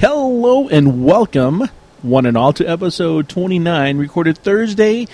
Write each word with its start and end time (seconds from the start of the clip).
Hello 0.00 0.66
and 0.66 1.04
welcome, 1.04 1.68
one 2.00 2.24
and 2.24 2.34
all, 2.34 2.54
to 2.54 2.64
episode 2.64 3.28
29, 3.28 3.98
recorded 3.98 4.38
Thursday, 4.38 5.06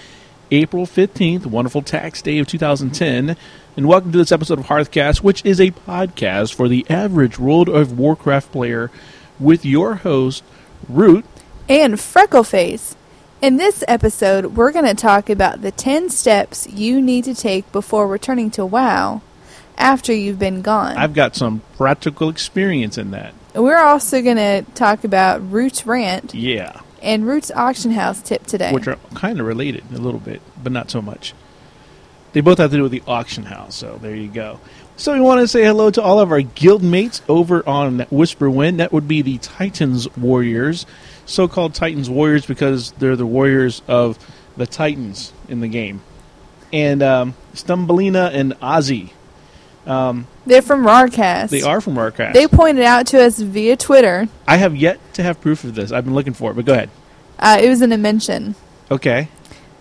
April 0.53 0.87
15th, 0.87 1.45
wonderful 1.45 1.83
tax 1.83 2.23
day 2.23 2.39
of 2.39 2.47
2010. 2.47 3.37
And 3.77 3.89
welcome 3.89 4.13
to 4.13 4.19
this 4.19 4.31
episode 4.31 4.61
of 4.61 4.67
Hearthcast, 4.67 5.25
which 5.25 5.45
is 5.45 5.61
a 5.61 5.73
podcast 5.73 6.55
for 6.55 6.69
the 6.69 6.87
average 6.89 7.37
World 7.37 7.69
of 7.69 7.99
Warcraft 7.99 8.53
player 8.53 8.93
with 9.41 9.67
your 9.67 9.97
host, 9.97 10.45
Root. 10.89 11.25
and 11.69 11.95
Freckleface. 11.95 12.95
In 13.43 13.57
this 13.57 13.83
episode, 13.89 14.55
we're 14.55 14.71
going 14.71 14.85
to 14.85 14.95
talk 14.95 15.29
about 15.29 15.63
the 15.63 15.73
10 15.73 16.11
steps 16.11 16.69
you 16.69 17.03
need 17.03 17.25
to 17.25 17.35
take 17.35 17.73
before 17.73 18.07
returning 18.07 18.53
to 18.53 18.65
WoW 18.65 19.21
after 19.77 20.13
you've 20.13 20.39
been 20.39 20.63
gone. 20.63 20.97
I've 20.97 21.13
got 21.13 21.35
some 21.35 21.63
practical 21.77 22.29
experience 22.29 22.97
in 22.97 23.11
that. 23.11 23.35
We're 23.57 23.79
also 23.83 24.23
going 24.23 24.37
to 24.37 24.63
talk 24.75 25.05
about 25.05 25.51
Root's 25.51 25.87
rant 25.87 26.35
Yeah. 26.35 26.81
and 27.03 27.27
Root's 27.27 27.51
auction 27.51 27.91
house 27.93 28.21
tip 28.23 28.47
today. 28.47 28.73
which 28.73 28.87
are 28.87 28.99
kind 29.15 29.41
of 29.41 29.47
related 29.47 29.85
a 29.95 29.99
little 29.99 30.21
bit, 30.21 30.43
but 30.63 30.73
not 30.73 30.91
so 30.91 31.01
much. 31.01 31.33
They 32.33 32.41
both 32.43 32.59
have 32.59 32.71
to 32.71 32.77
do 32.77 32.83
with 32.83 32.93
the 32.93 33.03
auction 33.07 33.45
house, 33.45 33.75
so 33.75 33.99
there 34.03 34.15
you 34.15 34.29
go. 34.29 34.61
So 34.99 35.15
we 35.15 35.21
want 35.21 35.41
to 35.41 35.49
say 35.49 35.65
hello 35.65 35.91
to 35.91 36.03
all 36.03 36.21
of 36.21 36.31
our 36.31 36.43
guild 36.43 36.83
mates 36.83 37.23
over 37.29 37.67
on 37.67 38.01
Whisperwind. 38.11 38.77
That 38.79 38.93
would 38.93 39.09
be 39.09 39.23
the 39.23 39.39
Titans 39.39 40.07
Warriors, 40.17 40.85
so-called 41.25 41.75
Titans 41.75 42.11
Warriors 42.11 42.45
because 42.47 42.93
they're 42.93 43.17
the 43.17 43.27
warriors 43.27 43.81
of 43.89 44.19
the 44.57 44.67
Titans 44.67 45.33
in 45.49 45.61
the 45.61 45.69
game. 45.69 46.03
And 46.73 47.03
um, 47.03 47.35
Stumbelina 47.55 48.31
and 48.35 48.53
Ozzy, 48.61 49.11
They're 49.87 50.63
from 50.63 50.85
Rarcast. 50.85 51.51
they 51.51 51.63
are 51.63 51.81
from 51.81 51.97
Archive. 51.99 52.35
They 52.35 52.47
pointed 52.47 52.85
out 52.85 53.07
to 53.09 53.23
us 53.23 53.39
via 53.39 53.77
Twitter. 53.77 54.29
I 54.47 54.57
have 54.57 54.75
yet 54.77 54.99
to 55.15 55.23
have 55.23 55.41
proof 55.41 55.65
of 55.65 55.75
this. 55.75 55.93
I've 55.93 56.05
been 56.05 56.15
looking 56.15 56.35
for 56.35 56.51
it, 56.51 56.55
but 56.55 56.65
go 56.65 56.73
ahead. 56.73 56.91
Uh, 57.39 57.59
it 57.61 57.69
was 57.69 57.83
in 57.83 57.93
a 57.93 57.99
mention. 57.99 58.55
Okay. 58.91 59.29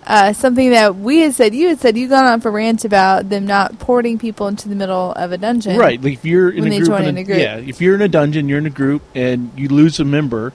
Uh, 0.08 0.33
something 0.33 0.70
that 0.70 0.95
we 0.95 1.22
had 1.22 1.33
said, 1.33 1.56
you 1.56 1.67
had 1.70 1.80
said, 1.80 1.98
you 1.98 2.08
gone 2.08 2.26
on 2.26 2.39
for 2.39 2.52
rant 2.52 2.86
about 2.86 3.30
them 3.30 3.48
not 3.48 3.80
porting 3.80 4.20
people 4.20 4.48
into 4.48 4.70
the 4.70 4.76
middle 4.76 5.11
of 5.14 5.31
a 5.31 5.38
dungeon. 5.38 5.78
Right. 5.78 6.00
Like 6.02 6.14
if 6.14 6.26
you're 6.26 6.50
in 6.52 6.61
When 6.64 6.67
a 6.67 6.76
they 6.76 6.78
group, 6.78 6.89
join 6.89 7.02
in 7.03 7.09
in 7.09 7.17
a 7.17 7.23
group. 7.23 7.39
yeah. 7.39 7.58
If 7.58 7.81
you're 7.81 7.95
in 7.95 8.02
a 8.03 8.08
dungeon, 8.08 8.48
you're 8.48 8.59
in 8.59 8.67
a 8.67 8.70
group, 8.72 9.02
and 9.16 9.52
you 9.58 9.67
lose 9.70 10.00
a 10.00 10.06
member, 10.06 10.53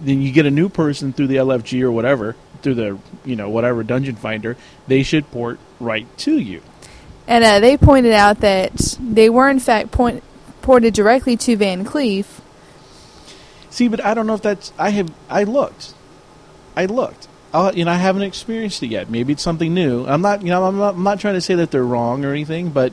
then 0.00 0.22
you 0.22 0.32
get 0.32 0.46
a 0.46 0.50
new 0.50 0.70
person 0.70 1.12
through 1.12 1.26
the 1.26 1.36
LFG 1.36 1.82
or 1.82 1.92
whatever, 1.92 2.34
through 2.62 2.74
the 2.74 2.98
you 3.26 3.36
know 3.36 3.50
whatever 3.50 3.82
dungeon 3.82 4.16
finder. 4.16 4.56
They 4.86 5.02
should 5.02 5.30
port 5.30 5.58
right 5.78 6.06
to 6.18 6.38
you. 6.38 6.62
And 7.26 7.44
uh, 7.44 7.60
they 7.60 7.76
pointed 7.76 8.12
out 8.12 8.40
that 8.40 8.98
they 9.00 9.30
were 9.30 9.48
in 9.48 9.60
fact 9.60 9.90
point, 9.90 10.22
ported 10.60 10.94
directly 10.94 11.36
to 11.36 11.56
VanCleef. 11.56 12.40
See, 13.70 13.88
but 13.88 14.04
I 14.04 14.14
don't 14.14 14.26
know 14.26 14.34
if 14.34 14.42
that's. 14.42 14.72
I 14.78 14.90
have. 14.90 15.10
I 15.30 15.44
looked. 15.44 15.94
I 16.76 16.86
looked. 16.86 17.28
I'll, 17.54 17.74
you 17.74 17.84
know, 17.84 17.90
I 17.90 17.96
haven't 17.96 18.22
experienced 18.22 18.82
it 18.82 18.88
yet. 18.88 19.10
Maybe 19.10 19.32
it's 19.32 19.42
something 19.42 19.72
new. 19.72 20.06
I'm 20.06 20.20
not. 20.20 20.42
You 20.42 20.48
know, 20.48 20.64
I'm 20.64 20.78
not, 20.78 20.94
I'm 20.94 21.02
not 21.02 21.20
trying 21.20 21.34
to 21.34 21.40
say 21.40 21.54
that 21.54 21.70
they're 21.70 21.84
wrong 21.84 22.24
or 22.24 22.32
anything, 22.32 22.70
but 22.70 22.92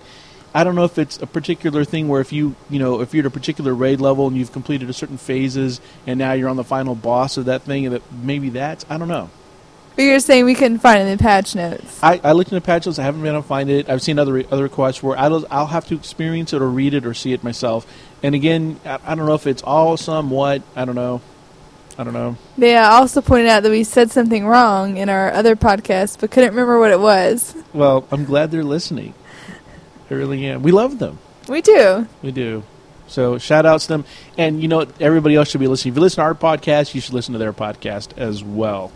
I 0.54 0.64
don't 0.64 0.76
know 0.76 0.86
if 0.86 0.98
it's 0.98 1.22
a 1.22 1.28
particular 1.28 1.84
thing 1.84 2.08
where 2.08 2.22
if 2.22 2.32
you, 2.32 2.56
you 2.70 2.80
know, 2.80 3.02
if 3.02 3.14
you're 3.14 3.24
at 3.24 3.28
a 3.28 3.30
particular 3.30 3.74
raid 3.74 4.00
level 4.00 4.28
and 4.28 4.38
you've 4.38 4.52
completed 4.52 4.90
a 4.90 4.94
certain 4.94 5.18
phases 5.18 5.82
and 6.08 6.18
now 6.18 6.34
you're 6.34 6.50
on 6.50 6.56
the 6.56 6.64
final 6.64 6.96
boss 6.96 7.38
of 7.38 7.46
that 7.46 7.64
thing, 7.64 7.90
that 7.90 8.02
maybe 8.12 8.50
that's. 8.50 8.86
I 8.90 8.98
don't 8.98 9.10
know. 9.10 9.30
But 9.96 10.04
you're 10.04 10.20
saying 10.20 10.46
we 10.46 10.56
couldn't 10.56 10.80
find 10.80 11.02
it 11.02 11.12
in 11.12 11.18
the 11.18 11.22
patch 11.22 11.56
notes. 11.56 12.02
I, 12.02 12.22
I 12.24 12.32
looked 12.32 12.52
in 12.52 12.56
the 12.56 12.62
patch 12.62 12.86
notes. 12.86 13.00
I 13.00 13.04
haven't 13.04 13.22
been 13.22 13.34
able 13.34 13.42
to 13.42 13.48
find 13.48 13.70
it. 13.70 13.90
I've 13.90 14.02
seen 14.02 14.18
other 14.18 14.44
other 14.52 14.64
requests 14.64 15.04
where 15.04 15.18
I'll, 15.18 15.46
I'll 15.52 15.68
have 15.68 15.88
to 15.88 15.96
experience 15.96 16.54
it 16.54 16.62
or 16.62 16.70
read 16.70 16.94
it 16.94 17.06
or 17.06 17.14
see 17.14 17.34
it 17.34 17.44
myself. 17.44 17.86
And 18.24 18.34
again, 18.34 18.80
I, 18.86 19.00
I 19.06 19.16
don't 19.16 19.26
know 19.26 19.34
if 19.34 19.48
it's 19.48 19.64
all 19.64 19.98
somewhat. 19.98 20.62
I 20.76 20.86
don't 20.86 20.96
know. 20.96 21.22
I 21.98 22.06
don't 22.06 22.14
know. 22.14 22.38
They 22.58 22.78
uh, 22.78 22.90
also 22.90 23.20
pointed 23.20 23.50
out 23.50 23.64
that 23.64 23.72
we 23.72 23.84
said 23.84 24.10
something 24.10 24.46
wrong 24.48 24.96
in 24.96 25.10
our 25.10 25.34
other 25.34 25.58
podcast, 25.58 26.22
but 26.22 26.32
couldn't 26.32 26.52
remember 26.52 26.80
what 26.80 26.92
it 26.92 27.00
was. 27.00 27.54
Well, 27.74 28.08
I'm 28.10 28.24
glad 28.24 28.52
they're 28.52 28.64
listening. 28.64 29.14
I 30.10 30.14
really 30.14 30.46
am. 30.46 30.64
We 30.64 30.72
love 30.72 30.98
them. 31.00 31.20
We 31.50 31.62
do. 31.62 32.08
We 32.22 32.32
do. 32.32 32.64
So 33.08 33.38
shout 33.38 33.66
outs 33.66 33.88
to 33.88 33.94
them. 33.94 34.06
And 34.38 34.62
you 34.62 34.70
know, 34.70 34.88
everybody 35.00 35.36
else 35.36 35.50
should 35.50 35.60
be 35.60 35.68
listening. 35.68 35.94
If 35.94 35.98
you 35.98 36.02
listen 36.02 36.18
to 36.18 36.22
our 36.22 36.36
podcast, 36.36 36.96
you 36.96 37.02
should 37.02 37.14
listen 37.14 37.34
to 37.34 37.40
their 37.40 37.52
podcast 37.52 38.18
as 38.18 38.44
well. 38.44 38.94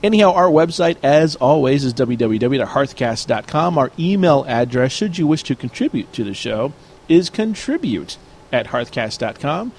Anyhow, 0.00 0.32
our 0.32 0.46
website, 0.46 0.96
as 1.02 1.34
always, 1.36 1.84
is 1.84 1.92
www.hearthcast.com. 1.94 3.78
Our 3.78 3.90
email 3.98 4.44
address, 4.46 4.92
should 4.92 5.18
you 5.18 5.26
wish 5.26 5.42
to 5.44 5.56
contribute 5.56 6.12
to 6.12 6.22
the 6.22 6.34
show, 6.34 6.72
is 7.08 7.30
contribute 7.30 8.16
at 8.52 8.68
hearthcast.com. 8.68 9.72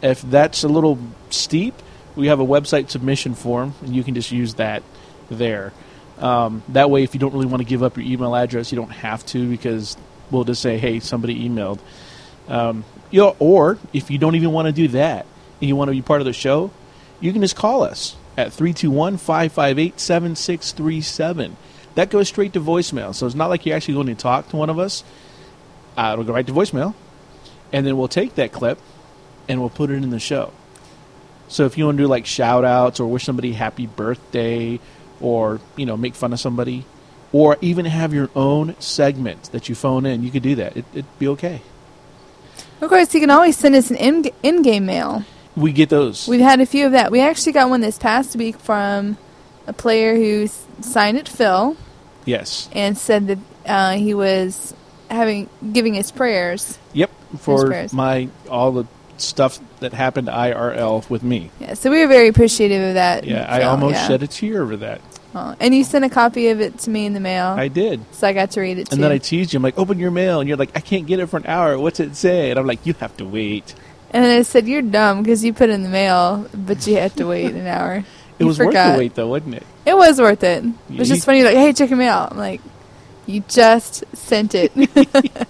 If 0.00 0.22
that's 0.22 0.64
a 0.64 0.68
little 0.68 0.98
steep, 1.28 1.74
we 2.14 2.28
have 2.28 2.40
a 2.40 2.46
website 2.46 2.88
submission 2.88 3.34
form, 3.34 3.74
and 3.82 3.94
you 3.94 4.02
can 4.02 4.14
just 4.14 4.32
use 4.32 4.54
that 4.54 4.82
there. 5.30 5.74
Um, 6.18 6.62
that 6.68 6.90
way, 6.90 7.02
if 7.02 7.12
you 7.12 7.20
don't 7.20 7.34
really 7.34 7.46
want 7.46 7.60
to 7.60 7.68
give 7.68 7.82
up 7.82 7.98
your 7.98 8.06
email 8.06 8.34
address, 8.34 8.72
you 8.72 8.76
don't 8.76 8.88
have 8.88 9.26
to 9.26 9.50
because 9.50 9.98
we'll 10.30 10.44
just 10.44 10.62
say, 10.62 10.78
hey, 10.78 11.00
somebody 11.00 11.46
emailed. 11.46 11.80
Um, 12.48 12.84
you 13.10 13.20
know, 13.20 13.36
or 13.38 13.78
if 13.92 14.10
you 14.10 14.16
don't 14.16 14.36
even 14.36 14.52
want 14.52 14.66
to 14.66 14.72
do 14.72 14.88
that 14.88 15.26
and 15.60 15.68
you 15.68 15.76
want 15.76 15.88
to 15.88 15.92
be 15.92 16.00
part 16.00 16.22
of 16.22 16.24
the 16.24 16.32
show, 16.32 16.70
you 17.20 17.32
can 17.32 17.42
just 17.42 17.56
call 17.56 17.82
us 17.82 18.16
at 18.36 18.52
321 18.52 19.16
558 19.16 19.98
7637. 19.98 21.56
That 21.94 22.10
goes 22.10 22.28
straight 22.28 22.52
to 22.52 22.60
voicemail. 22.60 23.14
So 23.14 23.26
it's 23.26 23.34
not 23.34 23.48
like 23.48 23.64
you're 23.64 23.76
actually 23.76 23.94
going 23.94 24.08
to 24.08 24.14
talk 24.14 24.48
to 24.50 24.56
one 24.56 24.68
of 24.68 24.78
us. 24.78 25.02
Uh, 25.96 26.10
it'll 26.12 26.24
go 26.24 26.34
right 26.34 26.46
to 26.46 26.52
voicemail. 26.52 26.94
And 27.72 27.86
then 27.86 27.96
we'll 27.96 28.08
take 28.08 28.34
that 28.34 28.52
clip 28.52 28.78
and 29.48 29.60
we'll 29.60 29.70
put 29.70 29.90
it 29.90 29.94
in 29.94 30.10
the 30.10 30.20
show. 30.20 30.52
So 31.48 31.64
if 31.64 31.78
you 31.78 31.86
want 31.86 31.96
to 31.96 32.04
do 32.04 32.08
like 32.08 32.26
shout 32.26 32.64
outs 32.64 33.00
or 33.00 33.06
wish 33.06 33.24
somebody 33.24 33.52
happy 33.52 33.86
birthday 33.86 34.80
or, 35.20 35.60
you 35.76 35.86
know, 35.86 35.96
make 35.96 36.14
fun 36.14 36.32
of 36.32 36.40
somebody 36.40 36.84
or 37.32 37.56
even 37.60 37.86
have 37.86 38.12
your 38.12 38.30
own 38.36 38.78
segment 38.78 39.44
that 39.52 39.68
you 39.68 39.74
phone 39.74 40.06
in, 40.06 40.22
you 40.22 40.30
could 40.30 40.42
do 40.42 40.56
that. 40.56 40.76
It, 40.76 40.84
it'd 40.92 41.18
be 41.18 41.28
okay. 41.28 41.62
Of 42.80 42.88
course, 42.90 43.14
you 43.14 43.20
can 43.20 43.30
always 43.30 43.56
send 43.56 43.74
us 43.74 43.90
an 43.90 43.96
in- 43.96 44.30
in-game 44.42 44.86
mail. 44.86 45.24
We 45.56 45.72
get 45.72 45.88
those. 45.88 46.28
We've 46.28 46.40
had 46.40 46.60
a 46.60 46.66
few 46.66 46.86
of 46.86 46.92
that. 46.92 47.10
We 47.10 47.20
actually 47.20 47.52
got 47.52 47.70
one 47.70 47.80
this 47.80 47.98
past 47.98 48.36
week 48.36 48.58
from 48.58 49.16
a 49.66 49.72
player 49.72 50.14
who 50.14 50.44
s- 50.44 50.66
signed 50.80 51.16
it 51.16 51.28
Phil 51.28 51.76
yes. 52.24 52.68
and 52.72 52.96
said 52.96 53.26
that 53.28 53.38
uh, 53.64 53.92
he 53.96 54.14
was 54.14 54.74
having 55.10 55.48
giving 55.72 55.94
his 55.94 56.10
prayers. 56.10 56.78
Yep. 56.92 57.10
For 57.38 57.66
prayers. 57.66 57.92
my 57.92 58.28
all 58.48 58.72
the 58.72 58.84
stuff 59.18 59.58
that 59.80 59.92
happened 59.92 60.28
IRL 60.28 61.08
with 61.08 61.22
me. 61.22 61.50
Yeah, 61.58 61.74
so 61.74 61.90
we 61.90 62.00
were 62.00 62.06
very 62.06 62.28
appreciative 62.28 62.82
of 62.82 62.94
that. 62.94 63.24
Yeah, 63.24 63.46
I 63.48 63.62
almost 63.62 63.94
yeah. 63.94 64.08
shed 64.08 64.22
a 64.22 64.26
tear 64.26 64.62
over 64.62 64.76
that. 64.76 65.00
Oh, 65.34 65.54
and 65.60 65.74
you 65.74 65.84
sent 65.84 66.04
a 66.04 66.08
copy 66.08 66.48
of 66.48 66.62
it 66.62 66.78
to 66.80 66.90
me 66.90 67.04
in 67.04 67.12
the 67.12 67.20
mail, 67.20 67.48
I 67.48 67.68
did. 67.68 68.00
so 68.12 68.26
I 68.26 68.32
got 68.32 68.52
to 68.52 68.60
read 68.60 68.78
it 68.78 68.86
too. 68.86 68.94
And 68.94 69.04
then 69.04 69.12
I 69.12 69.18
teased 69.18 69.52
you. 69.52 69.58
I'm 69.58 69.62
like, 69.62 69.78
open 69.78 69.98
your 69.98 70.10
mail. 70.10 70.40
And 70.40 70.48
you're 70.48 70.56
like, 70.56 70.74
I 70.74 70.80
can't 70.80 71.06
get 71.06 71.20
it 71.20 71.26
for 71.26 71.36
an 71.36 71.44
hour. 71.46 71.78
What's 71.78 72.00
it 72.00 72.16
say? 72.16 72.50
And 72.50 72.58
I'm 72.58 72.66
like, 72.66 72.86
you 72.86 72.94
have 72.94 73.14
to 73.18 73.26
wait. 73.26 73.74
And 74.16 74.24
I 74.24 74.42
said, 74.42 74.66
"You're 74.66 74.82
dumb 74.82 75.22
because 75.22 75.44
you 75.44 75.52
put 75.52 75.68
in 75.70 75.82
the 75.82 75.88
mail, 75.88 76.48
but 76.54 76.86
you 76.86 76.96
had 76.96 77.14
to 77.16 77.26
wait 77.26 77.54
an 77.54 77.66
hour." 77.66 78.04
It 78.38 78.42
You 78.42 78.48
was 78.48 78.58
worth 78.58 78.74
the 78.74 78.94
wait, 78.98 79.14
though, 79.14 79.28
wasn't 79.28 79.54
it? 79.54 79.66
It 79.86 79.96
was 79.96 80.20
worth 80.20 80.44
it. 80.44 80.62
It 80.90 80.98
was 80.98 81.08
just 81.08 81.24
funny. 81.24 81.42
Like, 81.42 81.54
hey, 81.56 81.72
check 81.72 81.88
your 81.88 81.98
mail. 81.98 82.28
I'm 82.30 82.36
like, 82.36 82.60
you 83.24 83.42
just 83.48 84.04
sent 84.14 84.54
it. 84.54 84.72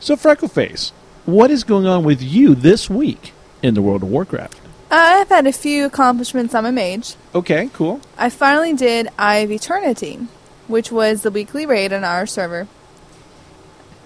So, 0.00 0.14
Freckleface, 0.14 0.92
what 1.26 1.50
is 1.50 1.64
going 1.64 1.86
on 1.86 2.04
with 2.04 2.22
you 2.22 2.54
this 2.54 2.88
week 2.88 3.32
in 3.64 3.74
the 3.74 3.82
world 3.82 4.04
of 4.04 4.08
Warcraft? 4.10 4.60
I've 4.92 5.28
had 5.28 5.46
a 5.46 5.52
few 5.52 5.84
accomplishments 5.84 6.54
on 6.54 6.62
my 6.62 6.70
mage. 6.70 7.16
Okay, 7.34 7.68
cool. 7.72 8.00
I 8.16 8.30
finally 8.30 8.72
did 8.74 9.08
Eye 9.18 9.38
of 9.38 9.50
Eternity, 9.50 10.20
which 10.68 10.92
was 10.92 11.22
the 11.22 11.32
weekly 11.32 11.66
raid 11.66 11.92
on 11.92 12.04
our 12.04 12.26
server, 12.26 12.68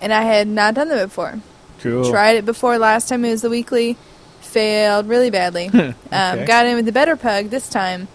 and 0.01 0.15
I 0.15 0.23
had 0.23 0.49
not 0.49 0.75
done 0.75 0.89
that 0.89 1.05
before. 1.05 1.41
Cool. 1.83 2.11
Tried 2.11 2.37
it 2.37 2.47
before 2.47 2.79
last 2.79 3.09
time 3.09 3.25
it 3.25 3.31
was 3.31 3.43
the 3.43 3.51
weekly, 3.51 3.97
failed 4.41 5.09
really 5.09 5.31
badly. 5.31 5.69
um, 5.73 5.95
got 6.11 6.67
in 6.67 6.77
with 6.77 6.87
the 6.87 6.93
better 6.93 7.17
pug 7.17 7.47
this 7.47 7.69
time, 7.69 8.09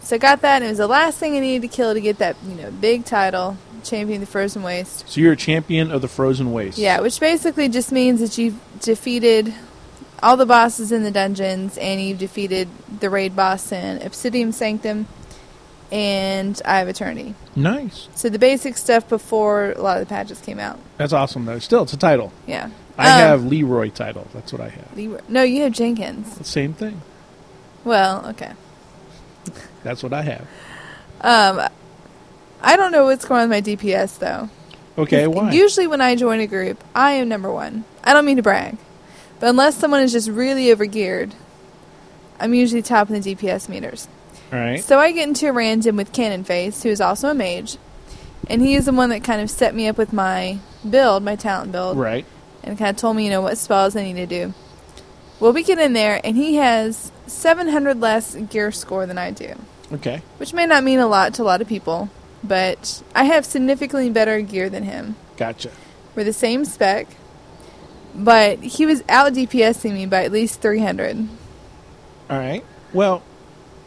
so 0.00 0.16
I 0.16 0.18
got 0.18 0.42
that. 0.42 0.56
And 0.56 0.66
it 0.66 0.68
was 0.68 0.78
the 0.78 0.86
last 0.86 1.18
thing 1.18 1.36
I 1.36 1.40
needed 1.40 1.62
to 1.62 1.74
kill 1.74 1.94
to 1.94 2.00
get 2.00 2.18
that 2.18 2.36
you 2.46 2.54
know 2.54 2.70
big 2.70 3.04
title, 3.04 3.56
champion 3.82 4.22
of 4.22 4.28
the 4.28 4.32
Frozen 4.32 4.62
Waste. 4.62 5.08
So, 5.08 5.20
you're 5.20 5.32
a 5.32 5.36
champion 5.36 5.90
of 5.90 6.02
the 6.02 6.08
Frozen 6.08 6.52
Waste. 6.52 6.78
Yeah, 6.78 7.00
which 7.00 7.18
basically 7.18 7.68
just 7.68 7.90
means 7.90 8.20
that 8.20 8.36
you've 8.36 8.58
defeated 8.80 9.54
all 10.22 10.36
the 10.36 10.46
bosses 10.46 10.92
in 10.92 11.02
the 11.02 11.10
dungeons 11.10 11.78
and 11.78 12.00
you've 12.00 12.18
defeated 12.18 12.68
the 13.00 13.08
raid 13.08 13.34
boss 13.34 13.72
in 13.72 14.02
Obsidian 14.02 14.52
Sanctum 14.52 15.06
and 15.90 16.60
Eye 16.64 16.80
of 16.80 16.88
Eternity. 16.88 17.34
Nice. 17.56 18.08
So 18.14 18.28
the 18.28 18.38
basic 18.38 18.76
stuff 18.76 19.08
before 19.08 19.72
a 19.72 19.80
lot 19.80 20.00
of 20.00 20.06
the 20.06 20.12
patches 20.12 20.40
came 20.40 20.58
out. 20.58 20.78
That's 20.98 21.12
awesome, 21.12 21.44
though. 21.46 21.58
Still, 21.58 21.82
it's 21.82 21.92
a 21.92 21.96
title. 21.98 22.32
Yeah. 22.46 22.70
I 23.00 23.10
Um, 23.22 23.28
have 23.28 23.44
Leroy 23.46 23.90
title. 23.90 24.26
That's 24.34 24.52
what 24.52 24.60
I 24.62 24.68
have. 24.68 24.96
Leroy- 24.96 25.20
No, 25.28 25.42
you 25.42 25.62
have 25.62 25.72
Jenkins. 25.72 26.46
Same 26.46 26.72
thing. 26.74 27.00
Well, 27.84 28.26
okay. 28.30 28.52
That's 29.82 30.02
what 30.02 30.12
I 30.12 30.22
have. 30.22 30.46
Um, 31.22 31.68
I 32.62 32.76
don't 32.76 32.92
know 32.92 33.04
what's 33.06 33.24
going 33.24 33.42
on 33.42 33.48
with 33.48 33.56
my 33.56 33.60
DPS 33.62 34.18
though. 34.18 34.48
Okay, 34.98 35.26
why? 35.26 35.50
Usually 35.52 35.86
when 35.86 36.00
I 36.00 36.14
join 36.14 36.40
a 36.40 36.46
group, 36.46 36.82
I 36.94 37.12
am 37.12 37.28
number 37.28 37.50
one. 37.50 37.84
I 38.04 38.12
don't 38.12 38.24
mean 38.26 38.36
to 38.36 38.42
brag, 38.42 38.76
But 39.38 39.48
unless 39.48 39.76
someone 39.76 40.02
is 40.02 40.12
just 40.12 40.28
really 40.28 40.66
overgeared, 40.66 41.32
I'm 42.38 42.52
usually 42.52 42.82
topping 42.82 43.18
the 43.20 43.34
DPS 43.34 43.68
meters. 43.68 44.08
All 44.52 44.58
right. 44.58 44.82
So 44.84 44.98
I 44.98 45.12
get 45.12 45.28
into 45.28 45.48
a 45.48 45.52
random 45.52 45.96
with 45.96 46.12
Cannon 46.12 46.44
Face, 46.44 46.82
who 46.82 46.90
is 46.90 47.00
also 47.00 47.28
a 47.28 47.34
mage, 47.34 47.78
and 48.48 48.60
he 48.60 48.74
is 48.74 48.84
the 48.86 48.92
one 48.92 49.08
that 49.10 49.24
kind 49.24 49.40
of 49.40 49.48
set 49.50 49.74
me 49.74 49.88
up 49.88 49.96
with 49.96 50.12
my 50.12 50.58
build, 50.88 51.22
my 51.22 51.36
talent 51.36 51.72
build, 51.72 51.96
Right. 51.96 52.26
And 52.62 52.76
kind 52.78 52.90
of 52.90 52.96
told 52.96 53.16
me, 53.16 53.24
you 53.24 53.30
know, 53.30 53.40
what 53.40 53.56
spells 53.58 53.96
I 53.96 54.02
need 54.02 54.14
to 54.16 54.26
do. 54.26 54.54
Well, 55.38 55.52
we 55.52 55.62
get 55.62 55.78
in 55.78 55.92
there, 55.94 56.20
and 56.22 56.36
he 56.36 56.56
has 56.56 57.10
700 57.26 58.00
less 58.00 58.34
gear 58.34 58.70
score 58.72 59.06
than 59.06 59.16
I 59.18 59.30
do, 59.30 59.54
Okay. 59.92 60.22
which 60.38 60.52
may 60.52 60.66
not 60.66 60.84
mean 60.84 60.98
a 60.98 61.06
lot 61.06 61.32
to 61.34 61.42
a 61.42 61.44
lot 61.44 61.62
of 61.62 61.68
people, 61.68 62.10
but 62.44 63.02
I 63.14 63.24
have 63.24 63.46
significantly 63.46 64.10
better 64.10 64.40
gear 64.42 64.68
than 64.68 64.82
him. 64.82 65.16
Gotcha. 65.36 65.70
We're 66.14 66.24
the 66.24 66.32
same 66.34 66.64
spec, 66.66 67.06
but 68.14 68.58
he 68.58 68.84
was 68.84 69.02
out 69.08 69.32
DPSing 69.32 69.94
me 69.94 70.04
by 70.06 70.24
at 70.24 70.32
least 70.32 70.60
300. 70.60 71.28
All 72.28 72.38
right. 72.38 72.64
Well, 72.92 73.22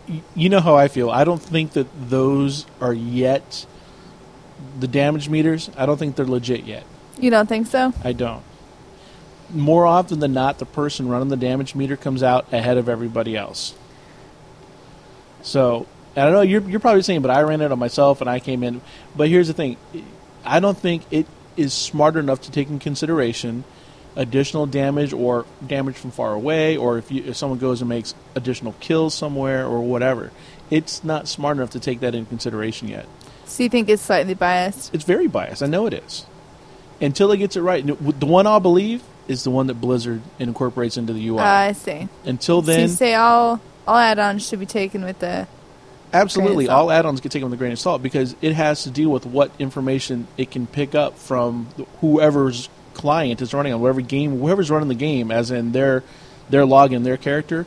y- 0.10 0.22
you 0.36 0.50
know 0.50 0.60
how 0.62 0.75
I 0.75 0.88
feel. 0.88 1.10
I 1.12 1.24
don't 1.24 1.42
think 1.42 1.74
that 1.74 1.88
those 2.10 2.66
are 2.81 2.94
yet 2.94 3.66
the 4.80 4.88
damage 4.88 5.30
meters. 5.30 5.70
I 5.78 5.86
don't 5.86 5.98
think 5.98 6.16
they're 6.16 6.25
legit 6.25 6.64
yet. 6.64 6.84
You 7.20 7.30
don't 7.30 7.48
think 7.48 7.68
so? 7.68 7.94
I 8.04 8.14
don't. 8.14 8.42
More 9.53 9.85
often 9.85 10.19
than 10.19 10.33
not, 10.33 10.59
the 10.59 10.65
person 10.65 11.07
running 11.07 11.29
the 11.29 11.38
damage 11.38 11.75
meter 11.75 11.95
comes 11.95 12.23
out 12.23 12.51
ahead 12.51 12.77
of 12.77 12.89
everybody 12.89 13.38
else. 13.38 13.75
So 15.44 15.85
I 16.15 16.23
don't 16.23 16.33
know. 16.33 16.41
You're 16.41 16.67
you're 16.69 16.79
probably 16.79 17.03
saying, 17.03 17.21
but 17.21 17.31
I 17.31 17.41
ran 17.41 17.61
it 17.61 17.71
on 17.71 17.79
myself 17.79 18.21
and 18.21 18.29
I 18.29 18.39
came 18.39 18.63
in. 18.63 18.81
But 19.15 19.29
here's 19.29 19.47
the 19.47 19.53
thing: 19.53 19.77
I 20.44 20.59
don't 20.59 20.77
think 20.77 21.03
it 21.11 21.27
is 21.55 21.73
smart 21.73 22.15
enough 22.15 22.41
to 22.41 22.51
take 22.51 22.69
in 22.69 22.79
consideration 22.79 23.63
additional 24.15 24.65
damage 24.65 25.13
or 25.13 25.45
damage 25.65 25.95
from 25.95 26.11
far 26.11 26.33
away, 26.33 26.77
or 26.77 26.97
if 26.97 27.11
you, 27.11 27.23
if 27.23 27.35
someone 27.35 27.59
goes 27.59 27.81
and 27.81 27.89
makes 27.89 28.13
additional 28.35 28.73
kills 28.79 29.13
somewhere 29.13 29.65
or 29.65 29.81
whatever. 29.81 30.31
It's 30.69 31.03
not 31.03 31.27
smart 31.27 31.57
enough 31.57 31.71
to 31.71 31.79
take 31.79 32.00
that 32.01 32.15
in 32.15 32.25
consideration 32.25 32.88
yet. 32.88 33.07
So 33.45 33.63
you 33.63 33.69
think 33.69 33.89
it's 33.89 34.01
slightly 34.01 34.33
biased? 34.33 34.94
It's 34.94 35.03
very 35.03 35.27
biased. 35.27 35.61
I 35.61 35.67
know 35.67 35.85
it 35.85 35.94
is. 35.94 36.25
Until 37.01 37.31
it 37.31 37.38
gets 37.38 37.55
it 37.55 37.61
right, 37.61 37.85
the 37.85 38.25
one 38.25 38.47
I'll 38.47 38.59
believe 38.59 39.03
is 39.28 39.44
the 39.44 39.52
one 39.52 39.68
that 39.68 39.75
Blizzard 39.75 40.22
incorporates 40.40 40.98
into 40.98 41.14
the 41.14 41.28
UI. 41.28 41.40
Uh, 41.40 41.44
I 41.44 41.72
see. 41.74 42.08
Until 42.25 42.62
so 42.62 42.72
you 42.72 42.78
then, 42.78 42.90
say 42.90 43.16
all 43.16 43.62
all 43.88 43.98
add-ons 43.98 44.48
should 44.48 44.60
be 44.60 44.66
taken 44.66 45.04
with 45.04 45.20
the 45.20 45.48
absolutely, 46.14 46.66
grain 46.66 46.68
of 46.68 46.72
salt. 46.72 46.81
all 46.81 46.92
add-ons 46.92 47.22
get 47.22 47.31
taken 47.31 47.50
with 47.50 47.54
a 47.54 47.58
grain 47.58 47.72
of 47.72 47.80
salt 47.80 48.04
because 48.04 48.36
it 48.42 48.54
has 48.54 48.84
to 48.84 48.92
deal 48.92 49.10
with 49.10 49.25
what 49.25 49.52
information 49.60 50.28
it 50.38 50.52
can 50.52 50.68
pick 50.68 50.96
up 50.96 51.18
from 51.18 51.68
whoever's 52.02 52.70
client 52.94 53.42
is 53.42 53.54
running 53.54 53.74
on 53.74 53.81
whatever 53.81 54.02
game, 54.02 54.40
whoever's 54.40 54.70
running 54.70 54.88
the 54.88 54.96
game, 54.96 55.31
as 55.31 55.52
in 55.52 55.72
their 55.72 56.04
their 56.50 56.64
login, 56.64 57.04
their 57.04 57.18
character. 57.18 57.66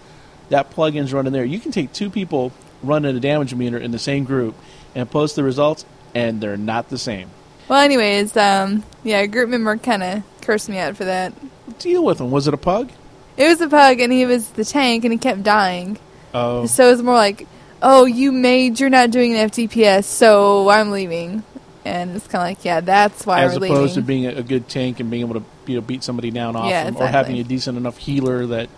That 0.48 0.70
plugin's 0.70 1.12
running 1.12 1.32
there. 1.32 1.44
You 1.44 1.58
can 1.58 1.72
take 1.72 1.92
two 1.92 2.08
people 2.08 2.52
running 2.82 3.16
a 3.16 3.20
damage 3.20 3.54
meter 3.54 3.78
in 3.78 3.90
the 3.90 3.98
same 3.98 4.24
group 4.24 4.54
and 4.94 5.10
post 5.10 5.34
the 5.34 5.42
results, 5.42 5.84
and 6.14 6.40
they're 6.40 6.56
not 6.56 6.88
the 6.88 6.98
same. 6.98 7.30
Well, 7.68 7.80
anyways, 7.80 8.36
um, 8.36 8.84
yeah, 9.02 9.20
a 9.20 9.26
group 9.26 9.48
member 9.48 9.76
kind 9.76 10.02
of 10.02 10.22
cursed 10.42 10.68
me 10.68 10.78
out 10.78 10.96
for 10.96 11.04
that. 11.04 11.32
Deal 11.78 12.04
with 12.04 12.20
him. 12.20 12.30
Was 12.30 12.46
it 12.46 12.54
a 12.54 12.58
pug? 12.58 12.90
It 13.36 13.48
was 13.48 13.60
a 13.60 13.68
pug, 13.68 14.00
and 14.00 14.12
he 14.12 14.24
was 14.24 14.48
the 14.50 14.64
tank, 14.64 15.04
and 15.04 15.12
he 15.12 15.18
kept 15.18 15.42
dying. 15.42 15.98
Oh, 16.32 16.66
So 16.66 16.88
it 16.88 16.90
was 16.92 17.02
more 17.02 17.14
like, 17.14 17.46
"Oh, 17.82 18.04
you 18.04 18.30
made, 18.32 18.78
you're 18.80 18.88
not 18.90 19.10
doing 19.10 19.32
an 19.36 19.50
FTPS, 19.50 20.04
so 20.04 20.68
I'm 20.68 20.90
leaving." 20.90 21.42
And 21.84 22.16
it's 22.16 22.26
kind 22.26 22.42
of 22.42 22.48
like, 22.48 22.64
"Yeah, 22.64 22.80
that's 22.80 23.26
why 23.26 23.42
as 23.42 23.58
we're 23.58 23.66
opposed 23.66 23.94
to 23.94 24.02
being 24.02 24.26
a, 24.26 24.36
a 24.36 24.42
good 24.42 24.68
tank 24.68 25.00
and 25.00 25.10
being 25.10 25.22
able 25.22 25.40
to 25.40 25.46
you 25.66 25.74
know 25.76 25.80
beat 25.80 26.02
somebody 26.04 26.30
down 26.30 26.56
off 26.56 26.68
Yeah, 26.70 26.84
them, 26.84 26.96
or 26.96 27.06
having 27.06 27.36
exactly. 27.36 27.40
a 27.40 27.44
decent 27.44 27.78
enough 27.78 27.98
healer 27.98 28.46
that 28.46 28.68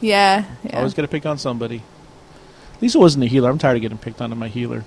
yeah, 0.00 0.44
yeah. 0.62 0.78
always 0.78 0.94
got 0.94 1.02
to 1.02 1.08
pick 1.08 1.26
on 1.26 1.38
somebody. 1.38 1.82
Lisa 2.80 2.98
wasn't 2.98 3.24
a 3.24 3.26
healer. 3.26 3.50
I'm 3.50 3.58
tired 3.58 3.76
of 3.76 3.82
getting 3.82 3.98
picked 3.98 4.20
on 4.20 4.30
in 4.30 4.38
my 4.38 4.48
healer. 4.48 4.84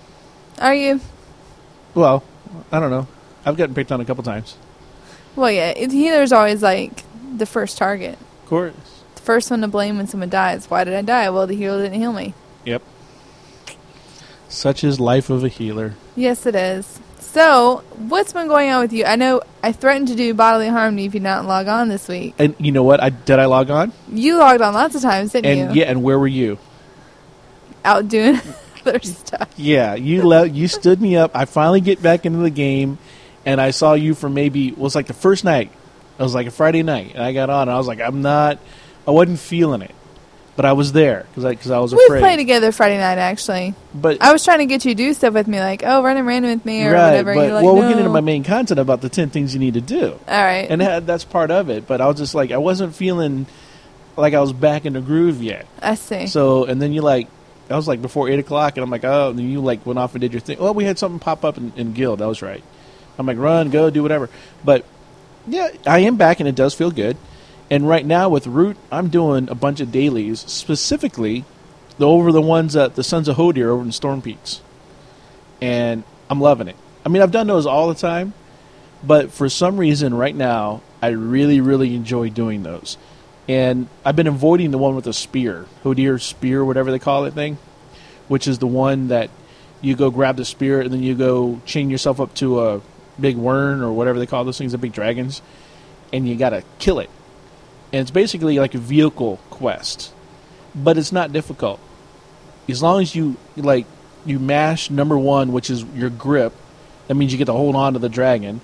Are 0.59 0.73
you? 0.75 1.01
Well, 1.93 2.23
I 2.71 2.79
don't 2.79 2.89
know. 2.91 3.07
I've 3.45 3.57
gotten 3.57 3.73
picked 3.75 3.91
on 3.91 4.01
a 4.01 4.05
couple 4.05 4.23
times. 4.23 4.55
Well, 5.35 5.51
yeah. 5.51 5.69
It, 5.69 5.91
healer's 5.91 6.31
always 6.31 6.61
like 6.61 7.03
the 7.37 7.45
first 7.45 7.77
target, 7.77 8.17
Of 8.43 8.49
course. 8.49 8.73
the 9.15 9.21
first 9.21 9.49
one 9.49 9.61
to 9.61 9.67
blame 9.67 9.97
when 9.97 10.07
someone 10.07 10.29
dies. 10.29 10.69
Why 10.69 10.83
did 10.83 10.93
I 10.93 11.01
die? 11.01 11.29
Well, 11.29 11.47
the 11.47 11.55
healer 11.55 11.81
didn't 11.81 11.99
heal 11.99 12.13
me. 12.13 12.33
Yep. 12.65 12.81
Such 14.49 14.83
is 14.83 14.99
life 14.99 15.29
of 15.29 15.43
a 15.43 15.47
healer. 15.47 15.95
Yes, 16.15 16.45
it 16.45 16.55
is. 16.55 16.99
So, 17.19 17.83
what's 17.95 18.33
been 18.33 18.47
going 18.49 18.69
on 18.71 18.81
with 18.81 18.91
you? 18.91 19.05
I 19.05 19.15
know 19.15 19.41
I 19.63 19.71
threatened 19.71 20.09
to 20.09 20.15
do 20.15 20.33
bodily 20.33 20.67
harm 20.67 20.97
to 20.97 21.01
you 21.01 21.07
if 21.07 21.13
you 21.13 21.21
not 21.21 21.45
log 21.45 21.67
on 21.67 21.87
this 21.87 22.09
week. 22.09 22.35
And 22.37 22.55
you 22.59 22.73
know 22.73 22.83
what? 22.83 23.01
I 23.01 23.09
did 23.09 23.39
I 23.39 23.45
log 23.45 23.69
on? 23.69 23.93
You 24.11 24.37
logged 24.37 24.61
on 24.61 24.73
lots 24.73 24.95
of 24.95 25.01
times, 25.01 25.31
didn't 25.31 25.45
And 25.59 25.73
you? 25.75 25.81
yeah, 25.81 25.89
and 25.89 26.03
where 26.03 26.19
were 26.19 26.27
you? 26.27 26.57
Out 27.85 28.09
doing 28.09 28.39
other 28.85 28.99
stuff. 28.99 29.49
Yeah, 29.57 29.95
you 29.95 30.23
le- 30.23 30.47
you 30.47 30.67
stood 30.67 31.01
me 31.01 31.15
up. 31.17 31.31
I 31.35 31.45
finally 31.45 31.81
get 31.81 32.01
back 32.01 32.25
into 32.25 32.39
the 32.39 32.49
game, 32.49 32.97
and 33.45 33.59
I 33.61 33.71
saw 33.71 33.93
you 33.93 34.13
for 34.15 34.29
maybe 34.29 34.67
it 34.69 34.77
was 34.77 34.95
like 34.95 35.07
the 35.07 35.13
first 35.13 35.43
night. 35.43 35.71
It 36.19 36.23
was 36.23 36.35
like 36.35 36.47
a 36.47 36.51
Friday 36.51 36.83
night, 36.83 37.13
and 37.15 37.23
I 37.23 37.33
got 37.33 37.49
on. 37.49 37.63
And 37.63 37.71
I 37.71 37.77
was 37.77 37.87
like, 37.87 37.99
I'm 37.99 38.21
not, 38.21 38.59
I 39.07 39.11
wasn't 39.11 39.39
feeling 39.39 39.81
it, 39.81 39.95
but 40.55 40.65
I 40.65 40.73
was 40.73 40.91
there 40.91 41.25
because 41.29 41.45
I 41.45 41.49
because 41.51 41.71
I 41.71 41.79
was 41.79 41.95
We 41.95 42.03
afraid. 42.05 42.17
We 42.17 42.21
played 42.21 42.37
together 42.37 42.71
Friday 42.71 42.97
night, 42.97 43.17
actually. 43.17 43.73
but 43.95 44.21
I 44.21 44.31
was 44.31 44.43
trying 44.43 44.59
to 44.59 44.65
get 44.67 44.85
you 44.85 44.91
to 44.91 44.95
do 44.95 45.13
stuff 45.15 45.33
with 45.33 45.47
me, 45.47 45.59
like, 45.59 45.81
oh, 45.83 46.03
run 46.03 46.17
and 46.17 46.27
random 46.27 46.51
with 46.51 46.65
me 46.65 46.85
or 46.85 46.93
right, 46.93 47.05
whatever. 47.11 47.33
but 47.33 47.51
like, 47.53 47.63
well, 47.63 47.73
no. 47.75 47.81
we'll 47.81 47.89
get 47.89 47.97
into 47.97 48.11
my 48.11 48.21
main 48.21 48.43
content 48.43 48.79
about 48.79 49.01
the 49.01 49.09
ten 49.09 49.29
things 49.31 49.53
you 49.55 49.59
need 49.59 49.73
to 49.73 49.81
do, 49.81 50.11
All 50.27 50.43
right. 50.43 50.67
and 50.69 50.81
that, 50.81 51.07
that's 51.07 51.23
part 51.23 51.49
of 51.49 51.69
it. 51.69 51.87
But 51.87 52.01
I 52.01 52.07
was 52.07 52.17
just 52.17 52.35
like, 52.35 52.51
I 52.51 52.57
wasn't 52.57 52.93
feeling 52.93 53.47
like 54.17 54.33
I 54.35 54.41
was 54.41 54.53
back 54.53 54.85
in 54.85 54.93
the 54.93 55.01
groove 55.01 55.41
yet. 55.41 55.65
I 55.81 55.95
see. 55.95 56.27
So, 56.27 56.65
and 56.65 56.79
then 56.81 56.91
you 56.93 57.01
like, 57.01 57.27
I 57.71 57.75
was 57.75 57.87
like 57.87 58.01
before 58.01 58.29
eight 58.29 58.39
o'clock, 58.39 58.77
and 58.77 58.83
I'm 58.83 58.89
like, 58.89 59.03
oh, 59.03 59.29
and 59.29 59.39
then 59.39 59.49
you 59.49 59.61
like 59.61 59.85
went 59.85 59.99
off 59.99 60.13
and 60.13 60.21
did 60.21 60.33
your 60.33 60.39
thing. 60.39 60.59
Well, 60.59 60.73
we 60.73 60.83
had 60.83 60.99
something 60.99 61.19
pop 61.19 61.45
up 61.45 61.57
in, 61.57 61.73
in 61.75 61.93
Guild. 61.93 62.19
That 62.19 62.27
was 62.27 62.41
right. 62.41 62.63
I'm 63.17 63.25
like, 63.25 63.37
run, 63.37 63.69
go, 63.69 63.89
do 63.89 64.01
whatever. 64.01 64.29
But 64.63 64.85
yeah, 65.47 65.69
I 65.85 65.99
am 65.99 66.17
back, 66.17 66.39
and 66.39 66.49
it 66.49 66.55
does 66.55 66.73
feel 66.73 66.91
good. 66.91 67.17
And 67.69 67.87
right 67.87 68.05
now 68.05 68.29
with 68.29 68.47
Root, 68.47 68.77
I'm 68.91 69.07
doing 69.07 69.49
a 69.49 69.55
bunch 69.55 69.79
of 69.79 69.91
dailies, 69.91 70.41
specifically 70.41 71.45
the, 71.97 72.07
over 72.07 72.31
the 72.31 72.41
ones 72.41 72.75
at 72.75 72.95
the 72.95 73.03
Sons 73.03 73.27
of 73.27 73.37
Hodir 73.37 73.67
over 73.67 73.83
in 73.83 73.91
Storm 73.91 74.21
Peaks, 74.21 74.61
and 75.61 76.03
I'm 76.29 76.41
loving 76.41 76.67
it. 76.67 76.75
I 77.05 77.09
mean, 77.09 77.21
I've 77.21 77.31
done 77.31 77.47
those 77.47 77.65
all 77.65 77.87
the 77.87 77.95
time, 77.95 78.33
but 79.03 79.31
for 79.31 79.49
some 79.49 79.77
reason, 79.77 80.13
right 80.13 80.35
now, 80.35 80.81
I 81.01 81.09
really, 81.09 81.61
really 81.61 81.95
enjoy 81.95 82.29
doing 82.29 82.63
those. 82.63 82.97
And 83.51 83.89
I've 84.05 84.15
been 84.15 84.27
avoiding 84.27 84.71
the 84.71 84.77
one 84.77 84.95
with 84.95 85.03
the 85.03 85.11
spear, 85.11 85.65
Hodir 85.83 86.21
spear, 86.21 86.63
whatever 86.63 86.89
they 86.89 86.99
call 86.99 87.25
it 87.25 87.33
thing, 87.33 87.57
which 88.29 88.47
is 88.47 88.59
the 88.59 88.67
one 88.67 89.09
that 89.09 89.29
you 89.81 89.93
go 89.93 90.09
grab 90.09 90.37
the 90.37 90.45
spear 90.45 90.79
and 90.79 90.89
then 90.89 91.03
you 91.03 91.15
go 91.15 91.59
chain 91.65 91.89
yourself 91.89 92.21
up 92.21 92.33
to 92.35 92.61
a 92.61 92.81
big 93.19 93.35
wyrm 93.35 93.81
or 93.81 93.91
whatever 93.91 94.19
they 94.19 94.25
call 94.25 94.45
those 94.45 94.57
things, 94.57 94.71
the 94.71 94.77
big 94.77 94.93
dragons, 94.93 95.41
and 96.13 96.29
you 96.29 96.37
gotta 96.37 96.63
kill 96.79 96.99
it. 96.99 97.09
And 97.91 97.99
it's 97.99 98.09
basically 98.09 98.57
like 98.57 98.73
a 98.73 98.77
vehicle 98.77 99.37
quest, 99.49 100.13
but 100.73 100.97
it's 100.97 101.11
not 101.11 101.33
difficult. 101.33 101.81
As 102.69 102.81
long 102.81 103.01
as 103.01 103.13
you 103.15 103.35
like 103.57 103.85
you 104.25 104.39
mash 104.39 104.89
number 104.89 105.17
one, 105.17 105.51
which 105.51 105.69
is 105.69 105.83
your 105.93 106.09
grip, 106.09 106.53
that 107.09 107.15
means 107.15 107.33
you 107.33 107.37
get 107.37 107.45
to 107.45 107.51
hold 107.51 107.75
on 107.75 107.93
to 107.93 107.99
the 107.99 108.07
dragon, 108.07 108.61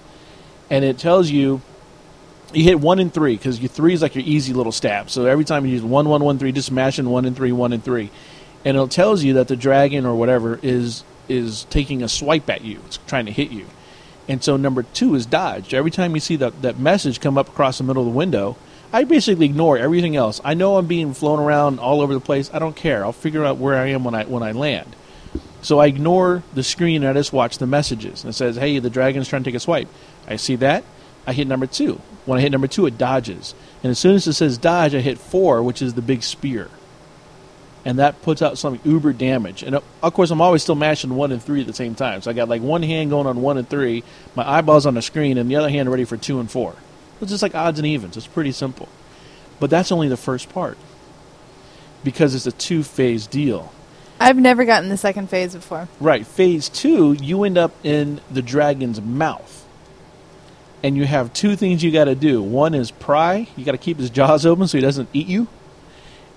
and 0.70 0.86
it 0.86 0.98
tells 0.98 1.30
you 1.30 1.62
you 2.54 2.64
hit 2.64 2.80
one 2.80 3.00
and 3.00 3.14
three 3.14 3.36
because 3.36 3.60
your 3.60 3.70
three 3.70 3.94
is 3.94 4.02
like 4.02 4.16
your 4.16 4.24
easy 4.26 4.54
little 4.54 4.72
stab. 4.72 5.10
So 5.10 5.26
every 5.26 5.46
time 5.46 5.66
you 5.66 5.74
use 5.74 5.84
one, 5.84 6.08
one, 6.08 6.24
one, 6.24 6.40
three, 6.40 6.52
just 6.52 6.68
smashing 6.68 7.10
one 7.10 7.26
and 7.26 7.36
three, 7.36 7.52
one 7.52 7.74
and 7.74 7.84
three, 7.84 8.10
and 8.64 8.78
it 8.78 8.92
tells 8.92 9.24
you 9.24 9.34
that 9.34 9.48
the 9.48 9.56
dragon 9.56 10.06
or 10.06 10.16
whatever 10.16 10.60
is 10.62 11.04
is 11.28 11.66
taking 11.66 12.04
a 12.04 12.08
swipe 12.08 12.50
at 12.50 12.64
you. 12.64 12.80
It's 12.86 13.00
trying 13.08 13.26
to 13.26 13.32
hit 13.32 13.52
you. 13.52 13.66
And 14.30 14.44
so 14.44 14.58
number 14.58 14.84
two 14.84 15.16
is 15.16 15.26
dodge. 15.26 15.74
Every 15.74 15.92
time 15.92 16.14
you 16.16 16.22
see 16.22 16.36
that 16.38 16.62
that 16.62 16.80
message 16.80 17.20
come 17.20 17.38
up 17.38 17.50
across 17.50 17.78
the 17.78 17.84
middle 17.84 18.04
of 18.04 18.08
the 18.08 18.18
window, 18.18 18.58
I 18.94 19.04
basically 19.04 19.46
ignore 19.46 19.78
everything 19.78 20.16
else. 20.16 20.40
I 20.44 20.54
know 20.54 20.78
I'm 20.78 20.88
being 20.88 21.14
flown 21.14 21.40
around 21.40 21.80
all 21.80 22.02
over 22.02 22.14
the 22.14 22.20
place. 22.20 22.50
I 22.54 22.60
don't 22.60 22.76
care. 22.76 23.04
I'll 23.04 23.12
figure 23.12 23.44
out 23.44 23.58
where 23.58 23.76
I 23.76 23.88
am 23.88 24.04
when 24.04 24.16
I 24.16 24.24
when 24.26 24.44
I 24.44 24.54
land. 24.54 24.96
So 25.62 25.80
I 25.80 25.88
ignore 25.88 26.44
the 26.54 26.64
screen 26.64 27.04
and 27.04 27.10
I 27.10 27.20
just 27.20 27.34
watch 27.34 27.58
the 27.58 27.68
messages. 27.68 28.24
And 28.24 28.30
it 28.30 28.34
says, 28.34 28.56
hey, 28.56 28.80
the 28.80 28.90
dragon's 28.90 29.28
trying 29.28 29.44
to 29.44 29.50
take 29.50 29.56
a 29.58 29.60
swipe. 29.60 29.90
I 30.28 30.38
see 30.38 30.56
that. 30.58 30.86
I 31.28 31.34
hit 31.34 31.46
number 31.46 31.68
two. 31.68 32.02
When 32.26 32.40
I 32.40 32.42
hit 32.42 32.54
number 32.54 32.68
two, 32.68 32.86
it 32.86 32.98
dodges. 32.98 33.54
And 33.84 33.92
as 33.92 34.00
soon 34.00 34.16
as 34.16 34.26
it 34.26 34.34
says 34.34 34.58
dodge, 34.58 34.96
I 34.96 35.02
hit 35.02 35.20
four, 35.20 35.62
which 35.62 35.82
is 35.82 35.94
the 35.94 36.02
big 36.02 36.24
spear. 36.24 36.70
And 37.84 38.00
that 38.00 38.22
puts 38.22 38.42
out 38.42 38.58
some 38.58 38.80
uber 38.84 39.14
damage. 39.14 39.62
And 39.62 39.76
uh, 39.76 39.82
of 40.02 40.14
course, 40.14 40.32
I'm 40.32 40.42
always 40.42 40.64
still 40.64 40.76
mashing 40.76 41.14
one 41.14 41.32
and 41.34 41.44
three 41.44 41.62
at 41.62 41.68
the 41.68 41.74
same 41.74 41.96
time. 41.96 42.22
So 42.22 42.32
I 42.32 42.34
got 42.34 42.50
like 42.50 42.62
one 42.62 42.82
hand 42.82 43.10
going 43.10 43.28
on 43.28 43.42
one 43.42 43.58
and 43.58 43.70
three, 43.70 44.04
my 44.36 44.50
eyeballs 44.50 44.86
on 44.86 44.94
the 44.94 45.02
screen, 45.02 45.38
and 45.38 45.52
the 45.52 45.58
other 45.58 45.70
hand 45.70 45.92
ready 45.92 46.06
for 46.06 46.18
two 46.18 46.40
and 46.40 46.50
four. 46.50 46.76
It's 47.22 47.32
just 47.32 47.44
like 47.44 47.56
odds 47.56 47.78
and 47.78 47.86
evens. 47.86 48.16
It's 48.16 48.28
pretty 48.28 48.54
simple. 48.54 48.88
But 49.60 49.70
that's 49.70 49.92
only 49.92 50.08
the 50.08 50.18
first 50.18 50.50
part. 50.50 50.78
Because 52.04 52.36
it's 52.36 52.48
a 52.48 52.52
two 52.52 52.84
phase 52.84 53.28
deal. 53.28 53.74
I've 54.20 54.38
never 54.38 54.66
gotten 54.66 54.90
the 54.90 54.98
second 54.98 55.30
phase 55.30 55.56
before. 55.56 55.88
Right. 56.00 56.26
Phase 56.26 56.70
two, 56.70 57.14
you 57.14 57.44
end 57.44 57.58
up 57.58 57.74
in 57.84 58.22
the 58.32 58.42
dragon's 58.42 59.02
mouth. 59.02 59.67
And 60.84 60.96
you 60.96 61.06
have 61.06 61.34
two 61.34 61.56
things 61.56 61.84
you 61.84 61.92
got 61.92 62.06
to 62.06 62.16
do. 62.16 62.42
One 62.42 62.74
is 62.74 62.92
pry. 62.92 63.48
You 63.56 63.66
got 63.66 63.72
to 63.72 63.78
keep 63.78 63.98
his 63.98 64.10
jaws 64.10 64.46
open 64.46 64.68
so 64.68 64.78
he 64.78 64.82
doesn't 64.82 65.10
eat 65.14 65.28
you. 65.28 65.48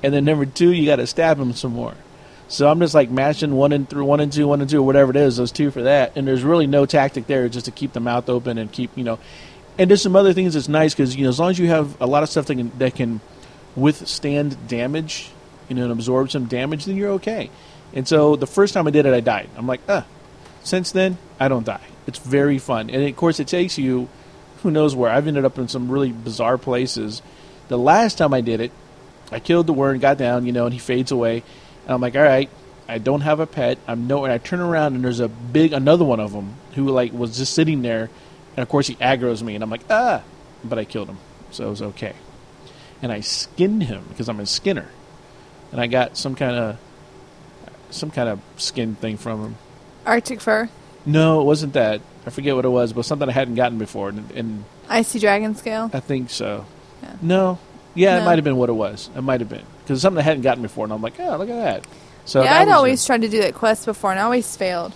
And 0.02 0.14
then 0.14 0.25
number 0.25 0.47
two, 0.47 0.73
you 0.73 0.87
got 0.87 0.97
to 0.97 1.06
stab 1.06 1.38
him 1.38 1.52
some 1.52 1.73
more. 1.73 1.94
So 2.49 2.68
I'm 2.68 2.80
just 2.80 2.94
like 2.94 3.11
mashing 3.11 3.54
one 3.54 3.73
and 3.73 3.88
through 3.88 4.04
one 4.04 4.18
and 4.18 4.32
two, 4.32 4.49
one 4.49 4.61
and 4.61 4.68
two, 4.68 4.82
whatever 4.82 5.11
it 5.11 5.16
is. 5.16 5.37
Those 5.37 5.52
two 5.52 5.70
for 5.70 5.82
that, 5.82 6.16
and 6.16 6.26
there's 6.26 6.42
really 6.42 6.66
no 6.66 6.85
tactic 6.85 7.28
there, 7.28 7.49
just 7.49 7.66
to 7.66 7.70
keep 7.70 7.92
the 7.92 8.00
mouth 8.00 8.28
open 8.28 8.59
and 8.59 8.73
keep 8.73 8.90
you 8.97 9.04
know. 9.04 9.20
And 9.78 9.88
there's 9.88 10.02
some 10.02 10.16
other 10.16 10.32
things 10.32 10.54
that's 10.54 10.68
nice 10.68 10.92
because 10.92 11.14
you 11.14 11.23
know 11.23 11.28
as 11.28 11.38
long 11.38 11.50
as 11.50 11.61
you 11.61 11.68
have 11.68 12.00
a 12.00 12.06
lot 12.06 12.25
of 12.25 12.28
stuff 12.28 12.47
that 12.47 12.56
can 12.56 12.73
that 12.78 12.97
can 12.97 13.20
withstand 13.76 14.66
damage, 14.66 15.30
you 15.68 15.76
know, 15.76 15.85
and 15.85 15.92
absorb 15.92 16.32
some 16.32 16.47
damage, 16.47 16.87
then 16.87 16.97
you're 16.97 17.12
okay. 17.12 17.50
And 17.94 18.09
so 18.09 18.35
the 18.35 18.49
first 18.49 18.75
time 18.75 18.88
I 18.88 18.90
did 18.90 19.06
it, 19.06 19.14
I 19.14 19.20
died. 19.20 19.49
I'm 19.56 19.68
like, 19.68 19.80
ah. 19.88 20.04
Since 20.64 20.90
then, 20.90 21.18
I 21.38 21.47
don't 21.47 21.64
die. 21.64 21.80
It's 22.09 22.18
very 22.18 22.59
fun, 22.59 22.90
and 22.90 23.04
of 23.04 23.16
course, 23.16 23.38
it 23.38 23.47
takes 23.47 23.78
you 23.78 24.09
who 24.62 24.70
knows 24.70 24.94
where. 24.94 25.10
I've 25.10 25.26
ended 25.26 25.44
up 25.44 25.58
in 25.58 25.68
some 25.68 25.90
really 25.90 26.12
bizarre 26.12 26.58
places. 26.58 27.22
The 27.68 27.78
last 27.78 28.18
time 28.18 28.34
I 28.34 28.40
did 28.40 28.60
it, 28.60 28.72
I 29.32 29.40
killed 29.40 29.66
the 29.66 29.72
worm, 29.72 29.98
got 29.98 30.18
down, 30.18 30.46
you 30.46 30.52
know, 30.52 30.64
and 30.64 30.72
he 30.72 30.80
fades 30.80 31.12
away. 31.12 31.42
And 31.84 31.92
I'm 31.94 32.00
like, 32.00 32.16
all 32.16 32.22
right, 32.22 32.50
I 32.88 32.98
don't 32.98 33.20
have 33.20 33.38
a 33.38 33.46
pet. 33.46 33.78
I'm 33.86 34.08
no, 34.08 34.24
and 34.24 34.32
I 34.32 34.38
turn 34.38 34.58
around 34.58 34.96
and 34.96 35.04
there's 35.04 35.20
a 35.20 35.28
big 35.28 35.72
another 35.72 36.04
one 36.04 36.18
of 36.18 36.32
them 36.32 36.54
who 36.74 36.88
like 36.88 37.12
was 37.12 37.38
just 37.38 37.54
sitting 37.54 37.82
there, 37.82 38.10
and 38.56 38.62
of 38.62 38.68
course 38.68 38.88
he 38.88 38.96
aggroes 38.96 39.42
me, 39.42 39.54
and 39.54 39.62
I'm 39.62 39.70
like, 39.70 39.84
ah, 39.88 40.24
but 40.64 40.78
I 40.78 40.84
killed 40.84 41.08
him, 41.08 41.18
so 41.52 41.68
it 41.68 41.70
was 41.70 41.82
okay. 41.82 42.14
And 43.00 43.12
I 43.12 43.20
skinned 43.20 43.84
him 43.84 44.04
because 44.08 44.28
I'm 44.28 44.40
a 44.40 44.46
skinner, 44.46 44.88
and 45.70 45.80
I 45.80 45.86
got 45.86 46.16
some 46.16 46.34
kind 46.34 46.56
of 46.56 46.78
some 47.90 48.10
kind 48.10 48.28
of 48.28 48.40
skin 48.56 48.96
thing 48.96 49.16
from 49.16 49.40
him. 49.40 49.56
Arctic 50.04 50.40
fur. 50.40 50.68
No, 51.07 51.40
it 51.40 51.45
wasn't 51.45 51.73
that. 51.75 52.00
I 52.26 52.30
forget 52.30 52.54
what 52.54 52.64
it 52.64 52.69
was, 52.69 52.92
but 52.92 53.04
something 53.04 53.28
I 53.28 53.33
hadn't 53.33 53.54
gotten 53.54 53.78
before, 53.78 54.11
and, 54.11 54.30
and 54.33 54.64
Icy 54.88 55.19
dragon 55.19 55.54
scale. 55.54 55.90
I 55.92 56.00
think 56.00 56.30
so. 56.30 56.66
Yeah. 57.02 57.16
No, 57.23 57.59
yeah, 57.95 58.21
it 58.21 58.25
might 58.25 58.37
have 58.37 58.45
been 58.45 58.57
what 58.57 58.69
it 58.69 58.75
was. 58.75 59.09
It 59.16 59.23
might 59.23 59.40
have 59.40 59.49
been 59.49 59.64
because 59.83 60.02
something 60.02 60.21
I 60.21 60.25
hadn't 60.25 60.42
gotten 60.42 60.62
before, 60.62 60.85
and 60.85 60.92
I'm 60.92 61.02
like, 61.02 61.19
oh, 61.19 61.37
look 61.37 61.49
at 61.49 61.57
that. 61.57 61.87
So 62.25 62.42
yeah, 62.42 62.52
that 62.52 62.69
I'd 62.69 62.73
always 62.73 63.02
a- 63.02 63.07
tried 63.07 63.23
to 63.23 63.28
do 63.28 63.40
that 63.42 63.54
quest 63.54 63.87
before 63.87 64.11
and 64.11 64.21
I 64.21 64.25
always 64.25 64.57
failed. 64.57 64.92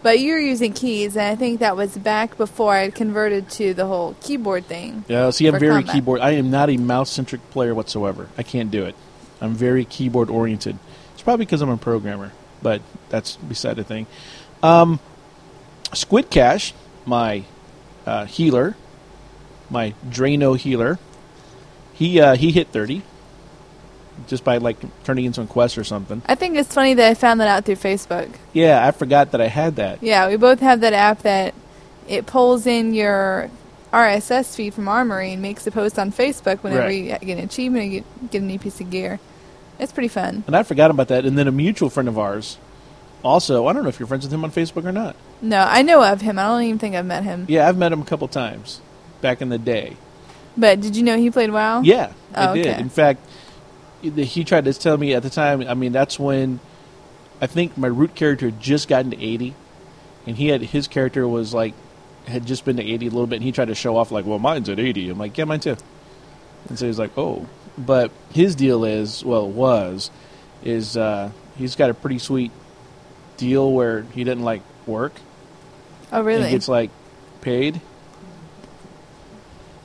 But 0.00 0.20
you 0.20 0.32
were 0.32 0.38
using 0.38 0.74
keys, 0.74 1.16
and 1.16 1.26
I 1.26 1.34
think 1.34 1.58
that 1.58 1.76
was 1.76 1.98
back 1.98 2.36
before 2.36 2.72
I 2.72 2.90
converted 2.90 3.50
to 3.50 3.74
the 3.74 3.84
whole 3.84 4.14
keyboard 4.20 4.66
thing. 4.66 5.04
Yeah, 5.08 5.30
see, 5.30 5.48
I'm 5.48 5.58
very 5.58 5.82
combat. 5.82 5.92
keyboard. 5.92 6.20
I 6.20 6.32
am 6.32 6.50
not 6.50 6.70
a 6.70 6.76
mouse 6.76 7.10
centric 7.10 7.50
player 7.50 7.74
whatsoever. 7.74 8.28
I 8.38 8.44
can't 8.44 8.70
do 8.70 8.84
it. 8.84 8.94
I'm 9.40 9.54
very 9.54 9.84
keyboard 9.84 10.30
oriented. 10.30 10.78
It's 11.14 11.22
probably 11.22 11.46
because 11.46 11.62
I'm 11.62 11.68
a 11.70 11.76
programmer, 11.76 12.30
but 12.62 12.80
that's 13.08 13.36
beside 13.36 13.74
the 13.74 13.82
thing. 13.82 14.06
Um, 14.62 15.00
Squid 15.92 16.30
Cash, 16.30 16.74
my 17.06 17.44
uh, 18.06 18.24
healer, 18.26 18.76
my 19.70 19.94
Draenei 20.08 20.56
healer, 20.58 20.98
he 21.94 22.20
uh, 22.20 22.36
he 22.36 22.52
hit 22.52 22.68
30 22.68 23.02
just 24.26 24.44
by 24.44 24.58
like 24.58 24.76
turning 25.04 25.24
in 25.24 25.32
some 25.32 25.46
quests 25.46 25.78
or 25.78 25.84
something. 25.84 26.22
I 26.26 26.34
think 26.34 26.56
it's 26.56 26.74
funny 26.74 26.94
that 26.94 27.10
I 27.10 27.14
found 27.14 27.40
that 27.40 27.48
out 27.48 27.64
through 27.64 27.76
Facebook. 27.76 28.28
Yeah, 28.52 28.84
I 28.86 28.90
forgot 28.90 29.30
that 29.32 29.40
I 29.40 29.46
had 29.46 29.76
that. 29.76 30.02
Yeah, 30.02 30.28
we 30.28 30.36
both 30.36 30.60
have 30.60 30.80
that 30.80 30.92
app 30.92 31.22
that 31.22 31.54
it 32.08 32.26
pulls 32.26 32.66
in 32.66 32.94
your 32.94 33.50
RSS 33.92 34.54
feed 34.56 34.74
from 34.74 34.88
Armory 34.88 35.32
and 35.32 35.40
makes 35.42 35.66
a 35.66 35.70
post 35.70 35.98
on 35.98 36.10
Facebook 36.12 36.58
whenever 36.58 36.82
Right. 36.82 36.96
you 36.96 37.04
get 37.26 37.38
an 37.38 37.44
achievement 37.44 37.84
or 37.86 37.88
get, 37.88 38.30
get 38.30 38.42
a 38.42 38.44
new 38.44 38.58
piece 38.58 38.80
of 38.80 38.90
gear. 38.90 39.18
It's 39.78 39.92
pretty 39.92 40.08
fun. 40.08 40.42
And 40.46 40.56
I 40.56 40.62
forgot 40.64 40.90
about 40.90 41.08
that. 41.08 41.24
And 41.24 41.38
then 41.38 41.46
a 41.46 41.52
mutual 41.52 41.88
friend 41.88 42.08
of 42.08 42.18
ours, 42.18 42.58
also, 43.22 43.66
I 43.66 43.72
don't 43.72 43.82
know 43.84 43.88
if 43.88 44.00
you're 44.00 44.08
friends 44.08 44.24
with 44.24 44.32
him 44.32 44.44
on 44.44 44.50
Facebook 44.50 44.84
or 44.84 44.92
not. 44.92 45.14
No, 45.40 45.58
I 45.68 45.82
know 45.82 46.02
of 46.02 46.20
him. 46.20 46.38
I 46.38 46.44
don't 46.44 46.62
even 46.62 46.78
think 46.78 46.94
I've 46.96 47.06
met 47.06 47.24
him. 47.24 47.46
Yeah, 47.48 47.68
I've 47.68 47.76
met 47.76 47.92
him 47.92 48.02
a 48.02 48.04
couple 48.04 48.26
times 48.28 48.80
back 49.20 49.40
in 49.40 49.48
the 49.48 49.58
day. 49.58 49.96
But 50.56 50.80
did 50.80 50.96
you 50.96 51.02
know 51.04 51.16
he 51.16 51.30
played 51.30 51.50
WoW? 51.52 51.82
Yeah, 51.82 52.12
I 52.34 52.48
Oh, 52.48 52.54
did. 52.54 52.66
okay. 52.66 52.80
In 52.80 52.88
fact, 52.88 53.20
he 54.02 54.10
he 54.24 54.42
tried 54.44 54.64
to 54.64 54.74
tell 54.74 54.96
me 54.96 55.14
at 55.14 55.22
the 55.22 55.30
time. 55.30 55.62
I 55.68 55.74
mean, 55.74 55.92
that's 55.92 56.18
when 56.18 56.58
I 57.40 57.46
think 57.46 57.78
my 57.78 57.86
root 57.88 58.14
character 58.16 58.46
had 58.46 58.60
just 58.60 58.88
gotten 58.88 59.12
to 59.12 59.22
eighty, 59.22 59.54
and 60.26 60.36
he 60.36 60.48
had 60.48 60.60
his 60.62 60.88
character 60.88 61.26
was 61.28 61.54
like 61.54 61.74
had 62.26 62.44
just 62.44 62.64
been 62.64 62.76
to 62.76 62.82
eighty 62.82 63.06
a 63.06 63.10
little 63.10 63.26
bit, 63.28 63.36
and 63.36 63.44
he 63.44 63.52
tried 63.52 63.68
to 63.68 63.74
show 63.76 63.96
off 63.96 64.10
like, 64.10 64.26
"Well, 64.26 64.40
mine's 64.40 64.68
at 64.68 64.80
80. 64.80 65.10
I'm 65.10 65.18
like, 65.18 65.38
"Yeah, 65.38 65.44
mine 65.44 65.60
too." 65.60 65.76
And 66.68 66.76
so 66.78 66.86
he's 66.86 66.98
like, 66.98 67.16
"Oh," 67.16 67.46
but 67.78 68.10
his 68.32 68.56
deal 68.56 68.84
is, 68.84 69.24
well, 69.24 69.48
was, 69.48 70.10
is 70.64 70.96
uh, 70.96 71.30
he's 71.56 71.76
got 71.76 71.90
a 71.90 71.94
pretty 71.94 72.18
sweet 72.18 72.50
deal 73.36 73.72
where 73.72 74.02
he 74.14 74.24
didn't 74.24 74.42
like 74.44 74.62
work 74.86 75.12
Oh, 76.12 76.22
really? 76.22 76.42
and 76.42 76.50
gets 76.50 76.68
like 76.68 76.90
paid. 77.40 77.80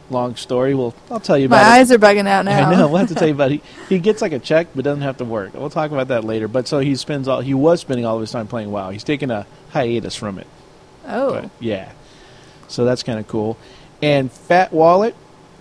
Long 0.10 0.36
story. 0.36 0.76
Well, 0.76 0.94
I'll 1.10 1.20
tell 1.20 1.38
you 1.38 1.50
My 1.50 1.58
about 1.58 1.66
it. 1.66 1.70
My 1.70 1.76
eyes 1.78 1.92
are 1.92 1.98
bugging 1.98 2.28
out 2.28 2.46
now. 2.46 2.70
I 2.70 2.76
know. 2.76 2.88
We'll 2.88 2.98
have 2.98 3.10
to 3.10 3.16
tell 3.16 3.28
you 3.28 3.34
about 3.34 3.52
it. 3.52 3.62
He, 3.90 3.96
he 3.96 4.00
gets 4.00 4.22
like 4.22 4.32
a 4.32 4.40
check, 4.40 4.68
but 4.76 4.84
doesn't 4.84 5.02
have 5.02 5.18
to 5.18 5.26
work. 5.26 5.54
We'll 5.54 5.70
talk 5.70 5.92
about 5.92 6.10
that 6.10 6.24
later. 6.24 6.48
But 6.48 6.68
so 6.68 6.80
he 6.80 6.96
spends 6.96 7.28
all 7.28 7.42
he 7.42 7.54
was 7.54 7.82
spending 7.82 8.06
all 8.06 8.16
of 8.16 8.22
his 8.22 8.32
time 8.32 8.48
playing 8.48 8.72
WoW. 8.72 8.90
He's 8.92 9.04
taking 9.04 9.32
a 9.32 9.48
hiatus 9.72 10.16
from 10.16 10.40
it. 10.40 10.48
oh, 11.08 11.34
But 11.42 11.50
yeah, 11.60 11.92
so 12.68 12.86
that's 12.86 13.02
kind 13.02 13.18
of 13.20 13.28
cool. 13.28 13.58
And 14.02 14.32
Fat 14.32 14.72
Wallet, 14.74 15.16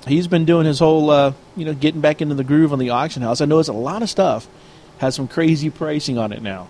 he's 0.07 0.26
been 0.26 0.45
doing 0.45 0.66
his 0.66 0.81
whole, 0.81 1.09
uh, 1.11 1.33
you 1.57 1.64
know, 1.64 1.75
getting 1.75 2.00
back 2.00 2.21
into 2.21 2.35
the 2.35 2.45
groove 2.45 2.73
on 2.73 2.78
the 2.78 2.90
auction 2.90 3.23
house. 3.23 3.40
I 3.40 3.45
know 3.45 3.61
it's 3.61 3.69
a 3.69 3.73
lot 3.73 4.02
of 4.02 4.11
stuff 4.11 4.49
has 4.99 5.14
some 5.14 5.26
crazy 5.28 5.71
pricing 5.71 6.19
on 6.19 6.33
it 6.33 6.42
now 6.42 6.69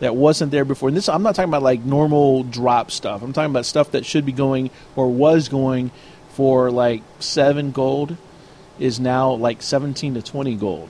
that 0.00 0.14
wasn't 0.14 0.50
there 0.50 0.64
before. 0.64 0.88
And 0.88 0.96
this, 0.96 1.08
I'm 1.08 1.22
not 1.22 1.34
talking 1.34 1.50
about 1.50 1.62
like 1.62 1.84
normal 1.84 2.44
drop 2.44 2.90
stuff. 2.90 3.22
I'm 3.22 3.32
talking 3.32 3.50
about 3.50 3.66
stuff 3.66 3.92
that 3.92 4.06
should 4.06 4.24
be 4.24 4.32
going 4.32 4.70
or 4.96 5.08
was 5.10 5.48
going 5.48 5.90
for 6.30 6.70
like 6.70 7.02
seven 7.18 7.72
gold 7.72 8.16
is 8.78 9.00
now 9.00 9.32
like 9.32 9.60
17 9.60 10.14
to 10.14 10.22
20 10.22 10.54
gold. 10.54 10.88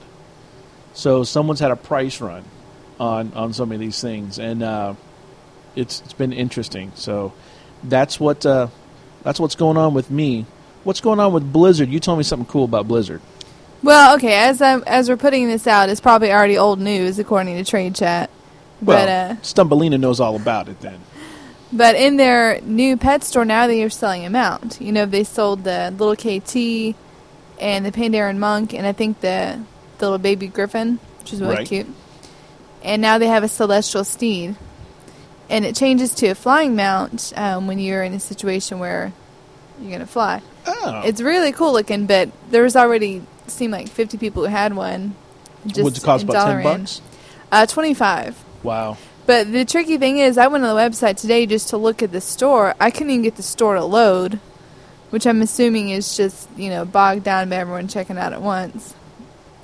So 0.92 1.24
someone's 1.24 1.60
had 1.60 1.70
a 1.70 1.76
price 1.76 2.20
run 2.20 2.44
on 2.98 3.32
on 3.34 3.52
some 3.52 3.70
of 3.72 3.78
these 3.78 4.00
things, 4.00 4.38
and 4.38 4.62
uh, 4.62 4.94
it's 5.76 6.00
it's 6.00 6.12
been 6.12 6.32
interesting. 6.32 6.92
So 6.96 7.32
that's 7.84 8.18
what 8.18 8.44
uh, 8.44 8.68
that's 9.22 9.38
what's 9.38 9.54
going 9.54 9.76
on 9.76 9.94
with 9.94 10.10
me. 10.10 10.44
What's 10.84 11.00
going 11.00 11.20
on 11.20 11.32
with 11.32 11.52
Blizzard? 11.52 11.88
You 11.88 12.00
told 12.00 12.18
me 12.18 12.24
something 12.24 12.46
cool 12.46 12.64
about 12.64 12.88
Blizzard. 12.88 13.20
well, 13.82 14.16
okay. 14.16 14.34
As 14.34 14.60
I'm, 14.60 14.82
as 14.86 15.08
we're 15.08 15.16
putting 15.16 15.46
this 15.48 15.66
out, 15.66 15.88
it's 15.88 16.00
probably 16.00 16.32
already 16.32 16.58
old 16.58 16.80
news 16.80 17.18
according 17.18 17.56
to 17.56 17.64
Trade 17.64 17.94
Chat. 17.94 18.30
Well, 18.80 18.96
But 19.06 19.08
uh, 19.08 19.34
Stumbelina 19.42 19.98
knows 19.98 20.20
all 20.20 20.36
about 20.36 20.68
it 20.68 20.80
then. 20.80 20.98
but 21.72 21.96
in 21.96 22.16
their 22.16 22.60
new 22.62 22.96
pet 22.96 23.24
store 23.24 23.44
now, 23.44 23.66
they 23.66 23.82
are 23.82 23.90
selling 23.90 24.22
them 24.22 24.36
out. 24.36 24.80
You 24.80 24.92
know, 24.92 25.04
they 25.06 25.24
sold 25.24 25.64
the 25.64 25.92
little 25.96 26.14
KT 26.16 26.96
and 27.60 27.84
the 27.84 27.90
Pandaren 27.92 28.38
monk, 28.38 28.72
and 28.74 28.86
I 28.86 28.92
think 28.92 29.20
the 29.20 29.58
the 29.98 30.04
little 30.06 30.18
baby 30.18 30.46
griffin, 30.46 31.00
which 31.20 31.32
is 31.32 31.40
really 31.40 31.56
Right. 31.56 31.66
cute. 31.66 31.88
And 32.84 33.02
now 33.02 33.18
they 33.18 33.26
have 33.26 33.42
a 33.42 33.48
celestial 33.48 34.04
steed, 34.04 34.54
and 35.50 35.64
it 35.64 35.74
changes 35.74 36.14
to 36.16 36.28
a 36.28 36.34
flying 36.36 36.76
mount 36.76 37.32
um, 37.36 37.66
when 37.66 37.80
you're 37.80 38.04
in 38.04 38.12
a 38.14 38.20
situation 38.20 38.78
where 38.78 39.12
you're 39.82 39.90
gonna 39.90 40.06
fly. 40.06 40.40
Oh, 40.68 41.02
It's 41.04 41.20
really 41.20 41.50
cool 41.50 41.72
looking, 41.72 42.06
but 42.06 42.28
there 42.52 42.62
was 42.62 42.76
already 42.76 43.22
seemed 43.48 43.72
like 43.72 43.88
50 43.88 44.18
people 44.18 44.44
who 44.44 44.48
had 44.50 44.76
one. 44.76 45.16
Just 45.66 45.82
would 45.82 45.96
it 45.96 46.02
cost 46.04 46.22
about 46.22 46.46
ten 46.46 46.58
Dalaran. 46.58 46.62
bucks? 46.62 47.00
Uh, 47.50 47.66
25. 47.66 48.36
Wow. 48.62 48.96
But 49.26 49.52
the 49.52 49.64
tricky 49.64 49.98
thing 49.98 50.18
is, 50.18 50.38
I 50.38 50.46
went 50.46 50.64
on 50.64 50.74
the 50.74 50.80
website 50.80 51.18
today 51.18 51.46
just 51.46 51.68
to 51.68 51.76
look 51.76 52.02
at 52.02 52.12
the 52.12 52.20
store. 52.20 52.74
I 52.80 52.90
couldn't 52.90 53.10
even 53.10 53.22
get 53.22 53.36
the 53.36 53.42
store 53.42 53.74
to 53.74 53.84
load, 53.84 54.40
which 55.10 55.26
I'm 55.26 55.42
assuming 55.42 55.90
is 55.90 56.16
just 56.16 56.48
you 56.56 56.70
know 56.70 56.84
bogged 56.84 57.24
down 57.24 57.50
by 57.50 57.56
everyone 57.56 57.88
checking 57.88 58.16
out 58.16 58.32
at 58.32 58.40
once. 58.40 58.94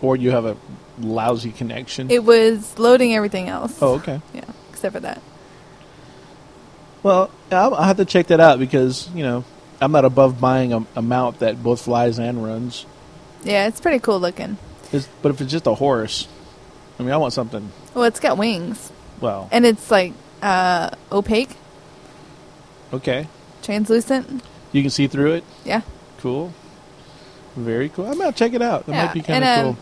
Or 0.03 0.17
you 0.17 0.33
have 0.33 0.45
a 0.45 0.57
lousy 0.99 1.51
connection. 1.51 2.11
It 2.11 2.25
was 2.25 2.79
loading 2.79 3.15
everything 3.15 3.49
else. 3.49 3.79
oh, 3.81 3.95
okay. 3.95 4.21
yeah, 4.35 4.45
except 4.71 4.95
for 4.95 5.01
that. 5.01 5.23
Well, 7.03 7.31
I'll, 7.51 7.75
I'll 7.75 7.85
have 7.85 7.97
to 7.99 8.05
check 8.05 8.29
that 8.29 8.41
out 8.41 8.59
because 8.59 9.09
you 9.15 9.23
know 9.23 9.45
I'm 9.81 9.93
not 9.93 10.05
above 10.05 10.41
buying 10.41 10.73
a, 10.73 10.87
a 10.97 11.03
mount 11.03 11.39
that 11.41 11.63
both 11.63 11.83
flies 11.83 12.19
and 12.19 12.45
runs. 12.45 12.87
Yeah, 13.45 13.67
it's 13.67 13.81
pretty 13.81 13.99
cool 13.99 14.21
looking. 14.21 14.57
It's, 14.93 15.09
but 15.23 15.31
if 15.31 15.41
it's 15.41 15.51
just 15.51 15.67
a 15.67 15.75
horse, 15.75 16.29
I 16.99 17.03
mean, 17.03 17.13
I 17.13 17.17
want 17.17 17.33
something. 17.33 17.71
Well, 17.95 18.05
it's 18.05 18.21
got 18.21 18.39
wings, 18.39 18.93
Well, 19.21 19.49
and 19.51 19.67
it's 19.67 19.91
like 19.91 20.13
uh, 20.43 20.91
opaque, 21.11 21.51
okay, 22.93 23.27
translucent. 23.63 24.43
you 24.73 24.83
can 24.83 24.91
see 24.91 25.07
through 25.07 25.35
it. 25.35 25.45
Yeah. 25.65 25.83
Cool. 26.19 26.53
Very 27.57 27.89
cool. 27.89 28.07
I'm 28.07 28.19
gonna 28.19 28.33
check 28.33 28.53
it 28.55 28.63
out. 28.63 28.87
That 28.87 28.93
yeah. 28.93 29.05
might 29.07 29.15
be 29.15 29.23
kind 29.23 29.45
of 29.45 29.51
uh, 29.51 29.63
cool. 29.63 29.77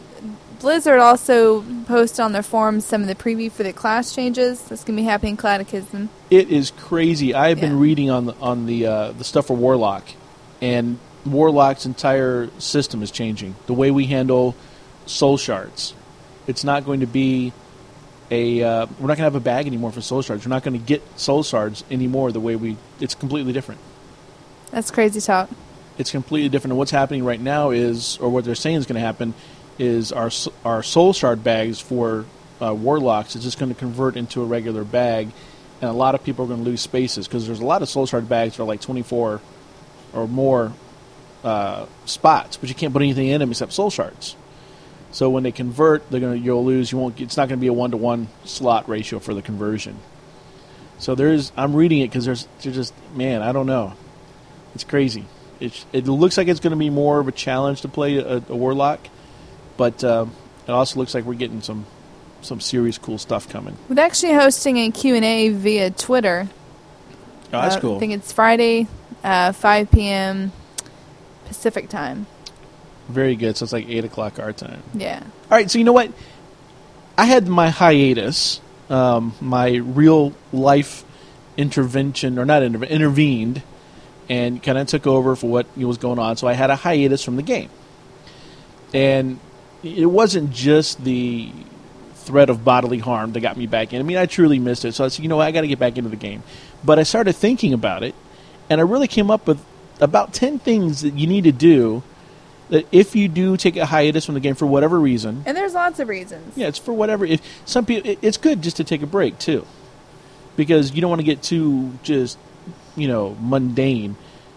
Blizzard 0.60 1.00
also 1.00 1.62
posted 1.86 2.20
on 2.20 2.32
their 2.32 2.42
forums 2.42 2.84
some 2.84 3.02
of 3.02 3.08
the 3.08 3.14
preview 3.14 3.50
for 3.50 3.62
the 3.64 3.72
class 3.72 4.14
changes. 4.14 4.62
That's 4.62 4.84
gonna 4.84 4.96
be 4.96 5.02
happening 5.04 5.32
in 5.32 5.36
Cataclysm. 5.36 6.08
It 6.30 6.50
is 6.50 6.70
crazy. 6.70 7.34
I've 7.34 7.60
been 7.60 7.78
reading 7.78 8.10
on 8.10 8.26
the 8.26 8.34
on 8.40 8.66
the 8.66 8.86
uh, 8.86 9.12
the 9.12 9.24
stuff 9.24 9.46
for 9.48 9.56
Warlock, 9.56 10.04
and 10.60 10.98
Warlock's 11.26 11.86
entire 11.86 12.48
system 12.58 13.02
is 13.02 13.10
changing. 13.10 13.56
The 13.66 13.74
way 13.74 13.90
we 13.90 14.06
handle 14.06 14.54
soul 15.06 15.36
shards, 15.36 15.94
it's 16.46 16.64
not 16.64 16.84
going 16.84 17.00
to 17.00 17.06
be 17.06 17.52
a. 18.30 18.62
Uh, 18.62 18.86
we're 18.98 19.08
not 19.08 19.16
going 19.16 19.18
to 19.18 19.22
have 19.24 19.34
a 19.34 19.40
bag 19.40 19.66
anymore 19.66 19.92
for 19.92 20.00
soul 20.00 20.22
shards. 20.22 20.44
We're 20.44 20.50
not 20.50 20.62
going 20.62 20.78
to 20.78 20.84
get 20.84 21.02
soul 21.18 21.42
shards 21.42 21.84
anymore. 21.90 22.32
The 22.32 22.40
way 22.40 22.56
we, 22.56 22.76
it's 23.00 23.14
completely 23.14 23.52
different. 23.52 23.80
That's 24.70 24.90
crazy 24.90 25.20
talk. 25.20 25.50
it's 25.98 26.10
completely 26.10 26.48
different. 26.48 26.72
And 26.72 26.78
what's 26.78 26.90
happening 26.90 27.24
right 27.24 27.40
now 27.40 27.70
is, 27.70 28.16
or 28.18 28.30
what 28.30 28.44
they're 28.44 28.54
saying 28.54 28.76
is 28.76 28.86
going 28.86 28.94
to 28.94 29.00
happen, 29.00 29.34
is 29.78 30.12
our 30.12 30.30
our 30.64 30.82
soul 30.82 31.12
shard 31.12 31.44
bags 31.44 31.80
for 31.80 32.24
uh, 32.60 32.74
warlocks 32.74 33.36
is 33.36 33.42
just 33.42 33.58
going 33.58 33.72
to 33.72 33.78
convert 33.78 34.16
into 34.16 34.42
a 34.42 34.44
regular 34.46 34.84
bag, 34.84 35.30
and 35.80 35.90
a 35.90 35.94
lot 35.94 36.14
of 36.14 36.24
people 36.24 36.44
are 36.44 36.48
going 36.48 36.64
to 36.64 36.68
lose 36.68 36.80
spaces 36.80 37.26
because 37.26 37.46
there's 37.46 37.60
a 37.60 37.66
lot 37.66 37.82
of 37.82 37.88
soul 37.88 38.06
shard 38.06 38.28
bags 38.28 38.56
that 38.56 38.62
are 38.62 38.66
like 38.66 38.80
24 38.80 39.40
or 40.14 40.28
more 40.28 40.72
uh, 41.44 41.86
spots, 42.04 42.56
but 42.56 42.68
you 42.68 42.74
can't 42.74 42.92
put 42.92 43.02
anything 43.02 43.28
in 43.28 43.40
them 43.40 43.50
except 43.50 43.72
soul 43.72 43.90
shards. 43.90 44.36
So 45.12 45.28
when 45.30 45.42
they 45.42 45.52
convert, 45.52 46.10
they're 46.10 46.20
going 46.20 46.38
to 46.38 46.44
you'll 46.44 46.64
lose. 46.64 46.90
You 46.90 46.98
won't. 46.98 47.20
It's 47.20 47.36
not 47.36 47.48
going 47.48 47.58
to 47.58 47.60
be 47.60 47.66
a 47.68 47.72
one 47.72 47.90
to 47.92 47.96
one 47.96 48.28
slot 48.44 48.88
ratio 48.88 49.18
for 49.18 49.34
the 49.34 49.42
conversion. 49.42 49.98
So 50.98 51.14
there's. 51.14 51.52
I'm 51.56 51.76
reading 51.76 52.00
it 52.00 52.08
because 52.08 52.24
there's. 52.24 52.48
There's 52.62 52.74
just 52.74 52.94
man. 53.14 53.42
I 53.42 53.52
don't 53.52 53.66
know. 53.66 53.92
It's 54.74 54.84
crazy. 54.84 55.26
It, 55.60 55.84
it 55.92 56.08
looks 56.08 56.36
like 56.38 56.48
it's 56.48 56.60
going 56.60 56.70
to 56.72 56.76
be 56.78 56.90
more 56.90 57.20
of 57.20 57.28
a 57.28 57.32
challenge 57.32 57.82
to 57.82 57.88
play 57.88 58.16
a, 58.16 58.36
a 58.48 58.56
warlock, 58.56 59.00
but 59.76 60.02
uh, 60.02 60.26
it 60.66 60.70
also 60.70 60.98
looks 60.98 61.14
like 61.14 61.24
we're 61.24 61.34
getting 61.34 61.60
some 61.60 61.84
some 62.40 62.58
serious 62.60 62.96
cool 62.98 63.18
stuff 63.18 63.48
coming. 63.48 63.76
We're 63.88 64.00
actually 64.02 64.32
hosting 64.32 64.78
a 64.78 64.90
Q 64.90 65.14
and 65.14 65.24
A 65.24 65.50
via 65.50 65.90
Twitter. 65.90 66.48
Oh, 67.52 67.60
that's 67.60 67.76
Uh, 67.76 67.80
cool. 67.80 67.96
I 67.96 67.98
think 68.00 68.14
it's 68.14 68.32
Friday, 68.32 68.88
uh, 69.22 69.52
5 69.52 69.90
p.m. 69.90 70.52
Pacific 71.46 71.88
time. 71.90 72.26
Very 73.08 73.36
good. 73.36 73.56
So 73.56 73.64
it's 73.64 73.72
like 73.72 73.88
eight 73.88 74.04
o'clock 74.04 74.38
our 74.38 74.52
time. 74.52 74.82
Yeah. 74.94 75.20
All 75.22 75.50
right. 75.50 75.70
So 75.70 75.78
you 75.78 75.84
know 75.84 75.92
what? 75.92 76.12
I 77.18 77.26
had 77.26 77.46
my 77.46 77.70
hiatus, 77.70 78.60
um, 78.88 79.34
my 79.40 79.74
real 79.74 80.32
life 80.52 81.04
intervention, 81.56 82.38
or 82.38 82.44
not 82.44 82.62
interve- 82.62 82.88
intervened, 82.88 83.62
and 84.28 84.62
kind 84.62 84.78
of 84.78 84.86
took 84.86 85.06
over 85.06 85.36
for 85.36 85.50
what 85.50 85.66
was 85.76 85.98
going 85.98 86.18
on. 86.18 86.36
So 86.36 86.46
I 86.46 86.54
had 86.54 86.70
a 86.70 86.76
hiatus 86.76 87.22
from 87.22 87.36
the 87.36 87.42
game, 87.42 87.68
and 88.94 89.38
it 89.82 90.06
wasn't 90.06 90.50
just 90.52 91.04
the 91.04 91.52
threat 92.14 92.48
of 92.48 92.64
bodily 92.64 92.98
harm 92.98 93.32
that 93.32 93.40
got 93.40 93.56
me 93.56 93.66
back 93.66 93.92
in. 93.92 94.00
I 94.00 94.04
mean, 94.04 94.16
I 94.16 94.26
truly 94.26 94.58
missed 94.58 94.84
it. 94.84 94.92
So 94.92 95.04
I 95.04 95.08
said, 95.08 95.22
you 95.22 95.28
know, 95.28 95.36
what? 95.36 95.46
I 95.46 95.50
got 95.50 95.62
to 95.62 95.68
get 95.68 95.80
back 95.80 95.98
into 95.98 96.08
the 96.08 96.16
game. 96.16 96.42
But 96.84 96.98
I 96.98 97.02
started 97.02 97.34
thinking 97.34 97.72
about 97.72 98.04
it, 98.04 98.14
and 98.70 98.80
I 98.80 98.84
really 98.84 99.08
came 99.08 99.30
up 99.30 99.46
with 99.46 99.62
about 100.00 100.32
ten 100.32 100.58
things 100.58 101.02
that 101.02 101.14
you 101.14 101.26
need 101.26 101.44
to 101.44 101.52
do. 101.52 102.02
That 102.72 102.86
if 102.90 103.14
you 103.14 103.28
do 103.28 103.58
take 103.58 103.76
a 103.76 103.84
hiatus 103.84 104.24
from 104.24 104.32
the 104.34 104.40
game 104.40 104.54
for 104.54 104.64
whatever 104.64 104.98
reason, 104.98 105.42
And 105.44 105.54
there's 105.54 105.74
lots 105.74 106.00
of 106.00 106.08
reasons. 106.08 106.56
yeah, 106.56 106.68
it's 106.68 106.78
for 106.78 106.94
whatever. 106.94 107.26
If 107.26 107.42
some 107.66 107.84
people, 107.84 108.08
it, 108.10 108.18
it's 108.22 108.38
good 108.38 108.62
just 108.62 108.78
to 108.78 108.84
take 108.84 109.02
a 109.02 109.06
break 109.06 109.38
too, 109.38 109.66
because 110.56 110.92
you 110.94 111.00
don't 111.02 111.10
want 111.10 111.20
to 111.20 111.26
get 111.26 111.42
too 111.42 111.92
just, 112.02 112.38
you 112.96 113.08
know, 113.08 113.36
mundane. 113.40 114.16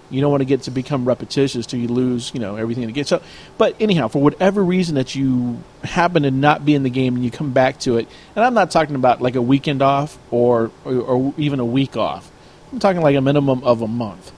You 0.09 0.21
don't 0.21 0.29
want 0.31 0.41
to 0.41 0.45
get 0.45 0.61
to 0.63 0.71
become 0.71 1.03
repetitious 1.03 1.65
till 1.65 1.79
you 1.79 1.87
lose, 1.89 2.31
you 2.33 2.39
know, 2.39 2.55
everything 2.55 2.85
again. 2.85 3.03
So, 3.05 3.21
but 3.57 3.75
anyhow, 3.81 4.07
for 4.07 4.21
whatever 4.21 4.63
reason 4.63 4.95
that 4.95 5.15
you 5.15 5.61
happen 5.83 6.23
to 6.23 6.31
not 6.31 6.63
be 6.63 6.73
in 6.75 6.83
the 6.83 6.89
game 6.91 7.15
and 7.15 7.25
you 7.25 7.31
come 7.31 7.51
back 7.51 7.79
to 7.81 7.97
it, 7.97 8.07
and 8.35 8.45
I'm 8.45 8.53
not 8.53 8.71
talking 8.71 8.95
about 8.95 9.21
like 9.21 9.35
a 9.35 9.41
weekend 9.41 9.81
off 9.81 10.17
or 10.31 10.71
or, 10.85 10.93
or 10.93 11.33
even 11.37 11.59
a 11.59 11.65
week 11.65 11.97
off. 11.97 12.31
I'm 12.71 12.79
talking 12.79 13.01
like 13.01 13.15
a 13.15 13.21
minimum 13.21 13.63
of 13.63 13.81
a 13.81 13.87
month. 13.87 14.31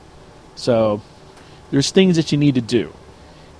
So, 0.56 1.02
there's 1.70 1.92
things 1.92 2.16
that 2.16 2.32
you 2.32 2.38
need 2.40 2.56
to 2.56 2.62
do. 2.62 2.92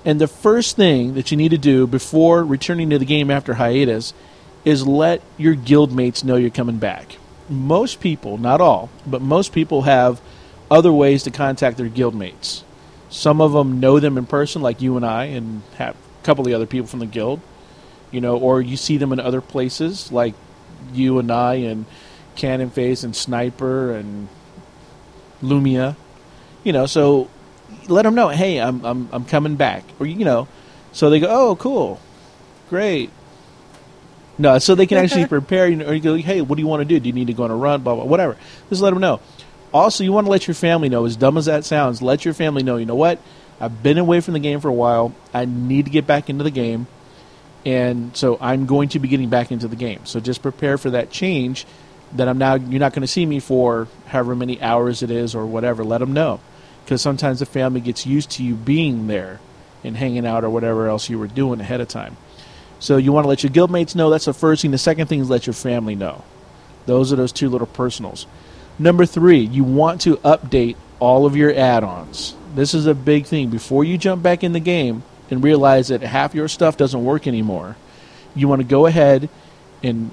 And 0.08 0.22
the 0.22 0.28
first 0.28 0.78
thing 0.78 1.16
that 1.16 1.32
you 1.32 1.38
need 1.38 1.52
to 1.52 1.58
do 1.58 1.86
before 1.86 2.42
returning 2.42 2.92
to 2.92 2.98
the 2.98 3.04
game 3.04 3.30
after 3.30 3.56
hiatus 3.56 4.14
is 4.64 4.88
let 4.88 5.22
your 5.36 5.54
guildmates 5.54 6.24
know 6.24 6.38
you're 6.38 6.50
coming 6.50 6.78
back. 6.78 7.18
Most 7.50 8.00
people, 8.00 8.38
not 8.38 8.62
all, 8.62 8.90
but 9.06 9.22
most 9.22 9.52
people 9.52 9.82
have 9.82 10.22
other 10.72 10.94
ways 10.94 11.24
to 11.24 11.30
contact 11.30 11.76
their 11.76 11.90
guildmates. 11.90 12.64
Some 13.10 13.42
of 13.42 13.52
them 13.52 13.82
know 13.82 14.00
them 14.00 14.18
in 14.18 14.26
person, 14.26 14.62
like 14.62 14.82
you 14.82 14.96
and 14.96 15.06
I, 15.06 15.26
and 15.26 15.62
have 15.76 15.96
a 15.96 16.26
couple 16.26 16.44
of 16.44 16.48
the 16.48 16.54
other 16.54 16.66
people 16.66 16.88
from 16.88 17.00
the 17.00 17.06
guild. 17.06 17.42
You 18.10 18.22
know, 18.22 18.38
or 18.38 18.62
you 18.62 18.78
see 18.78 18.96
them 18.96 19.12
in 19.12 19.20
other 19.20 19.42
places, 19.42 20.10
like 20.10 20.36
you 20.94 21.20
and 21.20 21.30
I, 21.30 21.56
and 21.56 21.86
Cannon 22.38 22.70
Face 22.70 23.04
and 23.04 23.14
Sniper 23.14 23.92
and 23.92 24.30
Lumia. 25.44 25.98
You 26.64 26.72
know, 26.72 26.86
so 26.86 27.30
let 27.90 28.04
them 28.04 28.16
know, 28.16 28.30
hey, 28.30 28.60
I'm 28.60 28.84
I'm 28.86 29.10
I'm 29.12 29.26
coming 29.26 29.56
back, 29.56 29.84
or 30.00 30.06
you 30.06 30.26
know, 30.26 30.48
so 30.92 31.10
they 31.10 31.20
go, 31.20 31.28
oh, 31.30 31.56
cool, 31.56 32.00
great. 32.70 33.12
No, 34.38 34.60
so 34.60 34.76
they 34.76 34.86
can 34.86 34.98
actually 34.98 35.26
prepare. 35.26 35.68
You 35.68 35.78
know, 35.78 35.88
or 35.88 35.94
you 35.94 36.02
go, 36.02 36.16
hey, 36.16 36.42
what 36.42 36.56
do 36.58 36.62
you 36.62 36.68
want 36.68 36.82
to 36.82 36.86
do? 36.86 37.00
Do 37.00 37.08
you 37.08 37.14
need 37.14 37.28
to 37.28 37.34
go 37.34 37.44
on 37.44 37.52
a 37.52 37.56
run? 37.56 37.82
Blah 37.82 37.96
blah, 37.96 38.04
whatever. 38.06 38.38
Just 38.70 38.82
let 38.82 38.92
them 38.92 39.00
know. 39.00 39.20
Also, 39.74 40.04
you 40.04 40.12
want 40.12 40.26
to 40.26 40.32
let 40.32 40.48
your 40.48 40.56
family 40.56 40.90
know. 40.90 41.06
As 41.06 41.16
dumb 41.16 41.38
as 41.38 41.46
that 41.46 41.66
sounds, 41.66 42.02
let 42.02 42.24
your 42.24 42.34
family 42.34 42.64
know. 42.64 42.78
You 42.78 42.86
know 42.86 42.96
what? 42.96 43.20
I've 43.60 43.82
been 43.82 43.98
away 43.98 44.22
from 44.22 44.34
the 44.34 44.40
game 44.40 44.60
for 44.60 44.70
a 44.70 44.74
while. 44.74 45.14
I 45.34 45.46
need 45.46 45.86
to 45.86 45.92
get 45.92 46.06
back 46.06 46.30
into 46.30 46.44
the 46.44 46.52
game, 46.52 46.88
and 47.66 48.16
so 48.16 48.38
I'm 48.40 48.66
going 48.66 48.90
to 48.90 49.00
be 49.00 49.08
getting 49.08 49.30
back 49.30 49.52
into 49.52 49.68
the 49.68 49.76
game. 49.76 50.06
So 50.06 50.20
just 50.20 50.42
prepare 50.42 50.78
for 50.78 50.92
that 50.92 51.10
change. 51.10 51.66
That 52.14 52.28
I'm 52.28 52.38
now. 52.38 52.56
You're 52.56 52.80
not 52.80 52.94
going 52.94 53.02
to 53.02 53.08
see 53.08 53.26
me 53.26 53.40
for 53.40 53.88
however 54.06 54.36
many 54.36 54.62
hours 54.62 55.04
it 55.04 55.12
is 55.12 55.36
or 55.36 55.46
whatever. 55.46 55.84
Let 55.84 55.98
them 55.98 56.14
know 56.14 56.40
because 56.88 57.02
sometimes 57.02 57.40
the 57.40 57.46
family 57.46 57.82
gets 57.82 58.06
used 58.06 58.32
to 58.32 58.44
you 58.46 58.56
being 58.56 59.08
there 59.08 59.42
and 59.84 59.98
hanging 59.98 60.26
out 60.26 60.46
or 60.46 60.50
whatever 60.50 60.88
else 60.88 61.10
you 61.10 61.20
were 61.20 61.28
doing 61.28 61.60
ahead 61.60 61.82
of 61.82 61.90
time. 61.90 62.16
So 62.80 62.96
you 62.96 63.12
want 63.12 63.26
to 63.26 63.28
let 63.28 63.44
your 63.44 63.52
guildmates 63.52 63.94
know. 63.94 64.10
That's 64.10 64.24
the 64.24 64.34
first 64.34 64.62
thing. 64.62 64.72
The 64.72 64.78
second 64.78 65.08
thing 65.08 65.20
is 65.20 65.30
let 65.30 65.46
your 65.46 65.54
family 65.54 65.96
know. 65.96 66.24
Those 66.86 67.12
are 67.12 67.18
those 67.18 67.34
two 67.34 67.50
little 67.50 67.68
personals. 67.68 68.26
Number 68.80 69.06
three, 69.06 69.40
you 69.40 69.66
want 69.66 70.00
to 70.02 70.16
update 70.18 70.78
all 71.02 71.26
of 71.26 71.36
your 71.36 71.54
add-ons. 71.54 72.36
This 72.56 72.74
is 72.74 72.86
a 72.86 72.96
big 72.96 73.26
thing. 73.26 73.50
Before 73.50 73.84
you 73.84 73.98
jump 73.98 74.24
back 74.24 74.42
in 74.42 74.54
the 74.54 74.62
game 74.62 75.04
and 75.30 75.44
realize 75.44 75.90
that 75.90 76.00
half 76.00 76.34
your 76.34 76.48
stuff 76.48 76.78
doesn't 76.78 77.04
work 77.04 77.28
anymore, 77.28 77.76
you 78.34 78.48
want 78.48 78.62
to 78.62 78.68
go 78.68 78.86
ahead 78.86 79.28
and 79.84 80.12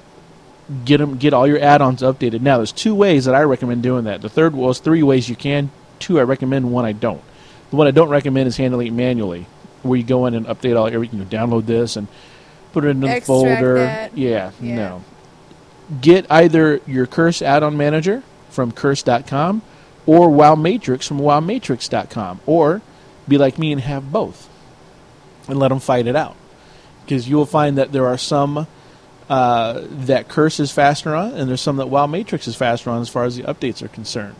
get 0.83 0.97
them, 0.97 1.17
get 1.17 1.31
all 1.31 1.47
your 1.47 1.61
add-ons 1.61 2.01
updated. 2.01 2.41
Now, 2.41 2.57
there's 2.57 2.73
two 2.73 2.95
ways 2.95 3.23
that 3.25 3.33
I 3.33 3.43
recommend 3.43 3.81
doing 3.81 4.03
that. 4.03 4.21
The 4.21 4.27
third 4.27 4.53
was 4.53 4.79
three 4.79 5.03
ways 5.03 5.29
you 5.29 5.37
can. 5.37 5.71
Two 5.99 6.19
I 6.19 6.23
recommend. 6.23 6.71
One 6.71 6.85
I 6.85 6.91
don't. 6.91 7.21
The 7.69 7.75
one 7.75 7.87
I 7.87 7.91
don't 7.91 8.09
recommend 8.09 8.47
is 8.47 8.57
handling 8.57 8.87
it 8.87 8.93
manually, 8.93 9.47
where 9.83 9.97
you 9.97 10.03
go 10.03 10.25
in 10.25 10.33
and 10.35 10.45
update 10.45 10.77
all 10.77 10.87
everything. 10.87 11.19
You 11.19 11.25
download 11.25 11.65
this 11.65 11.95
and 11.95 12.07
put 12.73 12.85
it 12.85 12.89
in 12.89 12.99
the 13.01 13.07
Extract 13.07 13.25
folder. 13.25 14.09
Yeah, 14.13 14.51
Yeah. 14.61 14.75
no. 14.75 15.03
Get 16.01 16.25
either 16.31 16.79
your 16.87 17.05
Curse 17.05 17.41
add-on 17.41 17.77
manager 17.77 18.23
from 18.49 18.71
Curse.com 18.71 19.61
or 20.07 20.29
WoW 20.29 20.55
Matrix 20.55 21.07
from 21.07 21.19
WoWmatrix.com, 21.19 22.39
or 22.45 22.81
be 23.27 23.37
like 23.37 23.57
me 23.57 23.71
and 23.71 23.81
have 23.81 24.11
both, 24.11 24.47
and 25.47 25.57
let 25.59 25.69
them 25.69 25.79
fight 25.79 26.07
it 26.07 26.15
out. 26.15 26.35
Because 27.03 27.27
you 27.29 27.35
will 27.35 27.45
find 27.45 27.77
that 27.77 27.91
there 27.91 28.07
are 28.07 28.17
some 28.17 28.67
uh, 29.29 29.81
that 29.89 30.27
Curse 30.27 30.59
is 30.59 30.71
faster 30.71 31.15
on, 31.15 31.33
and 31.33 31.49
there's 31.49 31.61
some 31.61 31.77
that 31.77 31.87
WoW 31.89 32.05
Matrix 32.07 32.47
is 32.47 32.55
faster 32.55 32.89
on 32.89 33.01
as 33.01 33.09
far 33.09 33.23
as 33.25 33.35
the 33.35 33.43
updates 33.43 33.81
are 33.81 33.87
concerned. 33.87 34.35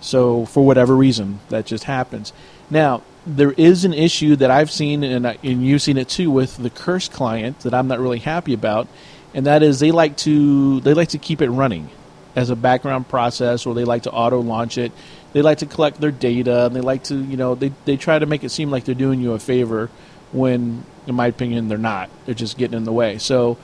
So 0.00 0.46
for 0.46 0.64
whatever 0.64 0.94
reason, 0.94 1.40
that 1.48 1.66
just 1.66 1.84
happens. 1.84 2.32
Now 2.70 3.02
there 3.26 3.52
is 3.52 3.84
an 3.84 3.92
issue 3.92 4.36
that 4.36 4.50
I've 4.50 4.70
seen, 4.70 5.04
and, 5.04 5.26
and 5.26 5.66
you've 5.66 5.82
seen 5.82 5.98
it 5.98 6.08
too, 6.08 6.30
with 6.30 6.56
the 6.56 6.70
Curse 6.70 7.08
client 7.08 7.60
that 7.60 7.74
I'm 7.74 7.88
not 7.88 7.98
really 7.98 8.20
happy 8.20 8.54
about, 8.54 8.88
and 9.34 9.46
that 9.46 9.62
is 9.62 9.80
they 9.80 9.90
like 9.90 10.16
to 10.18 10.80
they 10.80 10.94
like 10.94 11.10
to 11.10 11.18
keep 11.18 11.42
it 11.42 11.50
running 11.50 11.90
as 12.34 12.50
a 12.50 12.56
background 12.56 13.08
process, 13.08 13.66
or 13.66 13.74
they 13.74 13.84
like 13.84 14.04
to 14.04 14.10
auto 14.10 14.40
launch 14.40 14.78
it. 14.78 14.92
They 15.32 15.42
like 15.42 15.58
to 15.58 15.66
collect 15.66 16.00
their 16.00 16.10
data, 16.10 16.66
and 16.66 16.74
they 16.74 16.80
like 16.80 17.04
to 17.04 17.16
you 17.16 17.36
know 17.36 17.54
they 17.54 17.72
they 17.84 17.96
try 17.96 18.18
to 18.18 18.26
make 18.26 18.44
it 18.44 18.50
seem 18.50 18.70
like 18.70 18.84
they're 18.84 18.94
doing 18.94 19.20
you 19.20 19.32
a 19.32 19.38
favor 19.38 19.90
when, 20.32 20.84
in 21.06 21.14
my 21.14 21.26
opinion, 21.26 21.68
they're 21.68 21.78
not. 21.78 22.10
They're 22.26 22.34
just 22.34 22.58
getting 22.58 22.76
in 22.76 22.84
the 22.84 22.92
way. 22.92 23.18
So 23.18 23.58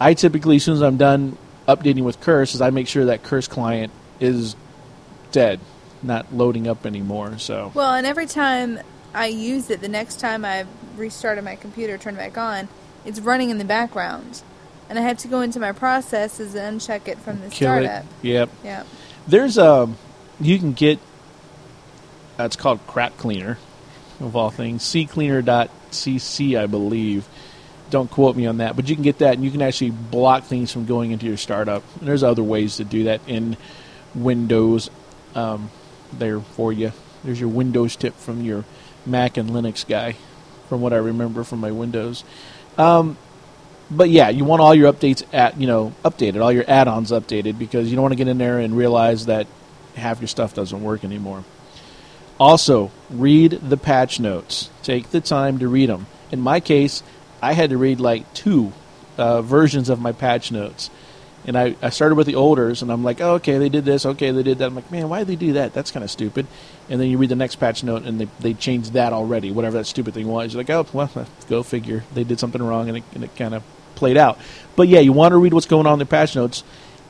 I 0.00 0.14
typically, 0.14 0.56
as 0.56 0.64
soon 0.64 0.74
as 0.74 0.82
I'm 0.82 0.96
done 0.96 1.36
updating 1.68 2.02
with 2.02 2.20
Curse, 2.20 2.54
is 2.54 2.60
I 2.60 2.70
make 2.70 2.88
sure 2.88 3.06
that 3.06 3.22
Curse 3.22 3.48
client 3.48 3.92
is 4.20 4.56
dead, 5.32 5.60
not 6.02 6.32
loading 6.32 6.66
up 6.66 6.86
anymore. 6.86 7.38
So 7.38 7.72
Well, 7.74 7.92
and 7.92 8.06
every 8.06 8.26
time 8.26 8.80
I 9.14 9.26
use 9.26 9.70
it, 9.70 9.80
the 9.80 9.88
next 9.88 10.20
time 10.20 10.44
I 10.44 10.66
restarted 10.96 11.44
my 11.44 11.56
computer, 11.56 11.98
turned 11.98 12.16
it 12.16 12.20
back 12.20 12.38
on, 12.38 12.68
it's 13.04 13.20
running 13.20 13.50
in 13.50 13.58
the 13.58 13.64
background. 13.64 14.42
And 14.88 14.98
I 14.98 15.02
had 15.02 15.18
to 15.20 15.28
go 15.28 15.40
into 15.40 15.58
my 15.58 15.72
processes 15.72 16.54
and 16.54 16.80
uncheck 16.80 17.08
it 17.08 17.18
from 17.18 17.40
the 17.40 17.48
kill 17.48 17.72
startup. 17.72 18.04
it. 18.04 18.28
Yep. 18.28 18.50
Yeah. 18.62 18.84
There's 19.26 19.58
a 19.58 19.88
you 20.40 20.58
can 20.58 20.72
get 20.72 20.98
uh, 22.38 22.44
it's 22.44 22.56
called 22.56 22.86
crap 22.86 23.16
cleaner 23.16 23.58
of 24.20 24.36
all 24.36 24.50
things 24.50 24.82
ccleaner.cc 24.84 26.58
I 26.58 26.66
believe 26.66 27.26
don't 27.88 28.10
quote 28.10 28.36
me 28.36 28.46
on 28.46 28.58
that 28.58 28.76
but 28.76 28.88
you 28.88 28.94
can 28.94 29.02
get 29.02 29.18
that 29.18 29.34
and 29.34 29.44
you 29.44 29.50
can 29.50 29.62
actually 29.62 29.90
block 29.90 30.44
things 30.44 30.72
from 30.72 30.84
going 30.84 31.12
into 31.12 31.26
your 31.26 31.36
startup 31.36 31.82
and 31.98 32.08
there's 32.08 32.22
other 32.22 32.42
ways 32.42 32.76
to 32.76 32.84
do 32.84 33.04
that 33.04 33.20
in 33.26 33.56
Windows 34.14 34.90
um, 35.36 35.70
there 36.12 36.40
for 36.40 36.72
you 36.72 36.92
there's 37.22 37.40
your 37.40 37.48
Windows 37.48 37.96
tip 37.96 38.14
from 38.14 38.42
your 38.42 38.64
Mac 39.04 39.36
and 39.36 39.50
Linux 39.50 39.86
guy 39.86 40.16
from 40.68 40.80
what 40.80 40.92
I 40.92 40.96
remember 40.96 41.44
from 41.44 41.60
my 41.60 41.70
Windows 41.70 42.24
um, 42.78 43.16
but 43.90 44.10
yeah, 44.10 44.28
you 44.28 44.44
want 44.44 44.62
all 44.62 44.74
your 44.74 44.92
updates 44.92 45.22
at 45.32 45.60
you 45.60 45.66
know 45.66 45.94
updated, 46.04 46.42
all 46.42 46.52
your 46.52 46.64
add-ons 46.68 47.10
updated 47.10 47.58
because 47.58 47.88
you 47.88 47.96
don't 47.96 48.02
want 48.02 48.12
to 48.12 48.16
get 48.16 48.28
in 48.28 48.38
there 48.38 48.58
and 48.58 48.76
realize 48.76 49.26
that 49.26 49.46
half 49.94 50.20
your 50.20 50.28
stuff 50.28 50.54
doesn't 50.54 50.82
work 50.82 51.04
anymore. 51.04 51.44
Also, 52.38 52.90
read 53.08 53.52
the 53.52 53.76
patch 53.76 54.20
notes. 54.20 54.70
Take 54.82 55.10
the 55.10 55.20
time 55.20 55.58
to 55.60 55.68
read 55.68 55.88
them. 55.88 56.06
In 56.30 56.40
my 56.40 56.60
case, 56.60 57.02
I 57.40 57.52
had 57.52 57.70
to 57.70 57.78
read 57.78 58.00
like 58.00 58.32
two 58.34 58.72
uh, 59.16 59.40
versions 59.42 59.88
of 59.88 60.00
my 60.00 60.12
patch 60.12 60.52
notes. 60.52 60.90
And 61.46 61.56
I, 61.56 61.76
I 61.80 61.90
started 61.90 62.16
with 62.16 62.26
the 62.26 62.34
olders, 62.34 62.82
and 62.82 62.90
I'm 62.90 63.04
like, 63.04 63.20
oh, 63.20 63.34
okay, 63.34 63.58
they 63.58 63.68
did 63.68 63.84
this, 63.84 64.04
okay, 64.04 64.32
they 64.32 64.42
did 64.42 64.58
that. 64.58 64.66
I'm 64.66 64.74
like, 64.74 64.90
man, 64.90 65.08
why 65.08 65.20
did 65.20 65.28
they 65.28 65.36
do 65.36 65.52
that? 65.54 65.72
That's 65.72 65.92
kind 65.92 66.02
of 66.02 66.10
stupid. 66.10 66.46
And 66.88 67.00
then 67.00 67.08
you 67.08 67.18
read 67.18 67.28
the 67.28 67.36
next 67.36 67.56
patch 67.56 67.84
note, 67.84 68.02
and 68.02 68.20
they, 68.20 68.28
they 68.40 68.52
changed 68.52 68.94
that 68.94 69.12
already, 69.12 69.52
whatever 69.52 69.78
that 69.78 69.84
stupid 69.84 70.12
thing 70.14 70.26
was. 70.26 70.52
You're 70.52 70.64
like, 70.64 70.70
oh, 70.70 70.86
well, 70.92 71.10
go 71.48 71.62
figure. 71.62 72.04
They 72.14 72.24
did 72.24 72.40
something 72.40 72.62
wrong, 72.62 72.88
and 72.88 72.98
it, 72.98 73.04
and 73.14 73.22
it 73.22 73.34
kind 73.36 73.54
of 73.54 73.62
played 73.94 74.16
out. 74.16 74.38
But 74.74 74.88
yeah, 74.88 75.00
you 75.00 75.12
want 75.12 75.32
to 75.32 75.38
read 75.38 75.54
what's 75.54 75.66
going 75.66 75.86
on 75.86 75.94
in 75.94 75.98
the 76.00 76.06
patch 76.06 76.34
notes. 76.34 76.64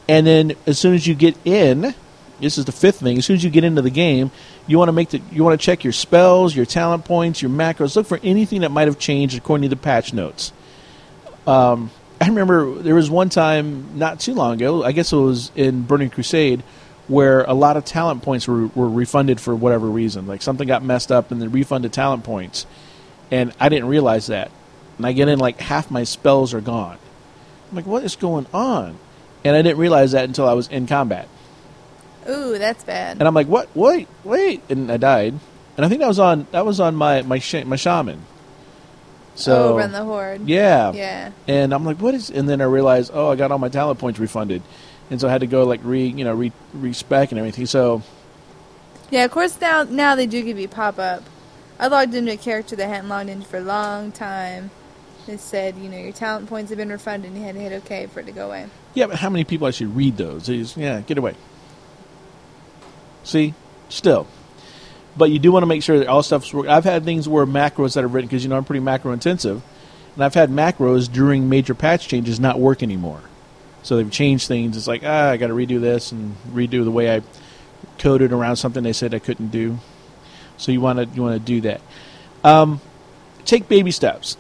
And 0.09 0.27
then 0.27 0.53
as 0.67 0.79
soon 0.79 0.95
as 0.95 1.07
you 1.07 1.15
get 1.15 1.37
in, 1.45 1.95
this 2.41 2.59
is 2.59 2.65
the 2.65 2.73
fifth 2.73 3.01
thing. 3.01 3.19
As 3.19 3.27
soon 3.27 3.37
as 3.37 3.45
you 3.45 3.51
get 3.51 3.65
into 3.65 3.83
the 3.83 3.91
game, 3.91 4.31
you 4.67 4.79
want 4.79 4.89
to 4.89 4.93
make 4.93 5.11
the 5.11 5.21
you 5.33 5.43
want 5.43 5.59
to 5.59 5.65
check 5.65 5.85
your 5.85 5.93
spells, 5.93 6.55
your 6.55 6.67
talent 6.67 7.05
points, 7.05 7.43
your 7.43 7.51
macros. 7.51 7.97
Look 7.97 8.07
for 8.07 8.21
anything 8.23 8.61
that 8.61 8.71
might 8.71 8.89
have 8.89 8.99
changed 8.99 9.37
according 9.37 9.63
to 9.63 9.69
the 9.69 9.81
patch 9.81 10.13
notes. 10.13 10.53
Um, 11.47 11.91
I 12.21 12.29
remember 12.29 12.75
there 12.77 12.95
was 12.95 13.11
one 13.11 13.29
time 13.29 13.99
not 13.99 14.21
too 14.21 14.35
long 14.35 14.55
ago. 14.55 14.83
I 14.83 14.93
guess 14.93 15.13
it 15.13 15.17
was 15.17 15.51
in 15.55 15.83
Burning 15.83 16.11
Crusade 16.11 16.63
where 17.09 17.45
a 17.45 17.55
lot 17.55 17.77
of 17.77 17.85
talent 17.85 18.23
points 18.23 18.49
were, 18.49 18.67
were 18.69 18.89
refunded 18.89 19.41
for 19.41 19.55
whatever 19.55 19.87
reason. 19.87 20.27
Like 20.27 20.43
something 20.43 20.67
got 20.67 20.83
messed 20.83 21.13
up 21.13 21.31
and 21.31 21.41
they 21.41 21.47
refunded 21.47 21.93
talent 21.93 22.25
points, 22.25 22.67
and 23.31 23.53
I 23.61 23.69
didn't 23.69 23.89
realize 23.89 24.27
that. 24.29 24.51
And 24.97 25.07
I 25.07 25.13
get 25.13 25.29
in 25.29 25.39
like 25.39 25.61
half 25.61 25.91
my 25.91 26.05
spells 26.05 26.55
are 26.55 26.61
gone. 26.61 26.99
I'm 27.71 27.77
like, 27.77 27.87
what 27.87 28.03
is 28.05 28.17
going 28.17 28.47
on? 28.53 28.99
And 29.45 29.55
I 29.55 29.63
didn't 29.63 29.79
realize 29.79 30.13
that 30.13 30.25
until 30.25 30.49
I 30.49 30.55
was 30.55 30.69
in 30.69 30.87
combat. 30.87 31.29
Ooh, 32.29 32.59
that's 32.59 32.83
bad. 32.83 33.19
And 33.19 33.29
I'm 33.29 33.35
like, 33.35 33.47
what? 33.47 33.69
Wait, 33.77 34.09
wait, 34.25 34.63
and 34.69 34.91
I 34.91 34.97
died. 34.97 35.35
And 35.77 35.85
I 35.85 35.89
think 35.89 36.01
that 36.01 36.09
was 36.09 36.19
on 36.19 36.47
that 36.51 36.65
was 36.65 36.81
on 36.81 36.97
my 36.97 37.23
my 37.23 37.39
sh- 37.39 37.65
my 37.65 37.77
shaman. 37.77 38.25
So 39.37 39.75
oh, 39.75 39.77
run 39.77 39.93
the 39.93 40.03
horde. 40.03 40.49
Yeah. 40.49 40.93
Yeah. 40.93 41.31
And 41.47 41.73
I'm 41.73 41.85
like, 41.85 41.99
what 41.99 42.15
is? 42.15 42.31
And 42.31 42.49
then 42.49 42.61
I 42.61 42.65
realized, 42.65 43.11
oh, 43.15 43.31
I 43.31 43.37
got 43.37 43.53
all 43.53 43.59
my 43.59 43.69
talent 43.69 43.99
points 43.99 44.19
refunded, 44.19 44.63
and 45.11 45.21
so 45.21 45.29
I 45.29 45.31
had 45.31 45.43
to 45.43 45.47
go 45.47 45.65
like 45.65 45.81
re 45.85 46.07
you 46.07 46.25
know 46.25 46.35
re 46.35 46.53
respec 46.75 47.31
and 47.31 47.39
everything. 47.39 47.67
So. 47.67 48.03
Yeah, 49.09 49.25
of 49.25 49.31
course 49.31 49.61
now 49.61 49.85
now 49.85 50.17
they 50.17 50.27
do 50.27 50.43
give 50.43 50.59
you 50.59 50.67
pop 50.67 50.99
up. 50.99 51.23
I 51.79 51.89
logged 51.89 52.15
into 52.15 52.33
a 52.33 52.37
character 52.37 52.75
that 52.75 52.89
hadn't 52.89 53.09
logged 53.09 53.29
in 53.29 53.43
for 53.43 53.59
a 53.59 53.63
long 53.63 54.11
time. 54.11 54.71
It 55.29 55.41
said, 55.41 55.77
you 55.77 55.89
know, 55.89 55.99
your 55.99 56.13
talent 56.13 56.49
points 56.49 56.71
have 56.71 56.79
been 56.79 56.89
refunded, 56.89 57.33
and 57.33 57.39
you 57.39 57.45
had 57.45 57.57
to 57.57 57.61
hit 57.61 57.73
OK 57.73 58.07
for 58.07 58.21
it 58.21 58.27
to 58.27 58.33
go 58.33 58.47
away. 58.47 58.67
Yeah, 58.95 59.09
but 59.09 59.17
how 59.17 59.29
many 59.29 59.45
people 59.45 59.67
actually 59.67 59.87
read 59.89 60.17
those? 60.17 60.49
It's, 60.49 60.77
yeah, 60.77 61.01
get 61.01 61.19
away. 61.19 61.35
See, 63.25 63.55
still, 63.89 64.29
but 65.17 65.31
you 65.31 65.39
do 65.39 65.51
want 65.51 65.63
to 65.63 65.67
make 65.67 65.83
sure 65.83 65.99
that 65.99 66.09
all 66.09 66.23
stuff's 66.23 66.53
working. 66.53 66.71
I've 66.71 66.85
had 66.85 67.05
things 67.05 67.29
where 67.29 67.47
macros 67.47 67.95
that 67.95 68.05
are 68.05 68.09
written 68.09 68.29
because 68.29 68.45
you 68.45 68.51
know 68.51 68.57
I'm 68.57 68.65
pretty 68.65 68.81
macro 68.81 69.13
intensive, 69.13 69.63
and 70.15 70.25
I've 70.25 70.35
had 70.35 70.51
macros 70.51 71.11
during 71.11 71.49
major 71.49 71.75
patch 71.75 72.09
changes 72.09 72.39
not 72.39 72.61
work 72.61 72.83
anymore. 72.83 73.21
So 73.83 73.97
they've 73.97 74.11
changed 74.11 74.49
things. 74.49 74.77
It's 74.77 74.87
like 74.87 75.03
ah, 75.05 75.31
I 75.31 75.37
got 75.37 75.49
to 75.49 75.55
redo 75.55 75.81
this 75.81 76.13
and 76.13 76.37
redo 76.53 76.85
the 76.85 76.91
way 76.91 77.15
I 77.15 77.23
coded 77.99 78.33
around 78.33 78.57
something 78.57 78.83
they 78.83 78.93
said 78.93 79.15
I 79.15 79.19
couldn't 79.19 79.49
do. 79.49 79.79
So 80.59 80.73
you 80.73 80.81
want 80.81 80.99
to 80.99 81.07
you 81.17 81.23
want 81.23 81.35
to 81.35 81.45
do 81.45 81.61
that. 81.63 81.81
Um, 82.45 82.81
take 83.45 83.69
baby 83.69 83.91
steps. 83.91 84.37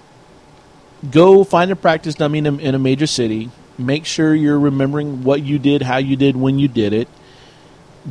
Go 1.10 1.44
find 1.44 1.70
a 1.70 1.76
practice 1.76 2.14
dummy 2.14 2.38
in 2.38 2.46
a, 2.46 2.54
in 2.56 2.74
a 2.74 2.78
major 2.78 3.06
city. 3.06 3.50
Make 3.78 4.06
sure 4.06 4.34
you're 4.34 4.58
remembering 4.58 5.22
what 5.22 5.42
you 5.42 5.58
did, 5.58 5.82
how 5.82 5.98
you 5.98 6.16
did, 6.16 6.36
when 6.36 6.58
you 6.58 6.68
did 6.68 6.92
it. 6.92 7.08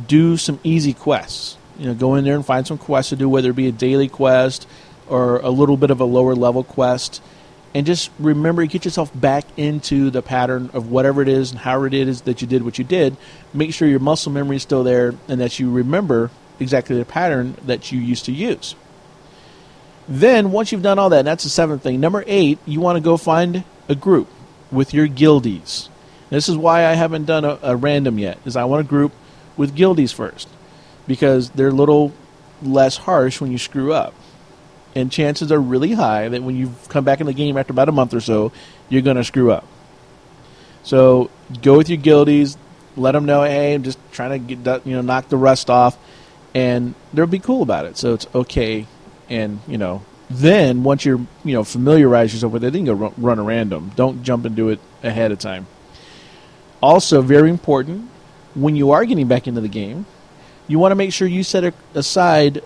Do 0.06 0.36
some 0.36 0.60
easy 0.62 0.92
quests 0.92 1.56
you 1.78 1.86
know, 1.86 1.94
go 1.94 2.14
in 2.14 2.24
there 2.24 2.34
and 2.34 2.44
find 2.44 2.66
some 2.66 2.78
quests 2.78 3.10
to 3.10 3.16
do, 3.16 3.28
whether 3.28 3.50
it 3.50 3.56
be 3.56 3.68
a 3.68 3.72
daily 3.72 4.08
quest 4.08 4.66
or 5.08 5.38
a 5.38 5.50
little 5.50 5.76
bit 5.76 5.90
of 5.90 6.00
a 6.00 6.04
lower 6.04 6.34
level 6.34 6.64
quest. 6.64 7.22
And 7.74 7.84
just 7.84 8.10
remember, 8.18 8.64
get 8.66 8.84
yourself 8.84 9.10
back 9.18 9.44
into 9.56 10.10
the 10.10 10.22
pattern 10.22 10.70
of 10.72 10.90
whatever 10.90 11.20
it 11.20 11.28
is 11.28 11.50
and 11.50 11.60
however 11.60 11.88
it 11.88 11.94
is 11.94 12.22
that 12.22 12.40
you 12.40 12.46
did 12.46 12.64
what 12.64 12.78
you 12.78 12.84
did. 12.84 13.16
Make 13.52 13.74
sure 13.74 13.86
your 13.86 13.98
muscle 14.00 14.32
memory 14.32 14.56
is 14.56 14.62
still 14.62 14.82
there 14.82 15.14
and 15.28 15.40
that 15.40 15.58
you 15.58 15.70
remember 15.70 16.30
exactly 16.58 16.96
the 16.96 17.04
pattern 17.04 17.56
that 17.66 17.92
you 17.92 18.00
used 18.00 18.24
to 18.26 18.32
use. 18.32 18.74
Then, 20.08 20.52
once 20.52 20.70
you've 20.72 20.82
done 20.82 20.98
all 20.98 21.10
that, 21.10 21.24
that's 21.24 21.44
the 21.44 21.50
seventh 21.50 21.82
thing. 21.82 22.00
Number 22.00 22.24
eight, 22.26 22.58
you 22.64 22.80
want 22.80 22.96
to 22.96 23.02
go 23.02 23.16
find 23.16 23.64
a 23.88 23.94
group 23.94 24.28
with 24.70 24.94
your 24.94 25.08
guildies. 25.08 25.88
This 26.30 26.48
is 26.48 26.56
why 26.56 26.86
I 26.86 26.94
haven't 26.94 27.24
done 27.24 27.44
a, 27.44 27.58
a 27.62 27.76
random 27.76 28.18
yet, 28.18 28.38
is 28.44 28.56
I 28.56 28.64
want 28.64 28.86
a 28.86 28.88
group 28.88 29.12
with 29.56 29.74
guildies 29.74 30.12
first 30.14 30.48
because 31.06 31.50
they're 31.50 31.68
a 31.68 31.72
little 31.72 32.12
less 32.62 32.96
harsh 32.96 33.40
when 33.40 33.52
you 33.52 33.58
screw 33.58 33.92
up. 33.92 34.14
And 34.94 35.12
chances 35.12 35.52
are 35.52 35.60
really 35.60 35.92
high 35.92 36.28
that 36.28 36.42
when 36.42 36.56
you 36.56 36.74
come 36.88 37.04
back 37.04 37.20
in 37.20 37.26
the 37.26 37.34
game 37.34 37.58
after 37.58 37.72
about 37.72 37.88
a 37.88 37.92
month 37.92 38.14
or 38.14 38.20
so, 38.20 38.50
you're 38.88 39.02
going 39.02 39.16
to 39.18 39.24
screw 39.24 39.52
up. 39.52 39.66
So 40.82 41.30
go 41.62 41.76
with 41.76 41.88
your 41.88 41.98
guildies, 41.98 42.56
let 42.96 43.12
them 43.12 43.26
know, 43.26 43.42
hey, 43.42 43.74
I'm 43.74 43.82
just 43.82 43.98
trying 44.12 44.30
to 44.46 44.54
get 44.54 44.86
you 44.86 44.94
know 44.94 45.02
knock 45.02 45.28
the 45.28 45.36
rust 45.36 45.68
off, 45.68 45.98
and 46.54 46.94
they'll 47.12 47.26
be 47.26 47.40
cool 47.40 47.62
about 47.62 47.84
it. 47.84 47.96
So 47.98 48.14
it's 48.14 48.26
okay, 48.34 48.86
and 49.28 49.60
you 49.66 49.78
know 49.78 50.02
then 50.30 50.82
once 50.82 51.04
you're 51.04 51.20
you 51.44 51.52
know 51.52 51.64
familiarize 51.64 52.32
yourself 52.32 52.52
with 52.52 52.64
it, 52.64 52.72
then 52.72 52.86
you 52.86 52.96
go 52.96 53.12
run 53.18 53.38
a 53.38 53.42
random. 53.42 53.92
Don't 53.96 54.22
jump 54.22 54.44
and 54.44 54.56
do 54.56 54.70
it 54.70 54.80
ahead 55.02 55.32
of 55.32 55.38
time. 55.38 55.66
Also, 56.82 57.22
very 57.22 57.50
important 57.50 58.08
when 58.54 58.76
you 58.76 58.90
are 58.92 59.04
getting 59.04 59.28
back 59.28 59.46
into 59.46 59.60
the 59.60 59.68
game, 59.68 60.06
you 60.68 60.78
want 60.78 60.92
to 60.92 60.96
make 60.96 61.12
sure 61.12 61.28
you 61.28 61.42
set 61.42 61.74
aside 61.94 62.62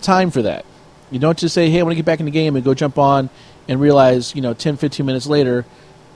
time 0.00 0.30
for 0.30 0.42
that. 0.42 0.64
You 1.10 1.18
don't 1.18 1.36
just 1.36 1.54
say, 1.54 1.68
hey, 1.68 1.80
I 1.80 1.82
want 1.82 1.92
to 1.92 1.96
get 1.96 2.04
back 2.04 2.20
in 2.20 2.26
the 2.26 2.32
game 2.32 2.56
and 2.56 2.64
go 2.64 2.74
jump 2.74 2.98
on 2.98 3.28
and 3.68 3.80
realize, 3.80 4.34
you 4.34 4.40
know, 4.40 4.54
10, 4.54 4.76
15 4.76 5.04
minutes 5.04 5.26
later, 5.26 5.64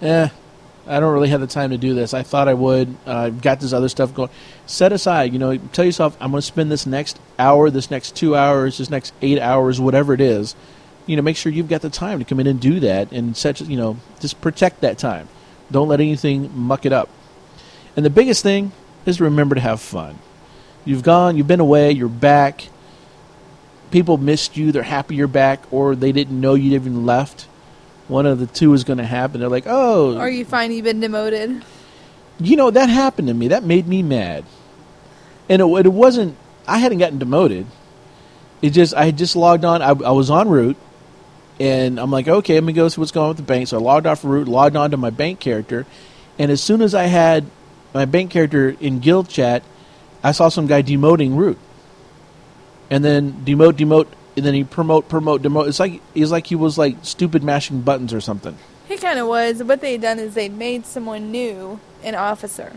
eh, 0.01 0.29
I 0.87 1.01
don't 1.01 1.13
really 1.13 1.29
have 1.29 1.41
the 1.41 1.47
time 1.47 1.71
to 1.71 1.79
do 1.79 1.95
this. 1.95 2.15
I 2.15 2.23
thought 2.23 2.49
I 2.49 2.55
would. 2.55 2.97
I've 3.07 3.43
got 3.43 3.61
this 3.61 3.73
other 3.73 3.89
stuff 3.89 4.15
going. 4.15 4.31
Set 4.67 4.93
aside, 4.93 5.33
you 5.33 5.39
know, 5.39 5.57
tell 5.59 5.85
yourself, 5.85 6.17
I'm 6.21 6.31
going 6.31 6.41
to 6.41 6.47
spend 6.47 6.71
this 6.71 6.87
next 6.87 7.19
hour, 7.39 7.71
this 7.71 7.91
next 7.91 8.15
two 8.17 8.37
hours, 8.37 8.79
this 8.79 8.89
next 8.89 9.13
eight 9.21 9.41
hours, 9.41 9.81
whatever 9.81 10.15
it 10.15 10.21
is. 10.21 10.55
You 11.07 11.17
know, 11.17 11.23
make 11.23 11.37
sure 11.37 11.53
you've 11.53 11.69
got 11.69 11.83
the 11.83 11.91
time 11.91 12.19
to 12.19 12.25
come 12.25 12.41
in 12.41 12.47
and 12.47 12.61
do 12.61 12.81
that 12.81 13.13
and 13.13 13.37
such, 13.37 13.61
you 13.61 13.77
know, 13.77 13.99
just 14.21 14.41
protect 14.41 14.81
that 14.81 14.99
time. 14.99 15.29
Don't 15.71 15.89
let 15.89 16.01
anything 16.01 16.57
muck 16.57 16.87
it 16.87 16.93
up. 16.93 17.09
And 17.97 18.05
the 18.05 18.11
biggest 18.11 18.43
thing 18.43 18.73
is 19.05 19.21
remember 19.21 19.55
to 19.55 19.61
have 19.61 19.81
fun. 19.81 20.19
You've 20.87 21.03
gone, 21.03 21.37
you've 21.37 21.49
been 21.49 21.61
away, 21.61 21.91
you're 21.91 22.09
back. 22.09 22.69
People 23.91 24.17
missed 24.17 24.57
you, 24.57 24.73
they're 24.73 24.83
happy 24.85 25.17
you're 25.17 25.27
back, 25.27 25.65
or 25.73 25.97
they 25.97 26.13
didn't 26.13 26.41
know 26.41 26.55
you'd 26.55 26.75
even 26.75 27.05
left. 27.05 27.43
One 28.09 28.25
of 28.25 28.39
the 28.39 28.47
two 28.47 28.73
is 28.73 28.85
going 28.85 28.99
to 28.99 29.05
happen. 29.05 29.41
They're 29.41 29.49
like, 29.49 29.67
oh. 29.67 30.17
Or 30.17 30.29
you 30.29 30.45
find 30.45 30.73
you've 30.73 30.85
been 30.85 31.01
demoted. 31.01 31.65
You 32.39 32.57
know, 32.57 32.71
that 32.71 32.89
happened 32.89 33.29
to 33.29 33.35
me. 33.35 33.49
That 33.49 33.65
made 33.65 33.89
me 33.89 34.03
mad. 34.03 34.45
And 35.49 35.61
it, 35.61 35.87
it 35.87 35.93
wasn't, 35.93 36.37
I 36.69 36.79
hadn't 36.79 36.99
gotten 36.99 37.19
demoted. 37.19 37.67
It 38.63 38.71
just, 38.71 38.95
I 38.95 39.07
had 39.07 39.19
just 39.19 39.35
logged 39.35 39.65
on. 39.65 39.83
I, 39.83 39.89
I 39.89 40.13
was 40.13 40.31
on 40.31 40.49
Root, 40.49 40.77
and 41.59 41.99
I'm 41.99 42.13
like, 42.13 42.29
okay, 42.29 42.55
let 42.55 42.65
me 42.65 42.73
go 42.73 42.89
see 42.89 43.01
what's 43.01 43.11
going 43.11 43.25
on 43.25 43.31
with 43.31 43.39
the 43.39 43.43
bank. 43.43 43.67
So 43.69 43.79
I 43.79 43.81
logged 43.81 44.07
off 44.07 44.25
Root, 44.25 44.47
logged 44.47 44.77
on 44.77 44.93
to 44.93 44.97
my 44.97 45.11
bank 45.11 45.41
character, 45.41 45.85
and 46.39 46.53
as 46.53 46.63
soon 46.63 46.83
as 46.83 46.95
I 46.95 47.05
had 47.05 47.47
my 47.93 48.05
bank 48.05 48.31
character 48.31 48.77
in 48.81 49.01
guild 49.01 49.29
chat, 49.29 49.65
I 50.23 50.33
saw 50.33 50.49
some 50.49 50.67
guy 50.67 50.83
demoting 50.83 51.37
root, 51.37 51.59
and 52.91 53.05
then 53.05 53.33
demote, 53.45 53.75
demote, 53.75 54.09
and 54.37 54.45
then 54.45 54.55
he 54.55 54.65
promote, 54.65 55.09
promote, 55.09 55.43
demote. 55.43 55.69
It's 55.69 55.81
like 55.81 56.01
it's 56.15 56.31
like 56.31 56.47
he 56.47 56.55
was 56.55 56.79
like 56.79 56.97
stupid 57.03 57.43
mashing 57.43 57.83
buttons 57.83 58.13
or 58.13 58.21
something. 58.21 58.57
He 58.89 58.97
kind 58.97 59.19
of 59.19 59.27
was. 59.27 59.63
What 59.63 59.81
they'd 59.81 60.01
done 60.01 60.19
is 60.19 60.35
they'd 60.35 60.57
made 60.57 60.87
someone 60.87 61.31
new 61.33 61.81
an 62.03 62.15
officer, 62.15 62.77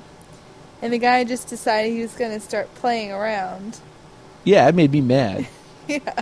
and 0.81 0.93
the 0.93 0.97
guy 0.97 1.23
just 1.23 1.47
decided 1.47 1.91
he 1.91 2.01
was 2.01 2.13
going 2.13 2.31
to 2.31 2.39
start 2.39 2.73
playing 2.75 3.11
around. 3.11 3.79
Yeah, 4.43 4.67
it 4.67 4.75
made 4.75 4.91
me 4.91 5.01
mad. 5.01 5.47
yeah. 5.87 6.21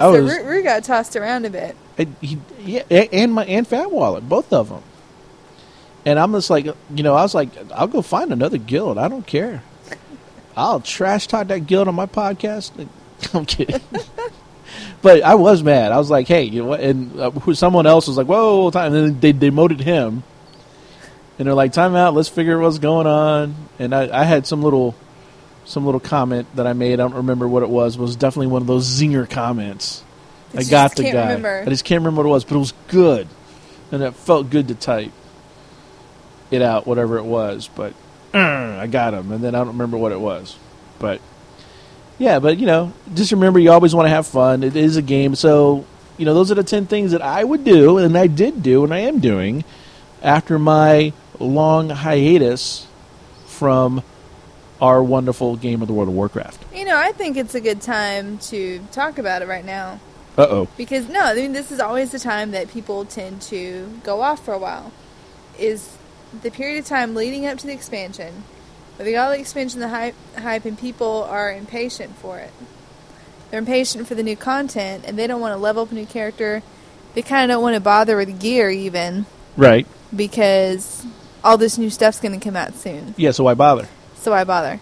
I 0.00 0.12
so 0.12 0.22
was, 0.22 0.32
Root, 0.32 0.44
Root 0.44 0.62
got 0.64 0.84
tossed 0.84 1.16
around 1.16 1.44
a 1.44 1.50
bit. 1.50 1.76
And 1.96 2.14
he, 2.20 2.38
yeah, 2.60 2.82
and 2.90 3.32
my 3.32 3.44
and 3.46 3.66
Fat 3.66 3.90
Wallet, 3.90 4.28
both 4.28 4.52
of 4.52 4.68
them. 4.68 4.82
And 6.06 6.18
I'm 6.18 6.32
just 6.32 6.50
like, 6.50 6.64
you 6.64 7.02
know, 7.02 7.14
I 7.14 7.22
was 7.22 7.34
like, 7.34 7.50
I'll 7.72 7.88
go 7.88 8.02
find 8.02 8.32
another 8.32 8.58
guild. 8.58 8.98
I 8.98 9.08
don't 9.08 9.26
care. 9.26 9.62
I'll 10.58 10.80
trash 10.80 11.28
talk 11.28 11.46
that 11.48 11.66
guild 11.66 11.86
on 11.86 11.94
my 11.94 12.06
podcast. 12.06 12.72
I'm 13.34 13.46
kidding. 13.46 13.80
but 15.02 15.22
I 15.22 15.36
was 15.36 15.62
mad. 15.62 15.92
I 15.92 15.98
was 15.98 16.10
like, 16.10 16.26
hey, 16.26 16.42
you 16.42 16.62
know 16.62 16.68
what? 16.68 16.80
And 16.80 17.18
uh, 17.20 17.54
someone 17.54 17.86
else 17.86 18.08
was 18.08 18.16
like, 18.16 18.26
whoa, 18.26 18.70
time. 18.70 18.92
And 18.92 19.14
then 19.14 19.20
they 19.20 19.32
demoted 19.32 19.80
him. 19.80 20.24
And 21.38 21.46
they're 21.46 21.54
like, 21.54 21.72
time 21.72 21.94
out. 21.94 22.14
Let's 22.14 22.28
figure 22.28 22.58
what's 22.58 22.78
going 22.78 23.06
on. 23.06 23.54
And 23.78 23.94
I, 23.94 24.22
I 24.22 24.24
had 24.24 24.46
some 24.46 24.60
little, 24.60 24.96
some 25.64 25.84
little 25.84 26.00
comment 26.00 26.48
that 26.56 26.66
I 26.66 26.72
made. 26.72 26.94
I 26.94 26.96
don't 26.96 27.14
remember 27.14 27.46
what 27.46 27.62
it 27.62 27.68
was. 27.68 27.94
It 27.94 28.00
was 28.00 28.16
definitely 28.16 28.48
one 28.48 28.62
of 28.62 28.66
those 28.66 28.86
zinger 28.86 29.30
comments. 29.30 30.02
I 30.54 30.64
got 30.64 30.96
the 30.96 31.04
guy. 31.04 31.34
Remember. 31.34 31.62
I 31.66 31.68
just 31.68 31.84
can't 31.84 32.00
remember 32.00 32.22
what 32.22 32.28
it 32.28 32.32
was, 32.32 32.44
but 32.44 32.56
it 32.56 32.58
was 32.58 32.72
good, 32.88 33.28
and 33.92 34.02
it 34.02 34.14
felt 34.14 34.50
good 34.50 34.68
to 34.68 34.74
type 34.74 35.12
it 36.50 36.62
out, 36.62 36.86
whatever 36.86 37.18
it 37.18 37.24
was. 37.24 37.68
But 37.74 37.92
I 38.34 38.86
got 38.86 39.14
him, 39.14 39.32
and 39.32 39.42
then 39.42 39.54
I 39.54 39.58
don't 39.58 39.68
remember 39.68 39.96
what 39.96 40.12
it 40.12 40.20
was, 40.20 40.56
but 40.98 41.20
Yeah, 42.18 42.40
but 42.40 42.58
you 42.58 42.66
know, 42.66 42.92
just 43.14 43.32
remember 43.32 43.58
you 43.58 43.70
always 43.70 43.94
want 43.94 44.06
to 44.06 44.10
have 44.10 44.26
fun. 44.26 44.62
It 44.64 44.76
is 44.76 44.96
a 44.96 45.02
game, 45.02 45.34
so 45.34 45.84
you 46.16 46.24
know 46.24 46.34
those 46.34 46.50
are 46.50 46.56
the 46.56 46.64
ten 46.64 46.86
things 46.86 47.12
that 47.12 47.22
I 47.22 47.44
would 47.44 47.64
do, 47.64 47.98
and 47.98 48.16
I 48.18 48.26
did 48.26 48.62
do, 48.62 48.84
and 48.84 48.92
I 48.92 49.00
am 49.00 49.20
doing 49.20 49.64
after 50.22 50.58
my 50.58 51.12
long 51.38 51.90
hiatus 51.90 52.86
from 53.46 54.02
our 54.80 55.02
wonderful 55.02 55.56
game 55.56 55.80
of 55.82 55.88
the 55.88 55.94
World 55.94 56.08
of 56.08 56.14
Warcraft. 56.14 56.64
You 56.74 56.84
know, 56.84 56.96
I 56.96 57.12
think 57.12 57.36
it's 57.36 57.54
a 57.54 57.60
good 57.60 57.80
time 57.80 58.38
to 58.38 58.80
talk 58.92 59.18
about 59.18 59.42
it 59.42 59.48
right 59.48 59.64
now. 59.64 60.00
Uh 60.36 60.46
oh. 60.48 60.68
Because 60.76 61.08
no, 61.08 61.20
I 61.20 61.34
mean 61.34 61.52
this 61.52 61.72
is 61.72 61.80
always 61.80 62.12
the 62.12 62.18
time 62.18 62.52
that 62.52 62.68
people 62.68 63.04
tend 63.04 63.42
to 63.42 63.88
go 64.04 64.20
off 64.20 64.44
for 64.44 64.54
a 64.54 64.58
while. 64.58 64.92
Is 65.58 65.97
the 66.42 66.50
period 66.50 66.78
of 66.78 66.86
time 66.86 67.14
leading 67.14 67.46
up 67.46 67.58
to 67.58 67.66
the 67.66 67.72
expansion. 67.72 68.44
But 68.96 69.04
they 69.04 69.12
got 69.12 69.26
all 69.26 69.32
the 69.32 69.38
expansion, 69.40 69.80
the 69.80 69.88
hype, 69.88 70.14
hype, 70.36 70.64
and 70.64 70.78
people 70.78 71.24
are 71.30 71.52
impatient 71.52 72.16
for 72.16 72.38
it. 72.38 72.50
They're 73.50 73.60
impatient 73.60 74.06
for 74.08 74.14
the 74.14 74.22
new 74.22 74.36
content, 74.36 75.04
and 75.06 75.18
they 75.18 75.26
don't 75.26 75.40
want 75.40 75.52
to 75.52 75.56
level 75.58 75.84
up 75.84 75.92
a 75.92 75.94
new 75.94 76.04
character. 76.06 76.62
They 77.14 77.22
kind 77.22 77.50
of 77.50 77.54
don't 77.56 77.62
want 77.62 77.74
to 77.74 77.80
bother 77.80 78.16
with 78.16 78.40
gear 78.40 78.68
even 78.70 79.24
Right. 79.56 79.86
because 80.14 81.06
all 81.44 81.56
this 81.56 81.78
new 81.78 81.90
stuff's 81.90 82.20
going 82.20 82.38
to 82.38 82.44
come 82.44 82.56
out 82.56 82.74
soon. 82.74 83.14
Yeah. 83.16 83.30
So 83.30 83.44
why 83.44 83.54
bother? 83.54 83.88
So 84.16 84.32
why 84.32 84.44
bother? 84.44 84.80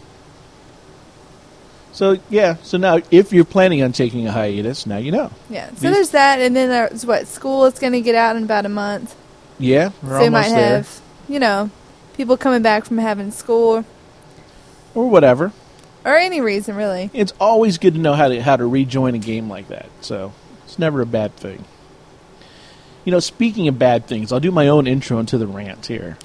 So 1.93 2.19
yeah. 2.29 2.57
So 2.63 2.77
now, 2.79 3.01
if 3.11 3.33
you're 3.33 3.45
planning 3.45 3.83
on 3.83 3.93
taking 3.93 4.27
a 4.27 4.33
hiatus, 4.33 4.87
now 4.87 4.99
you 4.99 5.13
know. 5.13 5.31
Yeah. 5.49 5.69
So 5.69 5.73
These- 5.75 5.81
there's 5.93 6.11
that, 6.11 6.41
and 6.41 6.55
then 6.57 6.69
there's 6.69 7.07
what 7.07 7.27
school 7.27 7.65
is 7.67 7.79
going 7.79 7.93
to 7.93 8.01
get 8.01 8.15
out 8.15 8.37
in 8.37 8.43
about 8.45 8.67
a 8.67 8.71
month. 8.71 9.15
Yeah, 9.59 9.91
we're 10.03 10.19
so 10.19 10.25
you 10.25 10.31
might 10.31 10.47
almost 10.49 10.55
there, 10.55 10.77
have, 10.77 11.01
you 11.29 11.39
know, 11.39 11.71
people 12.17 12.37
coming 12.37 12.63
back 12.63 12.85
from 12.85 12.99
having 12.99 13.31
school 13.31 13.85
or 14.95 15.09
whatever. 15.11 15.53
or 16.05 16.17
any 16.17 16.41
reason 16.41 16.77
really. 16.77 17.11
It's 17.13 17.33
always 17.41 17.79
good 17.79 17.95
to 17.95 18.01
know 18.01 18.15
how 18.15 18.29
to 18.29 18.41
how 18.43 18.57
to 18.57 18.67
rejoin 18.67 19.15
a 19.15 19.19
game 19.19 19.49
like 19.49 19.69
that. 19.69 19.87
So 20.01 20.33
it's 20.65 20.79
never 20.79 21.01
a 21.01 21.07
bad 21.07 21.35
thing. 21.37 21.65
You 23.05 23.13
know, 23.13 23.21
speaking 23.21 23.69
of 23.69 23.79
bad 23.79 24.07
things, 24.07 24.33
I'll 24.33 24.41
do 24.41 24.51
my 24.51 24.67
own 24.69 24.87
intro 24.87 25.19
into 25.21 25.39
the 25.39 25.47
rant 25.47 25.87
here 25.87 26.19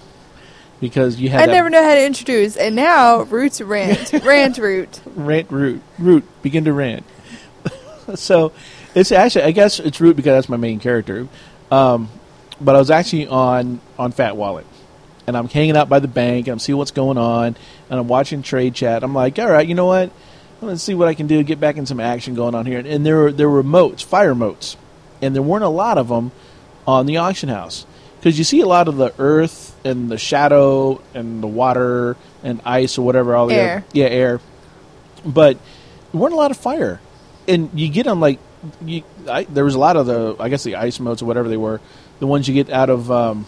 because 0.80 1.20
you 1.20 1.30
had 1.30 1.48
I 1.48 1.54
never 1.54 1.70
know 1.70 1.84
how 1.84 1.94
to 1.94 2.04
introduce, 2.04 2.58
and 2.58 2.76
now 2.76 3.22
Root's 3.22 3.62
rant, 3.62 4.12
rant 4.24 4.58
root. 4.58 5.00
rant 5.16 5.52
root 5.52 5.82
root 6.00 6.24
begin 6.42 6.66
to 6.66 6.74
rant. 6.74 7.06
so 8.16 8.52
it's 8.96 9.12
actually 9.12 9.44
I 9.44 9.52
guess 9.52 9.80
it's 9.80 10.02
root 10.02 10.16
because 10.16 10.32
that's 10.38 10.50
my 10.50 10.58
main 10.58 10.80
character. 10.80 11.28
Um, 11.70 12.10
but 12.60 12.76
I 12.76 12.80
was 12.80 12.90
actually 12.90 13.28
on 13.28 13.80
on 14.00 14.12
Fat 14.12 14.36
Wallet, 14.36 14.66
and 15.28 15.38
I'm 15.38 15.48
hanging 15.48 15.78
out 15.78 15.90
by 15.90 16.00
the 16.00 16.08
bank 16.08 16.48
and 16.48 16.54
I'm 16.54 16.60
seeing 16.60 16.78
what's 16.78 16.92
going 16.92 17.18
on, 17.18 17.56
and 17.90 18.00
I'm 18.00 18.08
watching 18.08 18.42
trade 18.42 18.74
chat. 18.76 19.04
I'm 19.04 19.14
like, 19.14 19.40
all 19.40 19.50
right, 19.50 19.68
you 19.68 19.76
know 19.76 19.86
what? 19.86 20.12
I'm 20.62 20.68
gonna 20.68 20.78
see 20.78 20.94
what 20.94 21.08
I 21.08 21.14
can 21.14 21.28
do, 21.28 21.42
get 21.44 21.60
back 21.60 21.78
in 21.78 21.86
some 21.86 22.00
action 22.00 22.36
going 22.36 22.54
on 22.54 22.66
here. 22.66 22.84
And 22.86 23.06
there 23.06 23.18
were 23.18 23.32
there 23.32 23.50
were 23.50 23.64
motes, 23.64 24.04
fire 24.04 24.36
motes, 24.36 24.78
and 25.22 25.34
there 25.36 25.42
weren't 25.42 25.64
a 25.64 25.70
lot 25.70 25.98
of 25.98 26.08
them 26.08 26.32
on 26.88 27.06
the 27.06 27.18
auction 27.18 27.50
house 27.50 27.86
because 28.20 28.38
you 28.38 28.44
see 28.44 28.62
a 28.62 28.68
lot 28.68 28.88
of 28.88 28.98
the 28.98 29.14
earth 29.18 29.76
and 29.84 30.10
the 30.10 30.18
shadow 30.18 31.02
and 31.14 31.42
the 31.42 31.48
water 31.48 32.16
and 32.44 32.62
ice 32.64 32.98
or 32.98 33.06
whatever 33.06 33.36
all 33.36 33.48
the 33.48 33.56
Air. 33.56 33.78
other, 33.78 33.86
yeah 33.94 34.06
air, 34.06 34.40
but 35.26 35.58
there 36.12 36.22
weren't 36.22 36.34
a 36.34 36.38
lot 36.38 36.52
of 36.52 36.58
fire, 36.58 37.00
and 37.48 37.72
you 37.74 37.90
get 37.90 38.06
them 38.06 38.20
like 38.20 38.40
you. 38.86 39.04
I, 39.28 39.46
there 39.46 39.66
was 39.66 39.74
a 39.74 39.80
lot 39.80 39.98
of 39.98 40.06
the 40.06 40.36
I 40.40 40.50
guess 40.50 40.64
the 40.64 40.76
ice 40.76 41.00
motes 41.00 41.24
or 41.24 41.26
whatever 41.26 41.50
they 41.50 41.58
were, 41.58 41.82
the 42.20 42.28
ones 42.28 42.48
you 42.48 42.54
get 42.54 42.70
out 42.70 42.92
of 42.92 43.12
um, 43.12 43.48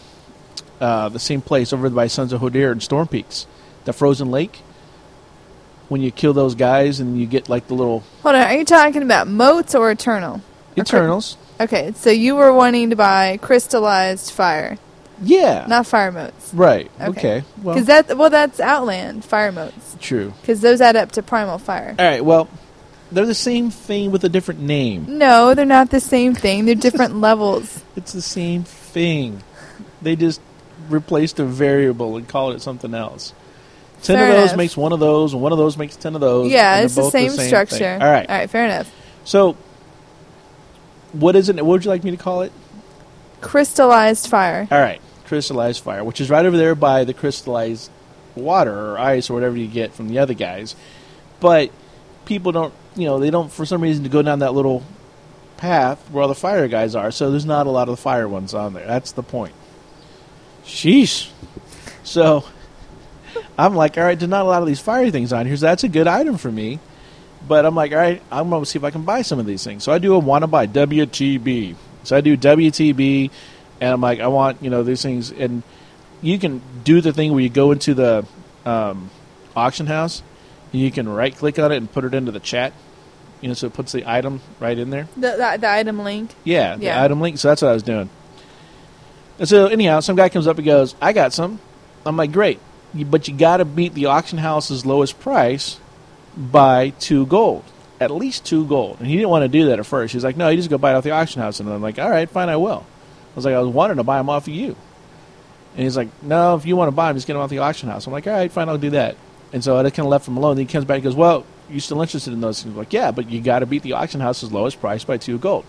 uh, 0.84 1.10
the 1.10 1.20
same 1.20 1.42
place 1.42 1.72
over 1.74 1.90
by 1.90 2.08
Sons 2.08 2.34
of 2.34 2.42
Hodir 2.42 2.72
and 2.72 2.84
Storm 2.84 3.08
Peaks, 3.08 3.48
the 3.86 3.94
frozen 3.94 4.30
lake. 4.32 4.62
When 5.90 6.02
you 6.02 6.12
kill 6.12 6.34
those 6.34 6.56
guys 6.56 7.00
and 7.00 7.20
you 7.20 7.26
get 7.26 7.50
like 7.50 7.68
the 7.68 7.74
little 7.76 8.02
Hold 8.24 8.36
on, 8.36 8.42
are 8.42 8.54
you 8.56 8.66
talking 8.66 9.04
about 9.04 9.28
motes 9.28 9.76
or 9.76 9.92
eternal? 9.92 10.42
Eternals, 10.78 11.38
Okay, 11.60 11.92
so 11.96 12.10
you 12.10 12.36
were 12.36 12.52
wanting 12.52 12.90
to 12.90 12.96
buy 12.96 13.38
crystallized 13.42 14.32
fire, 14.32 14.78
yeah, 15.22 15.66
not 15.70 15.86
fire 15.86 16.12
motes. 16.12 16.52
right, 16.54 16.90
Okay. 17.00 17.10
okay, 17.38 17.44
well, 17.62 17.76
Because 17.76 17.88
that 17.88 18.18
well, 18.18 18.32
that's 18.32 18.60
Outland 18.60 19.24
fire 19.24 19.52
motes. 19.52 19.96
true. 20.02 20.34
Because 20.42 20.62
those 20.62 20.82
add 20.82 20.96
up 20.96 21.12
to 21.12 21.22
primal 21.22 21.60
fire. 21.60 21.96
All 22.00 22.06
right, 22.06 22.26
well, 22.26 22.50
they're 23.12 23.28
the 23.28 23.36
same 23.36 23.70
thing 23.70 24.12
with 24.12 24.24
a 24.24 24.30
different 24.30 24.62
name. 24.62 25.06
No, 25.20 25.54
they're 25.54 25.66
not 25.66 25.92
the 25.92 26.00
same 26.02 26.34
thing. 26.34 26.66
They're 26.66 26.74
different 26.74 27.18
levels. 27.30 27.84
It's 27.96 28.14
the 28.14 28.22
same 28.24 28.64
thing. 28.64 29.44
They 30.02 30.16
just 30.16 30.42
replaced 30.90 31.40
a 31.40 31.46
variable 31.46 32.18
and 32.18 32.28
called 32.28 32.56
it 32.56 32.62
something 32.62 32.94
else. 32.94 33.34
Ten 34.04 34.18
Fair 34.18 34.30
of 34.30 34.36
those 34.36 34.44
enough. 34.50 34.58
makes 34.58 34.78
one 34.78 34.92
of 34.92 35.00
those, 35.00 35.34
and 35.34 35.42
one 35.42 35.52
of 35.54 35.58
those 35.58 35.78
makes 35.78 35.96
ten 35.96 36.14
of 36.16 36.22
those. 36.22 36.52
Yeah, 36.52 36.76
and 36.76 36.86
it's 36.86 36.96
the 36.96 37.10
same, 37.10 37.32
thing. 37.32 37.48
structure. 37.48 37.98
All 38.02 38.12
right. 38.12 38.30
All 38.30 38.36
right, 38.36 38.50
fair 38.50 38.66
enough. 38.66 38.92
So, 39.24 39.56
what 41.14 41.36
is 41.36 41.48
it? 41.48 41.56
What 41.56 41.66
would 41.66 41.86
you 41.86 41.90
like 41.92 42.04
me 42.04 42.12
to 42.12 42.18
call 42.18 42.42
it? 42.42 42.52
Crystallized 43.40 44.28
fire. 44.28 44.68
All 44.70 44.80
right, 44.80 45.02
crystallized 45.26 45.84
fire, 45.84 46.04
which 46.04 46.20
is 46.20 46.30
right 46.30 46.46
over 46.46 46.58
there 46.58 46.76
by 46.76 47.06
the 47.06 47.14
crystallized 47.14 47.90
water 48.36 48.74
or 48.74 48.98
ice 49.00 49.30
or 49.30 49.34
whatever 49.34 49.56
you 49.56 49.68
get 49.68 49.94
from 49.94 50.10
the 50.10 50.20
other 50.20 50.34
guys. 50.34 50.76
But 51.40 51.72
people 52.26 52.52
don't, 52.52 52.74
you 52.96 53.06
know, 53.06 53.20
they 53.20 53.30
don't 53.30 53.52
for 53.52 53.66
some 53.66 53.82
reason 53.82 54.04
to 54.04 54.10
go 54.10 54.22
down 54.22 54.40
that 54.40 54.54
little 54.54 54.84
path 55.58 56.00
where 56.12 56.24
all 56.24 56.28
the 56.28 56.36
fire 56.36 56.68
guys 56.68 56.96
are. 56.96 57.12
So 57.12 57.32
there's 57.32 57.46
not 57.46 57.68
a 57.68 57.70
lot 57.70 57.88
of 57.88 57.96
the 57.96 58.02
fire 58.02 58.28
ones 58.28 58.54
on 58.54 58.74
there. 58.74 58.86
That's 58.86 59.14
the 59.14 59.24
point. 59.24 59.54
Sheesh. 60.66 61.30
So 62.04 62.44
I'm 63.58 63.76
like, 63.76 63.98
all 63.98 64.04
right, 64.04 64.18
there's 64.18 64.30
not 64.30 64.46
a 64.46 64.50
lot 64.50 64.62
of 64.62 64.68
these 64.68 64.80
fire 64.80 65.10
things 65.12 65.34
on 65.34 65.46
here. 65.46 65.58
So 65.58 65.66
that's 65.66 65.84
a 65.84 65.90
good 65.90 66.08
item 66.08 66.38
for 66.38 66.52
me. 66.52 66.80
But 67.48 67.66
I'm 67.66 67.76
like, 67.76 67.92
all 67.92 67.98
right, 67.98 68.22
I'm 68.32 68.50
going 68.50 68.62
to 68.64 68.66
see 68.70 68.80
if 68.80 68.84
I 68.86 68.92
can 68.92 69.04
buy 69.04 69.22
some 69.22 69.38
of 69.40 69.46
these 69.46 69.64
things. 69.64 69.84
So 69.84 69.92
I 69.92 69.98
do 70.00 70.14
a 70.14 70.20
want 70.20 70.44
to 70.44 70.48
buy 70.48 70.66
WTB. 70.68 71.76
So 72.04 72.16
I 72.18 72.22
do 72.22 72.38
WTB, 72.38 73.32
and 73.82 73.94
I'm 73.94 74.02
like, 74.02 74.20
I 74.20 74.28
want 74.28 74.62
you 74.64 74.70
know 74.70 74.84
these 74.84 75.02
things, 75.02 75.32
and 75.32 75.64
you 76.22 76.38
can 76.40 76.62
do 76.84 77.02
the 77.02 77.12
thing 77.14 77.32
where 77.32 77.42
you 77.42 77.50
go 77.50 77.72
into 77.72 77.94
the 77.94 78.26
um, 78.66 79.10
auction 79.56 79.88
house, 79.88 80.22
and 80.72 80.82
you 80.82 80.92
can 80.92 81.08
right 81.08 81.36
click 81.36 81.60
on 81.60 81.72
it 81.72 81.78
and 81.78 81.92
put 81.92 82.04
it 82.06 82.14
into 82.14 82.32
the 82.32 82.40
chat. 82.42 82.74
You 83.42 83.50
know, 83.50 83.54
so 83.56 83.68
it 83.68 83.74
puts 83.74 83.92
the 83.92 84.10
item 84.10 84.40
right 84.62 84.78
in 84.78 84.90
there. 84.90 85.08
The, 85.16 85.32
the, 85.32 85.58
the 85.62 85.70
item 85.70 86.00
link. 86.00 86.32
Yeah, 86.46 86.78
the 86.78 86.86
Yeah. 86.86 87.04
item 87.04 87.20
link. 87.20 87.38
So 87.40 87.50
that's 87.50 87.62
what 87.62 87.70
I 87.72 87.74
was 87.74 87.84
doing. 87.84 88.10
And 89.40 89.48
so 89.48 89.68
anyhow, 89.68 90.00
some 90.00 90.16
guy 90.16 90.30
comes 90.30 90.48
up 90.48 90.58
and 90.58 90.66
goes, 90.66 90.96
"I 91.02 91.14
got 91.14 91.34
some." 91.34 91.60
I'm 92.06 92.18
like, 92.18 92.32
"Great, 92.32 92.60
but 92.94 93.28
you 93.28 93.36
got 93.36 93.58
to 93.58 93.66
beat 93.66 93.94
the 93.94 94.08
auction 94.08 94.38
house's 94.38 94.86
lowest 94.86 95.20
price 95.20 95.78
by 96.38 96.90
two 97.00 97.26
gold, 97.26 97.64
at 98.00 98.12
least 98.12 98.46
two 98.46 98.66
gold." 98.66 98.98
And 99.00 99.08
he 99.08 99.16
didn't 99.16 99.30
want 99.30 99.44
to 99.44 99.48
do 99.48 99.66
that 99.68 99.80
at 99.80 99.86
first. 99.86 100.14
He's 100.14 100.24
like, 100.24 100.38
"No, 100.38 100.50
you 100.50 100.58
just 100.58 100.70
go 100.70 100.78
buy 100.78 100.92
it 100.92 100.96
off 100.96 101.04
the 101.04 101.12
auction 101.12 101.42
house." 101.42 101.60
And 101.60 101.70
I'm 101.70 101.82
like, 101.82 101.98
"All 101.98 102.10
right, 102.10 102.30
fine, 102.30 102.50
I 102.50 102.58
will." 102.58 102.86
I 103.34 103.36
was 103.36 103.46
like, 103.46 103.56
"I 103.56 103.60
was 103.60 103.70
wanting 103.70 103.98
to 103.98 104.04
buy 104.04 104.18
them 104.18 104.30
off 104.30 104.48
of 104.48 104.54
you," 104.54 104.76
and 105.76 105.84
he's 105.84 105.98
like, 105.98 106.10
"No, 106.22 106.56
if 106.56 106.66
you 106.66 106.76
want 106.76 106.90
to 106.90 106.96
buy 106.96 107.10
them, 107.10 107.18
just 107.18 107.26
get 107.26 107.34
them 107.34 107.42
off 107.42 107.50
the 107.50 107.60
auction 107.60 107.90
house." 107.90 108.06
I'm 108.06 108.14
like, 108.14 108.28
"All 108.28 108.34
right, 108.34 108.52
fine, 108.52 108.70
I'll 108.70 108.78
do 108.78 108.92
that." 108.92 109.16
And 109.52 109.64
so 109.64 109.78
I 109.78 109.84
just 109.84 109.96
kind 109.96 110.06
of 110.06 110.12
left 110.12 110.28
him 110.28 110.38
alone. 110.38 110.56
Then 110.56 110.68
he 110.68 110.72
comes 110.72 110.86
back 110.86 110.96
and 110.96 111.04
goes, 111.04 111.16
"Well, 111.16 111.46
you 111.70 111.80
still 111.80 112.02
interested 112.02 112.34
in 112.34 112.42
those?" 112.42 112.62
things? 112.62 112.74
I'm 112.74 112.78
like, 112.78 112.94
"Yeah, 112.94 113.12
but 113.12 113.30
you 113.30 113.42
got 113.42 113.60
to 113.60 113.66
beat 113.66 113.82
the 113.82 113.94
auction 113.94 114.22
house's 114.22 114.52
lowest 114.52 114.80
price 114.80 115.04
by 115.04 115.18
two 115.18 115.38
gold." 115.40 115.66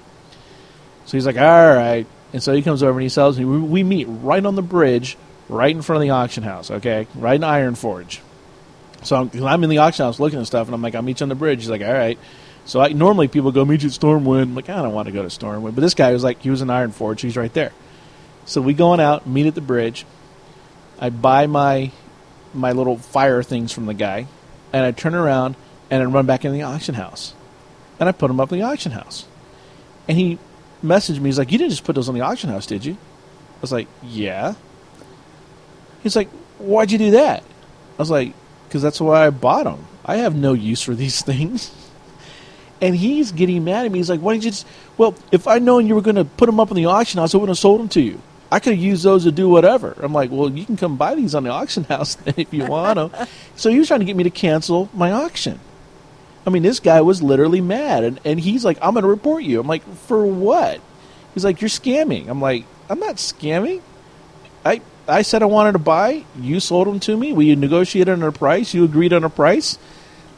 So 1.07 1.17
he's 1.17 1.27
like, 1.27 1.37
all 1.39 1.75
right. 1.75 2.07
And 2.35 2.43
so 2.43 2.53
he 2.53 2.63
comes 2.63 2.83
over 2.83 2.95
and 2.95 3.03
he 3.03 3.09
sells 3.09 3.39
me. 3.39 3.45
We, 3.45 3.85
meet 3.85 4.07
right 4.09 4.45
on 4.45 4.57
the 4.57 4.63
bridge, 4.63 5.17
right 5.49 5.71
in 5.71 5.83
front 5.83 5.99
of 5.99 6.03
the 6.03 6.11
auction 6.11 6.43
house, 6.43 6.69
okay? 6.69 7.07
Right 7.15 7.37
in 7.37 7.43
Ironforge. 7.43 8.19
So 9.05 9.15
I'm, 9.15 9.45
I'm 9.45 9.63
in 9.63 9.71
the 9.71 9.79
auction 9.79 10.05
house 10.05 10.19
looking 10.19 10.41
at 10.41 10.47
stuff, 10.49 10.67
and 10.67 10.75
I'm 10.75 10.83
like, 10.83 10.97
I'll 10.97 11.03
meet 11.03 11.21
you 11.21 11.25
on 11.25 11.29
the 11.29 11.37
bridge. 11.37 11.61
He's 11.61 11.71
like, 11.71 11.83
all 11.83 11.93
right. 11.93 12.19
So 12.65 12.81
I, 12.81 12.89
normally 12.89 13.29
people 13.29 13.53
go, 13.53 13.65
meet 13.65 13.85
you 13.85 13.89
at 13.89 13.95
Stormwind. 13.95 14.43
I'm 14.43 14.55
like, 14.57 14.69
I 14.69 14.83
don't 14.83 14.93
want 14.93 15.07
to 15.07 15.13
go 15.13 15.23
to 15.23 15.29
Stormwind. 15.29 15.77
But 15.77 15.83
this 15.83 15.95
guy 15.95 16.13
was 16.13 16.25
like, 16.25 16.43
he 16.43 16.51
was 16.51 16.61
in 16.61 16.67
Ironforge. 16.67 17.21
He's 17.21 17.37
right 17.37 17.55
there. 17.55 17.71
So 18.47 18.61
we 18.61 18.75
go 18.75 18.89
on 18.89 18.99
out, 18.99 19.29
meet 19.29 19.47
at 19.47 19.55
the 19.55 19.61
bridge. 19.61 20.05
I 20.99 21.11
buy 21.11 21.47
my 21.47 21.93
my 22.53 22.73
little 22.73 22.99
fire 22.99 23.45
things 23.45 23.73
from 23.73 23.87
the 23.87 23.95
guy, 23.95 24.27
and 24.73 24.85
I 24.85 24.91
turn 24.91 25.15
around 25.15 25.55
and 25.89 26.03
I 26.03 26.07
run 26.07 26.27
back 26.27 26.45
in 26.45 26.53
the 26.53 26.63
auction 26.63 26.97
house. 26.97 27.33
And 28.01 28.09
I 28.09 28.13
put 28.13 28.27
them 28.27 28.41
up 28.41 28.51
in 28.51 28.59
the 28.59 28.65
auction 28.65 28.91
house. 28.91 29.25
And 30.09 30.19
he 30.19 30.39
messaged 30.85 31.19
me. 31.21 31.29
He's 31.29 31.39
like, 31.39 31.51
"You 31.51 31.59
didn't 31.59 31.71
just 31.71 31.85
put 31.85 31.95
those 31.95 32.09
on 32.09 32.15
the 32.15 32.21
auction 32.21 32.51
house, 32.51 32.67
did 32.67 32.85
you?" 32.85 32.93
I 32.95 33.61
was 33.61 33.73
like, 33.73 33.89
"Yeah." 34.03 34.55
He's 36.03 36.15
like, 36.15 36.29
"Why'd 36.59 36.93
you 36.93 36.99
do 36.99 37.11
that?" 37.13 37.43
I 37.43 38.03
was 38.03 38.11
like, 38.11 38.35
"Because 38.69 38.83
that's 38.83 39.01
why 39.01 39.27
I 39.27 39.31
bought 39.31 39.65
them. 39.65 39.87
I 40.05 40.17
have 40.17 40.35
no 40.35 40.53
use 40.53 40.83
for 40.83 40.95
these 40.95 41.23
things." 41.31 41.73
And 42.81 42.95
he's 42.95 43.33
getting 43.33 43.65
mad 43.65 43.87
at 43.87 43.93
me. 43.93 43.99
He's 43.99 44.11
like, 44.11 44.21
"Why 44.21 44.35
didn't 44.35 44.45
you 44.45 44.51
just?" 44.51 44.67
Well, 44.99 45.15
if 45.33 45.49
I'd 45.49 45.63
known 45.63 45.87
you 45.87 45.95
were 45.95 46.03
going 46.03 46.17
to 46.17 46.25
put 46.25 46.47
them 46.47 46.61
up 46.61 46.71
on 46.71 46.77
the 46.77 46.87
auction 46.87 47.19
house, 47.21 47.35
I 47.35 47.39
wouldn't 47.39 47.57
have 47.57 47.59
sold 47.59 47.81
them 47.81 47.89
to 47.91 48.01
you. 48.01 48.21
I 48.53 48.61
could 48.61 48.75
have 48.75 48.83
used 48.83 49.03
those 49.03 49.25
to 49.25 49.33
do 49.33 49.49
whatever. 49.49 49.97
I'm 50.01 50.13
like, 50.13 50.31
"Well, 50.31 50.51
you 50.51 50.65
can 50.65 50.77
come 50.77 50.97
buy 50.97 51.15
these 51.15 51.35
on 51.35 51.45
the 51.45 51.51
auction 51.51 51.85
house 51.95 52.17
if 52.27 52.53
you 52.53 52.67
want 52.67 52.97
them." 52.97 53.27
so 53.57 53.71
he 53.71 53.79
was 53.79 53.89
trying 53.89 54.01
to 54.01 54.07
get 54.07 54.17
me 54.17 54.25
to 54.25 54.31
cancel 54.31 54.91
my 54.93 55.11
auction. 55.11 55.59
I 56.47 56.51
mean, 56.51 56.63
this 56.63 56.81
guy 56.81 57.01
was 57.01 57.23
literally 57.23 57.61
mad, 57.61 58.05
and, 58.05 58.21
and 58.25 58.39
he's 58.39 58.65
like, 58.65 58.79
"I'm 58.83 58.93
going 58.95 59.03
to 59.03 59.09
report 59.09 59.45
you." 59.45 59.61
I'm 59.61 59.67
like, 59.67 59.83
"For 60.07 60.25
what?" 60.27 60.81
He's 61.33 61.45
like, 61.45 61.61
"You're 61.61 61.71
scamming." 61.71 62.29
I'm 62.29 62.41
like, 62.41 62.65
"I'm 62.89 63.01
not 63.01 63.17
scamming. 63.17 63.81
I 64.65 64.81
I 65.07 65.23
said 65.23 65.43
I 65.43 65.47
wanted 65.47 65.73
to 65.73 65.79
buy. 65.79 66.25
You 66.39 66.61
sold 66.61 66.87
them 66.87 67.01
to 67.01 67.17
me. 67.17 67.33
We 67.33 67.55
negotiated 67.55 68.13
on 68.13 68.23
a 68.23 68.33
price. 68.33 68.75
You 68.75 68.85
agreed 68.85 69.13
on 69.13 69.25
a 69.25 69.31
price. 69.31 69.79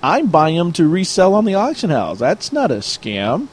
I'm 0.02 0.28
buying 0.28 0.56
them 0.56 0.72
to 0.74 0.88
resell 0.88 1.34
on 1.34 1.44
the 1.44 1.54
auction 1.54 1.90
house. 1.90 2.18
That's 2.18 2.52
not 2.52 2.70
a 2.70 2.76
scam. 2.76 3.48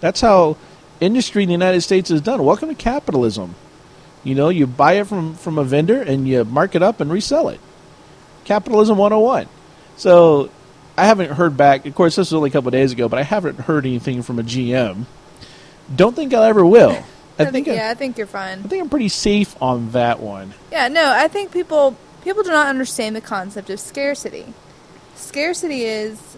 That's 0.00 0.20
how 0.20 0.56
industry 1.00 1.42
in 1.44 1.48
the 1.48 1.54
United 1.54 1.82
States 1.82 2.10
is 2.10 2.20
done. 2.20 2.44
Welcome 2.44 2.68
to 2.68 2.74
capitalism. 2.74 3.54
You 4.22 4.34
know, 4.34 4.48
you 4.48 4.66
buy 4.66 4.94
it 4.94 5.06
from, 5.06 5.34
from 5.34 5.58
a 5.58 5.64
vendor 5.64 6.00
and 6.00 6.26
you 6.26 6.44
mark 6.44 6.74
it 6.74 6.82
up 6.82 7.00
and 7.00 7.12
resell 7.12 7.48
it. 7.48 7.60
Capitalism 8.44 8.96
101. 8.98 9.48
So 9.96 10.50
I 10.96 11.06
haven't 11.06 11.32
heard 11.32 11.56
back. 11.56 11.86
Of 11.86 11.94
course, 11.94 12.16
this 12.16 12.30
was 12.30 12.34
only 12.34 12.50
a 12.50 12.52
couple 12.52 12.68
of 12.68 12.72
days 12.72 12.92
ago, 12.92 13.08
but 13.08 13.18
I 13.18 13.22
haven't 13.22 13.60
heard 13.60 13.84
anything 13.84 14.22
from 14.22 14.38
a 14.38 14.42
GM. 14.42 15.04
Don't 15.94 16.14
think 16.14 16.32
I 16.32 16.48
ever 16.48 16.64
will. 16.64 16.90
I, 17.38 17.46
think 17.46 17.66
think, 17.66 17.68
I, 17.68 17.74
yeah, 17.74 17.90
I 17.90 17.94
think 17.94 18.16
you're 18.16 18.28
fine. 18.28 18.60
I 18.60 18.62
think 18.62 18.82
I'm 18.82 18.88
pretty 18.88 19.08
safe 19.08 19.60
on 19.60 19.90
that 19.90 20.20
one. 20.20 20.54
Yeah, 20.70 20.86
no, 20.86 21.10
I 21.10 21.26
think 21.26 21.50
people 21.52 21.96
people 22.22 22.44
do 22.44 22.50
not 22.50 22.68
understand 22.68 23.16
the 23.16 23.20
concept 23.20 23.70
of 23.70 23.80
scarcity. 23.80 24.46
Scarcity 25.16 25.82
is 25.84 26.36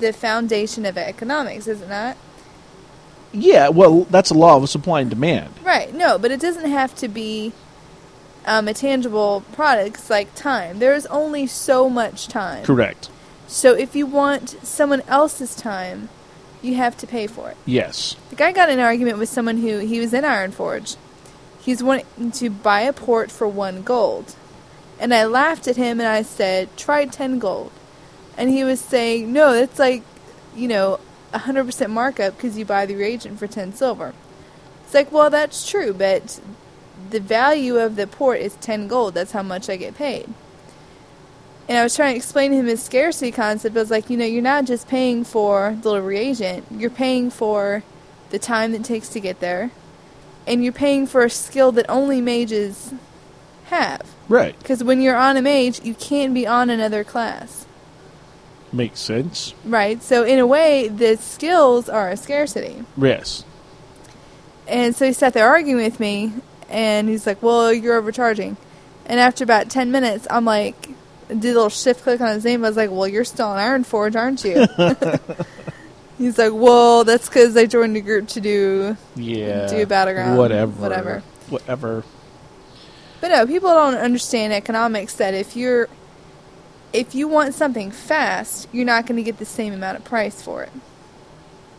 the 0.00 0.12
foundation 0.12 0.84
of 0.84 0.98
economics, 0.98 1.68
is 1.68 1.80
it 1.80 1.88
not? 1.88 2.16
Yeah, 3.32 3.68
well, 3.68 4.02
that's 4.04 4.30
a 4.30 4.34
law 4.34 4.56
of 4.56 4.68
supply 4.68 5.00
and 5.00 5.10
demand. 5.10 5.54
Right. 5.62 5.94
No, 5.94 6.18
but 6.18 6.30
it 6.30 6.40
doesn't 6.40 6.68
have 6.68 6.94
to 6.96 7.08
be 7.08 7.52
um, 8.44 8.68
a 8.68 8.74
tangible 8.74 9.42
product. 9.52 9.96
It's 9.96 10.10
like 10.10 10.34
time. 10.34 10.80
There 10.80 10.94
is 10.94 11.06
only 11.06 11.46
so 11.46 11.88
much 11.88 12.28
time. 12.28 12.64
Correct. 12.64 13.08
So 13.52 13.74
if 13.74 13.94
you 13.94 14.06
want 14.06 14.56
someone 14.62 15.02
else's 15.02 15.54
time, 15.54 16.08
you 16.62 16.74
have 16.76 16.96
to 16.96 17.06
pay 17.06 17.26
for 17.26 17.50
it. 17.50 17.56
Yes. 17.66 18.16
The 18.30 18.36
guy 18.36 18.50
got 18.50 18.70
in 18.70 18.78
an 18.78 18.84
argument 18.84 19.18
with 19.18 19.28
someone 19.28 19.58
who 19.58 19.80
he 19.80 20.00
was 20.00 20.14
in 20.14 20.24
Ironforge. 20.24 20.96
He's 21.60 21.82
wanting 21.82 22.30
to 22.32 22.48
buy 22.48 22.80
a 22.80 22.94
port 22.94 23.30
for 23.30 23.46
one 23.46 23.82
gold. 23.82 24.36
And 24.98 25.12
I 25.12 25.26
laughed 25.26 25.68
at 25.68 25.76
him 25.76 26.00
and 26.00 26.08
I 26.08 26.22
said, 26.22 26.74
try 26.78 27.04
10 27.04 27.38
gold. 27.38 27.72
And 28.38 28.48
he 28.48 28.64
was 28.64 28.80
saying, 28.80 29.30
no, 29.30 29.52
that's 29.52 29.78
like, 29.78 30.02
you 30.56 30.66
know, 30.66 30.98
100% 31.34 31.90
markup 31.90 32.34
because 32.36 32.56
you 32.56 32.64
buy 32.64 32.86
the 32.86 32.96
reagent 32.96 33.38
for 33.38 33.46
10 33.46 33.74
silver. 33.74 34.14
It's 34.84 34.94
like, 34.94 35.12
well, 35.12 35.28
that's 35.28 35.68
true, 35.68 35.92
but 35.92 36.40
the 37.10 37.20
value 37.20 37.76
of 37.76 37.96
the 37.96 38.06
port 38.06 38.40
is 38.40 38.54
10 38.56 38.88
gold. 38.88 39.12
That's 39.12 39.32
how 39.32 39.42
much 39.42 39.68
I 39.68 39.76
get 39.76 39.94
paid. 39.94 40.32
And 41.72 41.78
I 41.78 41.84
was 41.84 41.96
trying 41.96 42.12
to 42.12 42.16
explain 42.18 42.50
to 42.50 42.58
him 42.58 42.66
his 42.66 42.82
scarcity 42.82 43.32
concept. 43.32 43.74
I 43.74 43.80
was 43.80 43.90
like, 43.90 44.10
you 44.10 44.18
know, 44.18 44.26
you're 44.26 44.42
not 44.42 44.66
just 44.66 44.88
paying 44.88 45.24
for 45.24 45.74
the 45.80 45.88
little 45.88 46.04
reagent, 46.04 46.66
you're 46.70 46.90
paying 46.90 47.30
for 47.30 47.82
the 48.28 48.38
time 48.38 48.72
that 48.72 48.82
it 48.82 48.84
takes 48.84 49.08
to 49.08 49.20
get 49.20 49.40
there, 49.40 49.70
and 50.46 50.62
you're 50.62 50.74
paying 50.74 51.06
for 51.06 51.24
a 51.24 51.30
skill 51.30 51.72
that 51.72 51.86
only 51.88 52.20
mages 52.20 52.92
have. 53.68 54.02
Right. 54.28 54.54
Because 54.58 54.84
when 54.84 55.00
you're 55.00 55.16
on 55.16 55.38
a 55.38 55.40
mage, 55.40 55.82
you 55.82 55.94
can't 55.94 56.34
be 56.34 56.46
on 56.46 56.68
another 56.68 57.04
class. 57.04 57.64
Makes 58.70 59.00
sense. 59.00 59.54
Right? 59.64 60.02
So, 60.02 60.24
in 60.24 60.38
a 60.38 60.46
way, 60.46 60.88
the 60.88 61.16
skills 61.16 61.88
are 61.88 62.10
a 62.10 62.18
scarcity. 62.18 62.84
Yes. 62.98 63.46
And 64.68 64.94
so 64.94 65.06
he 65.06 65.14
sat 65.14 65.32
there 65.32 65.48
arguing 65.48 65.82
with 65.82 65.98
me, 65.98 66.34
and 66.68 67.08
he's 67.08 67.26
like, 67.26 67.42
Well, 67.42 67.72
you're 67.72 67.96
overcharging. 67.96 68.58
And 69.06 69.18
after 69.18 69.42
about 69.42 69.70
10 69.70 69.90
minutes, 69.90 70.26
I'm 70.30 70.44
like, 70.44 70.90
did 71.40 71.50
a 71.50 71.54
little 71.54 71.68
shift 71.68 72.02
click 72.02 72.20
on 72.20 72.28
his 72.34 72.44
name. 72.44 72.64
I 72.64 72.68
was 72.68 72.76
like, 72.76 72.90
Well, 72.90 73.08
you're 73.08 73.24
still 73.24 73.48
on 73.48 73.58
Ironforge, 73.58 74.16
aren't 74.16 74.44
you? 74.44 74.66
he's 76.18 76.38
like, 76.38 76.52
Well, 76.54 77.04
that's 77.04 77.28
because 77.28 77.56
I 77.56 77.66
joined 77.66 77.96
a 77.96 78.00
group 78.00 78.28
to 78.28 78.40
do. 78.40 78.96
Yeah. 79.16 79.66
Do 79.68 79.82
a 79.82 79.86
battleground, 79.86 80.38
Whatever. 80.38 80.72
whatever. 80.72 81.22
Whatever. 81.48 82.04
But 83.20 83.28
no, 83.28 83.46
people 83.46 83.70
don't 83.70 83.94
understand 83.94 84.52
economics 84.52 85.14
that 85.14 85.34
if 85.34 85.56
you're. 85.56 85.88
If 86.92 87.14
you 87.14 87.26
want 87.26 87.54
something 87.54 87.90
fast, 87.90 88.68
you're 88.70 88.84
not 88.84 89.06
going 89.06 89.16
to 89.16 89.22
get 89.22 89.38
the 89.38 89.46
same 89.46 89.72
amount 89.72 89.96
of 89.96 90.04
price 90.04 90.42
for 90.42 90.62
it. 90.62 90.70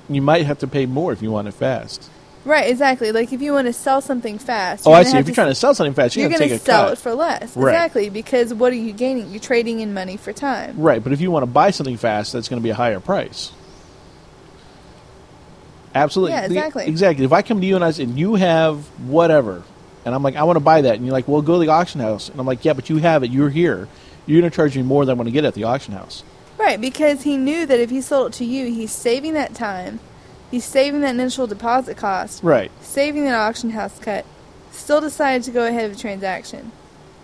You 0.10 0.24
might 0.24 0.48
have 0.48 0.58
to 0.60 0.68
pay 0.68 0.88
more 0.88 1.14
if 1.14 1.22
you 1.22 1.30
want 1.30 1.48
it 1.48 1.54
fast. 1.54 2.10
Right, 2.46 2.70
exactly. 2.70 3.12
Like 3.14 3.32
if 3.32 3.42
you 3.42 3.54
want 3.54 3.68
to 3.68 3.74
sell 3.74 4.02
something 4.02 4.38
fast, 4.38 4.86
Oh, 4.86 4.92
I 4.92 5.04
see. 5.04 5.18
If 5.18 5.28
you're 5.28 5.36
trying 5.36 5.48
to 5.48 5.56
sell 5.56 5.74
something 5.74 5.94
fast, 5.94 6.16
you're, 6.16 6.26
oh, 6.26 6.30
you're 6.30 6.38
going 6.40 6.50
to 6.50 6.56
to 6.58 6.60
take 6.60 6.62
a 6.62 6.66
sell 6.66 6.84
cut. 6.86 6.94
it 6.94 6.98
for 6.98 7.14
less. 7.14 7.56
Right. 7.56 7.72
Exactly, 7.74 8.10
because 8.10 8.54
what 8.54 8.74
are 8.74 8.78
you 8.78 8.92
gaining? 8.92 9.30
You're 9.32 9.40
trading 9.40 9.80
in 9.80 9.94
money 9.94 10.18
for 10.18 10.34
time. 10.34 10.78
Right, 10.78 11.02
but 11.02 11.14
if 11.14 11.22
you 11.22 11.32
want 11.32 11.44
to 11.44 11.48
buy 11.52 11.72
something 11.72 11.96
fast, 11.98 12.34
that's 12.34 12.50
going 12.50 12.60
to 12.62 12.64
be 12.64 12.70
a 12.72 12.76
higher 12.76 13.00
price. 13.00 13.52
Absolutely. 15.96 16.34
Yeah, 16.34 16.48
The- 16.48 16.56
exactly. 16.56 16.86
exactly. 16.88 17.26
If 17.26 17.34
I 17.34 17.42
come 17.44 17.62
to 17.62 17.68
you 17.68 17.76
and 17.76 17.84
I 17.86 17.92
say, 17.92 18.04
and 18.04 18.18
you 18.18 18.36
have 18.36 18.86
whatever, 19.08 19.64
and 20.06 20.14
I'm 20.14 20.24
like, 20.24 20.36
I 20.36 20.44
want 20.44 20.58
to 20.58 20.64
buy 20.64 20.82
that, 20.82 20.96
and 20.96 21.06
you're 21.06 21.14
like, 21.14 21.28
well, 21.28 21.42
go 21.42 21.54
to 21.54 21.60
the 21.66 21.70
auction 21.72 22.02
house. 22.02 22.30
And 22.30 22.40
I'm 22.40 22.46
like, 22.48 22.66
yeah, 22.66 22.74
but 22.74 22.90
you 22.90 22.98
have 22.98 23.24
it. 23.24 23.32
You're 23.32 23.50
here. 23.50 23.88
You're 24.26 24.42
going 24.42 24.50
to 24.50 24.56
charge 24.56 24.76
me 24.76 24.84
more 24.84 25.06
than 25.06 25.14
I'm 25.14 25.18
going 25.18 25.26
to 25.26 25.32
get 25.32 25.46
at 25.46 25.54
the 25.54 25.66
auction 25.66 25.94
house. 25.94 26.24
Right, 26.58 26.80
because 26.80 27.24
he 27.24 27.38
knew 27.38 27.66
that 27.66 27.80
if 27.80 27.90
he 27.90 28.02
sold 28.02 28.34
it 28.34 28.38
to 28.38 28.46
you, 28.46 28.68
he's 28.68 28.92
saving 28.92 29.34
that 29.34 29.54
time, 29.54 30.00
he's 30.54 30.64
saving 30.64 31.02
that 31.02 31.10
initial 31.16 31.48
deposit 31.48 31.98
cost, 31.98 32.44
Right. 32.44 32.70
saving 32.80 33.26
that 33.26 33.34
auction 33.34 33.72
house 33.72 33.98
cut. 34.00 34.24
Still 34.72 35.02
decided 35.02 35.42
to 35.46 35.52
go 35.52 35.66
ahead 35.66 35.90
with 35.90 35.98
the 35.98 36.02
transaction. 36.02 36.72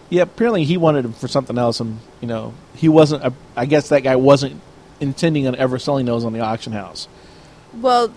Yeah, 0.09 0.23
apparently 0.23 0.63
he 0.63 0.77
wanted 0.77 1.05
it 1.05 1.13
for 1.13 1.27
something 1.27 1.55
else, 1.59 1.79
and, 1.79 1.99
you 2.21 2.27
know, 2.27 2.53
he 2.75 2.89
wasn't, 2.89 3.23
I- 3.23 3.31
I 3.61 3.65
guess 3.67 3.89
that 3.89 4.01
guy 4.01 4.15
wasn't 4.15 4.59
intending 4.99 5.45
on 5.47 5.55
ever 5.57 5.77
selling 5.77 6.07
those 6.07 6.25
on 6.25 6.33
the 6.33 6.39
auction 6.39 6.73
house. 6.73 7.07
Well, 7.79 8.09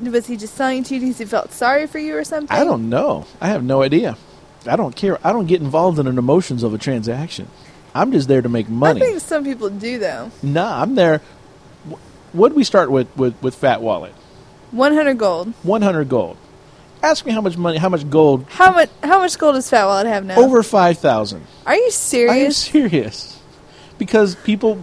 was 0.00 0.28
he 0.28 0.38
just 0.38 0.54
selling 0.54 0.78
it 0.78 0.86
to 0.86 0.94
you 0.94 1.00
because 1.00 1.18
he 1.18 1.26
felt 1.26 1.52
sorry 1.52 1.86
for 1.86 1.98
you 1.98 2.16
or 2.16 2.24
something? 2.24 2.56
I 2.56 2.64
don't 2.64 2.88
know. 2.88 3.26
I 3.42 3.48
have 3.48 3.62
no 3.62 3.82
idea. 3.82 4.16
I 4.66 4.76
don't 4.76 4.96
care. 4.96 5.18
I 5.22 5.30
don't 5.30 5.44
get 5.44 5.60
involved 5.60 5.98
in 5.98 6.06
the 6.06 6.12
emotions 6.18 6.62
of 6.62 6.72
a 6.72 6.78
transaction. 6.78 7.48
I'm 7.94 8.12
just 8.12 8.28
there 8.28 8.40
to 8.40 8.48
make 8.48 8.70
money. 8.70 9.02
I 9.02 9.04
think 9.04 9.20
some 9.20 9.44
people 9.44 9.68
do 9.68 9.98
though. 9.98 10.30
Nah, 10.42 10.80
I'm 10.80 10.94
there. 10.94 11.20
What 12.32 12.54
we 12.54 12.64
start 12.64 12.90
with, 12.90 13.14
with 13.16 13.34
with 13.42 13.54
Fat 13.54 13.82
Wallet? 13.82 14.14
100 14.74 15.18
gold. 15.18 15.52
100 15.62 16.08
gold. 16.08 16.36
Ask 17.02 17.26
me 17.26 17.32
how 17.32 17.40
much 17.42 17.56
money, 17.56 17.76
how 17.78 17.88
much 17.90 18.08
gold? 18.08 18.46
How 18.48 18.72
much? 18.72 18.88
How 19.02 19.18
much 19.18 19.36
gold 19.38 19.54
does 19.56 19.68
Fat 19.68 19.84
Wallet 19.84 20.06
have 20.06 20.24
now? 20.24 20.36
Over 20.36 20.62
5,000. 20.62 21.46
Are 21.66 21.76
you 21.76 21.90
serious? 21.90 22.32
I 22.32 22.36
am 22.38 22.52
serious? 22.52 23.40
Because 23.98 24.34
people 24.36 24.80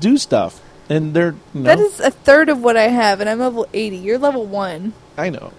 do 0.00 0.18
stuff 0.18 0.60
and 0.88 1.14
they're, 1.14 1.34
you 1.54 1.60
know, 1.60 1.62
That 1.62 1.78
is 1.78 2.00
a 2.00 2.10
third 2.10 2.48
of 2.48 2.60
what 2.62 2.76
I 2.76 2.88
have, 2.88 3.20
and 3.20 3.30
I'm 3.30 3.38
level 3.38 3.66
80. 3.72 3.96
You're 3.98 4.18
level 4.18 4.44
one, 4.44 4.92
I 5.16 5.30
know. 5.30 5.52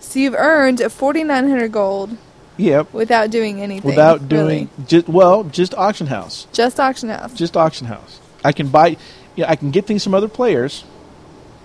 so 0.00 0.18
you've 0.18 0.34
earned 0.34 0.80
a 0.80 0.90
4,900 0.90 1.70
gold 1.70 2.16
Yep. 2.58 2.92
without 2.92 3.30
doing 3.30 3.60
anything. 3.60 3.88
Without 3.88 4.28
doing 4.28 4.46
really. 4.46 4.68
just 4.88 5.08
well, 5.08 5.44
just 5.44 5.74
auction 5.74 6.08
house. 6.08 6.48
just 6.52 6.80
auction 6.80 7.08
house. 7.10 7.32
Just 7.34 7.56
auction 7.56 7.86
house. 7.86 8.18
I 8.44 8.50
can 8.52 8.68
buy 8.68 8.96
yeah, 9.36 9.48
I 9.48 9.54
can 9.56 9.70
get 9.70 9.86
things 9.86 10.02
from 10.02 10.14
other 10.14 10.28
players. 10.28 10.82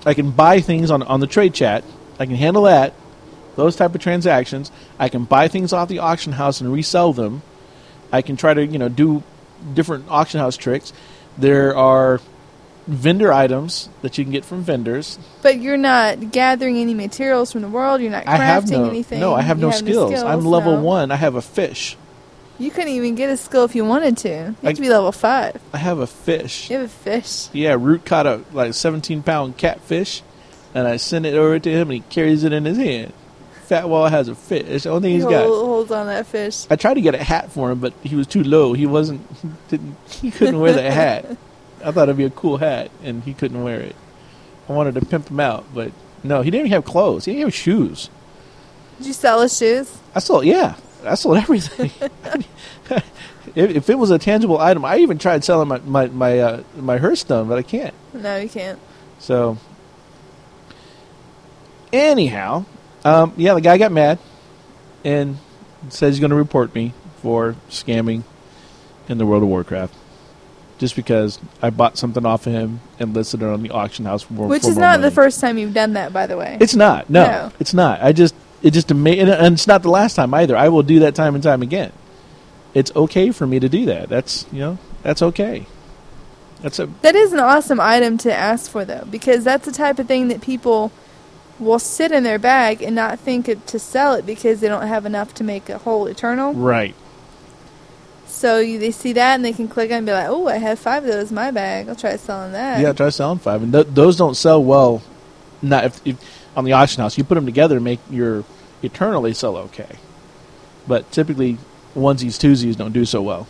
I 0.06 0.14
can 0.14 0.32
buy 0.32 0.62
things 0.62 0.92
on 0.92 1.04
on 1.04 1.20
the 1.20 1.28
trade 1.28 1.54
chat. 1.54 1.84
I 2.20 2.26
can 2.26 2.36
handle 2.36 2.64
that. 2.64 2.94
Those 3.56 3.76
type 3.76 3.94
of 3.94 4.02
transactions. 4.02 4.72
I 4.98 5.10
can 5.10 5.26
buy 5.26 5.48
things 5.48 5.74
off 5.74 5.90
the 5.90 6.00
auction 6.00 6.34
house 6.34 6.62
and 6.62 6.72
resell 6.72 7.14
them. 7.14 7.42
I 8.12 8.22
can 8.22 8.38
try 8.38 8.54
to, 8.54 8.66
you 8.66 8.80
know, 8.80 8.90
do 8.90 9.24
different 9.74 10.06
auction 10.10 10.40
house 10.40 10.58
tricks. 10.58 10.94
There 11.38 11.76
are 11.76 12.22
vendor 12.88 13.32
items 13.32 13.90
that 14.02 14.18
you 14.18 14.24
can 14.24 14.32
get 14.32 14.44
from 14.46 14.64
vendors. 14.64 15.20
But 15.42 15.60
you're 15.60 15.78
not 15.78 16.32
gathering 16.32 16.78
any 16.78 16.94
materials 16.94 17.52
from 17.52 17.62
the 17.62 17.70
world. 17.70 18.02
You're 18.02 18.12
not 18.12 18.26
crafting 18.26 18.28
I 18.28 18.38
have 18.38 18.70
no 18.70 18.90
anything. 18.90 19.20
no, 19.20 19.34
I 19.34 19.42
have 19.42 19.60
You 19.60 19.68
no 19.68 19.72
skills. 19.72 20.24
I'm 20.24 20.46
level 20.46 20.78
no. 20.78 20.82
one. 20.82 21.12
I 21.12 21.16
have 21.16 21.36
a 21.36 21.42
fish. 21.42 21.98
You 22.62 22.70
couldn't 22.72 22.90
even 22.90 23.16
get 23.16 23.30
a 23.30 23.38
skill 23.38 23.64
if 23.66 23.74
you 23.76 23.84
wanted 23.86 24.18
to. 24.18 24.30
You 24.30 24.56
I- 24.64 24.68
have 24.68 24.76
to 24.76 24.82
be 24.82 24.90
level 24.90 25.12
five. 25.12 25.60
I 25.74 25.78
have 25.78 25.98
a 26.00 26.08
fish. 26.08 26.70
You 26.70 26.78
have 26.78 26.86
a 26.86 26.90
fish. 26.90 27.48
Yeah, 27.54 27.76
Root 27.80 28.06
caught 28.06 28.28
a 28.28 28.42
like 28.54 28.74
17 28.74 29.24
pound 29.24 29.58
catfish, 29.58 30.22
and 30.76 30.88
I 30.88 30.98
sent 30.98 31.26
it 31.26 31.34
over 31.34 31.58
to 31.60 31.70
him, 31.72 31.90
and 31.90 31.94
he 31.94 32.00
carries 32.10 32.44
it 32.44 32.54
in 32.54 32.66
his 32.66 32.78
hand. 32.78 33.14
Fat 33.64 33.90
Wall 33.90 34.08
has 34.08 34.28
a 34.28 34.36
fish. 34.36 34.66
It's 34.68 34.84
the 34.84 34.90
only 34.92 35.02
thing 35.04 35.12
He 35.12 35.16
he's 35.16 35.24
hold, 35.24 35.34
got. 35.34 35.46
holds 35.48 35.92
on 35.92 36.08
that 36.08 36.28
fish. 36.28 36.66
I 36.70 36.76
tried 36.76 36.96
to 36.96 37.02
get 37.02 37.16
a 37.16 37.24
hat 37.24 37.52
for 37.52 37.72
him, 37.72 37.80
but 37.80 37.94
he 38.04 38.16
was 38.16 38.28
too 38.28 38.44
low. 38.44 38.74
He 38.74 38.86
wasn't. 38.86 39.22
He 39.42 39.50
didn't. 39.70 39.96
He 40.10 40.30
couldn't 40.32 40.60
wear 40.60 40.74
the 40.74 40.92
hat. 40.92 41.26
I 41.84 41.92
thought 41.92 42.04
it'd 42.04 42.18
be 42.18 42.26
a 42.26 42.30
cool 42.30 42.58
hat, 42.58 42.92
and 43.04 43.24
he 43.24 43.34
couldn't 43.34 43.64
wear 43.64 43.80
it. 43.80 43.96
I 44.70 44.74
wanted 44.74 44.96
to 44.96 45.06
pimp 45.06 45.30
him 45.32 45.40
out, 45.40 45.66
but 45.74 45.92
no, 46.24 46.42
he 46.44 46.52
didn't 46.52 46.68
even 46.68 46.72
have 46.74 46.86
clothes. 46.86 47.26
He 47.26 47.32
didn't 47.32 47.46
have 47.48 47.56
shoes. 47.56 48.10
Did 49.00 49.08
you 49.08 49.14
sell 49.14 49.42
his 49.42 49.58
shoes? 49.58 49.98
I 50.14 50.20
sold. 50.20 50.46
Yeah, 50.46 50.76
I 51.06 51.16
sold 51.16 51.38
everything. 51.38 51.92
if, 53.56 53.76
if 53.76 53.90
it 53.90 53.98
was 53.98 54.12
a 54.12 54.20
tangible 54.20 54.60
item, 54.60 54.86
I 54.86 54.98
even 54.98 55.18
tried 55.18 55.44
selling 55.44 55.68
my 55.68 55.80
my 55.80 56.08
my 56.08 56.40
uh, 56.40 56.64
my 56.78 56.98
Hearthstone, 56.98 57.48
but 57.48 57.58
I 57.58 57.64
can't. 57.64 57.94
No, 58.14 58.38
you 58.38 58.50
can't. 58.50 58.80
So, 59.20 59.58
anyhow, 61.94 62.66
um, 63.04 63.34
yeah, 63.38 63.54
the 63.54 63.62
guy 63.62 63.78
got 63.78 63.92
mad 63.92 64.20
and 65.04 65.38
says 65.90 66.16
he's 66.16 66.20
going 66.20 66.32
to 66.32 66.36
report 66.36 66.74
me 66.76 66.94
for 67.22 67.56
scamming 67.70 68.24
in 69.08 69.18
the 69.18 69.26
World 69.26 69.44
of 69.44 69.50
Warcraft. 69.50 69.94
Just 70.78 70.96
because 70.96 71.38
I 71.62 71.70
bought 71.70 71.96
something 71.98 72.26
off 72.26 72.48
of 72.48 72.54
him 72.54 72.80
and 73.00 73.14
listed 73.14 73.44
it 73.44 73.46
on 73.46 73.62
the 73.62 73.70
auction 73.70 74.06
house 74.06 74.24
for. 74.24 74.48
Which 74.48 74.66
is 74.66 74.78
not 74.78 75.02
the 75.02 75.12
first 75.12 75.40
time 75.40 75.60
you've 75.60 75.76
done 75.76 75.94
that, 75.94 76.12
by 76.12 76.26
the 76.26 76.36
way. 76.38 76.58
It's 76.60 76.74
not. 76.76 77.08
No, 77.08 77.24
No. 77.24 77.52
it's 77.60 77.74
not. 77.74 78.02
I 78.02 78.14
just 78.14 78.34
it 78.62 78.72
just 78.72 78.92
ama- 78.92 79.10
and, 79.12 79.30
and 79.30 79.54
it's 79.54 79.68
not 79.68 79.82
the 79.84 79.90
last 79.90 80.16
time 80.16 80.34
either. 80.34 80.56
I 80.56 80.70
will 80.70 80.84
do 80.84 81.00
that 81.00 81.16
time 81.16 81.36
and 81.36 81.44
time 81.44 81.62
again. 81.62 81.92
It's 82.74 82.92
okay 82.96 83.32
for 83.32 83.46
me 83.46 83.60
to 83.60 83.68
do 83.70 83.86
that. 83.88 84.10
That's 84.10 84.46
you 84.52 84.60
know 84.60 84.78
that's 85.04 85.22
okay. 85.22 85.66
That's 86.62 86.78
a 86.80 86.86
That 87.02 87.16
is 87.16 87.34
an 87.34 87.40
awesome 87.40 87.80
item 87.80 88.18
to 88.20 88.32
ask 88.34 88.70
for, 88.70 88.86
though, 88.86 89.06
because 89.10 89.44
that's 89.44 89.66
the 89.66 89.72
type 89.72 89.98
of 89.98 90.08
thing 90.08 90.28
that 90.28 90.42
people 90.42 90.92
will 91.58 91.80
sit 91.80 92.12
in 92.12 92.24
their 92.24 92.38
bag 92.40 92.82
and 92.84 92.96
not 92.96 93.20
think 93.20 93.48
of, 93.48 93.66
to 93.66 93.80
sell 93.80 94.14
it 94.14 94.26
because 94.28 94.60
they 94.62 94.68
don't 94.68 94.88
have 94.88 95.06
enough 95.06 95.34
to 95.36 95.44
make 95.44 95.70
a 95.70 95.80
whole 95.80 96.06
eternal. 96.08 96.54
right. 96.54 96.96
So 98.28 98.60
you, 98.60 98.80
they 98.80 98.92
see 98.92 99.14
that 99.14 99.36
and 99.36 99.44
they 99.46 99.52
can 99.54 99.68
click 99.68 99.92
on 99.92 99.98
and 99.98 100.06
be 100.06 100.14
like, 100.14 100.28
"Oh, 100.30 100.48
I 100.48 100.56
have 100.58 100.80
five 100.80 101.04
of 101.04 101.12
those 101.12 101.30
in 101.30 101.36
my 101.36 101.52
bag. 101.52 101.90
I'll 101.90 101.96
try 101.96 102.16
selling 102.16 102.54
that." 102.54 102.80
Yeah, 102.80 102.94
try 102.94 103.10
selling 103.10 103.40
five, 103.40 103.62
and 103.62 103.74
th- 103.74 103.88
those 103.90 104.16
don't 104.18 104.36
sell 104.36 104.64
well. 104.64 105.02
Not 105.62 105.84
if, 105.86 106.02
if 106.08 106.41
on 106.56 106.66
the 106.66 106.74
auction 106.74 107.02
house, 107.02 107.18
you 107.18 107.24
put 107.24 107.36
them 107.36 107.46
together, 107.46 107.76
and 107.78 107.84
make 107.86 108.00
your 108.10 108.44
eternal, 108.84 109.22
they 109.22 109.34
sell 109.34 109.56
okay. 109.58 109.96
But 110.88 111.12
typically, 111.12 111.58
onesies 111.96 112.38
twosies 112.40 112.76
don't 112.78 112.92
do 112.94 113.06
so 113.06 113.22
well 113.22 113.48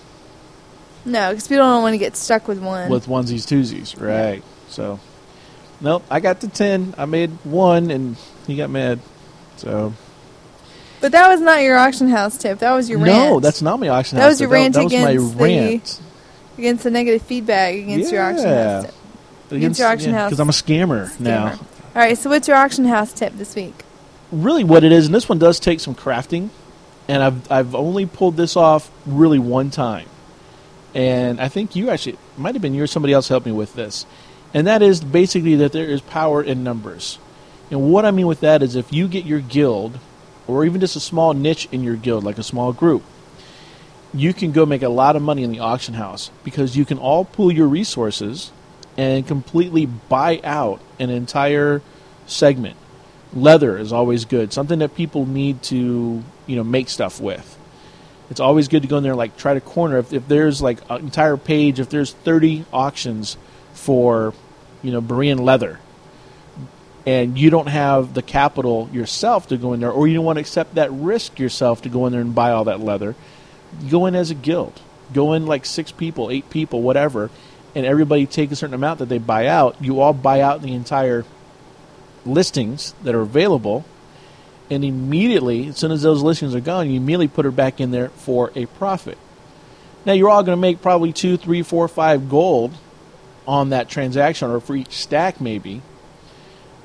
No, 1.06 1.30
because 1.30 1.48
people 1.48 1.66
don't 1.66 1.82
want 1.84 1.94
to 1.94 1.98
get 1.98 2.16
stuck 2.16 2.48
with 2.48 2.60
one. 2.60 2.90
with 2.90 3.08
onesies 3.08 3.46
twosies, 3.48 4.00
right? 4.00 4.44
So, 4.70 5.00
nope, 5.80 6.04
I 6.10 6.20
got 6.20 6.42
the 6.42 6.48
ten. 6.48 6.94
I 6.98 7.06
made 7.06 7.30
one, 7.44 7.90
and 7.92 8.18
he 8.48 8.56
got 8.58 8.70
mad. 8.70 9.00
So 9.58 9.94
but 11.02 11.12
that 11.14 11.28
was 11.30 11.42
not 11.42 11.62
your 11.64 11.78
auction 11.78 12.10
house 12.10 12.38
tip. 12.38 12.60
That 12.60 12.74
was 12.74 12.88
your 12.90 13.00
no, 13.00 13.32
rant. 13.32 13.42
that's 13.44 13.62
not 13.64 13.80
my 13.80 13.88
auction 13.90 14.18
That 14.18 14.24
house. 14.26 14.32
was 14.34 14.42
your 14.42 14.50
tip. 14.50 14.54
rant 14.54 14.74
that, 14.76 14.84
was 14.84 14.94
my 14.94 15.10
against 15.10 15.38
the- 15.38 15.44
rant. 15.44 16.02
against 16.60 16.84
the 16.84 16.92
negative 16.92 17.22
feedback 17.24 17.74
against 17.76 18.12
your 18.12 18.22
auction 18.24 18.46
house 18.48 18.86
tip. 18.86 18.94
Against 19.52 19.80
your 19.80 19.88
auction 19.90 20.14
house 20.14 20.30
because 20.30 20.40
I'm 20.40 20.50
a 20.50 20.52
scammer, 20.52 21.20
now. 21.20 21.60
All 21.94 22.02
right, 22.02 22.18
so 22.18 22.30
what's 22.30 22.48
your 22.48 22.58
auction 22.58 22.86
house 22.86 23.14
tip 23.14 23.34
this 23.38 23.56
week? 23.56 23.84
really 24.32 24.64
what 24.64 24.84
it 24.84 24.92
is, 24.92 25.06
and 25.08 25.16
this 25.16 25.28
one 25.28 25.40
does 25.40 25.60
take 25.60 25.80
some 25.80 25.96
crafting, 25.96 26.50
and 27.08 27.22
I've 27.22 27.52
I've 27.52 27.76
only 27.76 28.06
pulled 28.06 28.38
this 28.38 28.56
off 28.56 28.90
really 29.06 29.40
one 29.40 29.70
time, 29.70 30.08
and 30.94 31.40
I 31.40 31.50
think 31.50 31.76
you 31.76 31.90
actually 31.90 32.18
might 32.38 32.56
have 32.56 32.62
been 32.62 32.74
you 32.74 32.84
or 32.84 32.88
somebody 32.88 33.14
else 33.14 33.28
helped 33.28 33.46
me 33.46 33.52
with 33.52 33.76
this, 33.76 34.06
and 34.54 34.66
that 34.68 34.82
is 34.82 35.04
basically 35.04 35.56
that 35.56 35.74
there 35.74 35.86
is 35.86 36.02
power 36.02 36.42
in 36.42 36.64
numbers, 36.64 37.20
and 37.70 37.92
what 37.92 38.06
I 38.06 38.12
mean 38.12 38.28
with 38.28 38.40
that 38.42 38.64
is 38.64 38.76
if 38.76 38.94
you 38.94 39.08
get 39.08 39.26
your 39.26 39.42
guild, 39.42 40.00
or 40.48 40.66
even 40.66 40.82
just 40.82 40.96
a 40.96 41.02
small 41.02 41.34
niche 41.34 41.68
in 41.72 41.84
your 41.84 41.96
guild, 41.96 42.24
like 42.24 42.38
a 42.38 42.44
small 42.44 42.72
group, 42.72 43.04
you 44.14 44.34
can 44.34 44.52
go 44.52 44.66
make 44.66 44.82
a 44.82 44.90
lot 44.90 45.16
of 45.16 45.22
money 45.22 45.44
in 45.44 45.52
the 45.52 45.60
auction 45.60 45.96
house 45.96 46.32
because 46.44 46.78
you 46.78 46.86
can 46.86 46.98
all 46.98 47.26
pool 47.26 47.52
your 47.52 47.68
resources 47.68 48.52
and 49.02 49.26
completely 49.26 49.88
buy 49.88 50.40
out 50.44 50.80
an 51.00 51.10
entire 51.10 51.82
segment. 52.28 52.78
Leather 53.34 53.76
is 53.76 53.92
always 53.92 54.26
good 54.26 54.54
something 54.54 54.78
that 54.78 54.94
people 54.94 55.26
need 55.26 55.64
to 55.64 56.24
you 56.46 56.56
know 56.56 56.64
make 56.64 56.88
stuff 56.88 57.20
with. 57.20 57.58
It's 58.30 58.40
always 58.40 58.68
good 58.68 58.84
to 58.84 58.88
go 58.88 58.98
in 58.98 59.04
there 59.04 59.14
and 59.14 59.18
like 59.18 59.36
try 59.38 59.56
to 59.56 59.60
corner. 59.60 59.98
If, 59.98 60.14
if 60.14 60.28
there's 60.28 60.62
like 60.62 60.78
an 60.88 61.02
entire 61.02 61.36
page 61.36 61.80
if 61.80 61.90
there's 61.90 62.14
30 62.14 62.66
auctions 62.72 63.38
for 63.74 64.36
you 64.84 64.92
know 64.92 65.02
Borean 65.02 65.40
leather 65.40 65.80
and 67.08 67.36
you 67.40 67.50
don't 67.50 67.70
have 67.70 68.14
the 68.14 68.22
capital 68.22 68.88
yourself 68.94 69.48
to 69.48 69.58
go 69.58 69.74
in 69.74 69.80
there 69.80 69.90
or 69.90 70.08
you 70.08 70.14
don't 70.14 70.26
want 70.26 70.36
to 70.36 70.42
accept 70.42 70.76
that 70.76 70.92
risk 70.92 71.40
yourself 71.40 71.82
to 71.82 71.90
go 71.90 72.06
in 72.06 72.12
there 72.12 72.22
and 72.22 72.36
buy 72.36 72.52
all 72.52 72.66
that 72.66 72.80
leather 72.80 73.16
go 73.90 74.06
in 74.06 74.14
as 74.14 74.30
a 74.30 74.36
guild. 74.36 74.80
Go 75.12 75.34
in 75.34 75.48
like 75.48 75.66
six 75.66 75.92
people 75.92 76.30
eight 76.30 76.52
people 76.52 76.84
whatever 76.84 77.32
and 77.74 77.86
everybody 77.86 78.26
take 78.26 78.52
a 78.52 78.56
certain 78.56 78.74
amount 78.74 79.00
that 79.00 79.10
they 79.10 79.18
buy 79.18 79.48
out 79.48 79.82
you 79.82 80.02
all 80.02 80.14
buy 80.14 80.42
out 80.42 80.62
the 80.62 80.74
entire 80.74 81.26
listings 82.26 82.94
that 83.04 83.16
are 83.16 83.22
available, 83.22 83.86
and 84.70 84.84
immediately, 84.86 85.68
as 85.68 85.78
soon 85.78 85.92
as 85.92 86.02
those 86.02 86.22
listings 86.22 86.56
are 86.56 86.62
gone, 86.62 86.90
you 86.90 86.98
immediately 86.98 87.28
put 87.28 87.46
her 87.46 87.52
back 87.52 87.80
in 87.80 87.92
there 87.92 88.10
for 88.10 88.52
a 88.56 88.66
profit. 88.66 89.18
Now 90.06 90.14
you're 90.14 90.30
all 90.30 90.44
going 90.44 90.58
to 90.58 90.62
make 90.62 90.82
probably 90.82 91.14
two, 91.14 91.38
three, 91.38 91.62
four, 91.62 91.88
five 91.88 92.30
gold 92.30 92.74
on 93.48 93.70
that 93.70 93.90
transaction, 93.90 94.50
or 94.50 94.60
for 94.60 94.76
each 94.76 94.94
stack 94.94 95.42
maybe. 95.42 95.82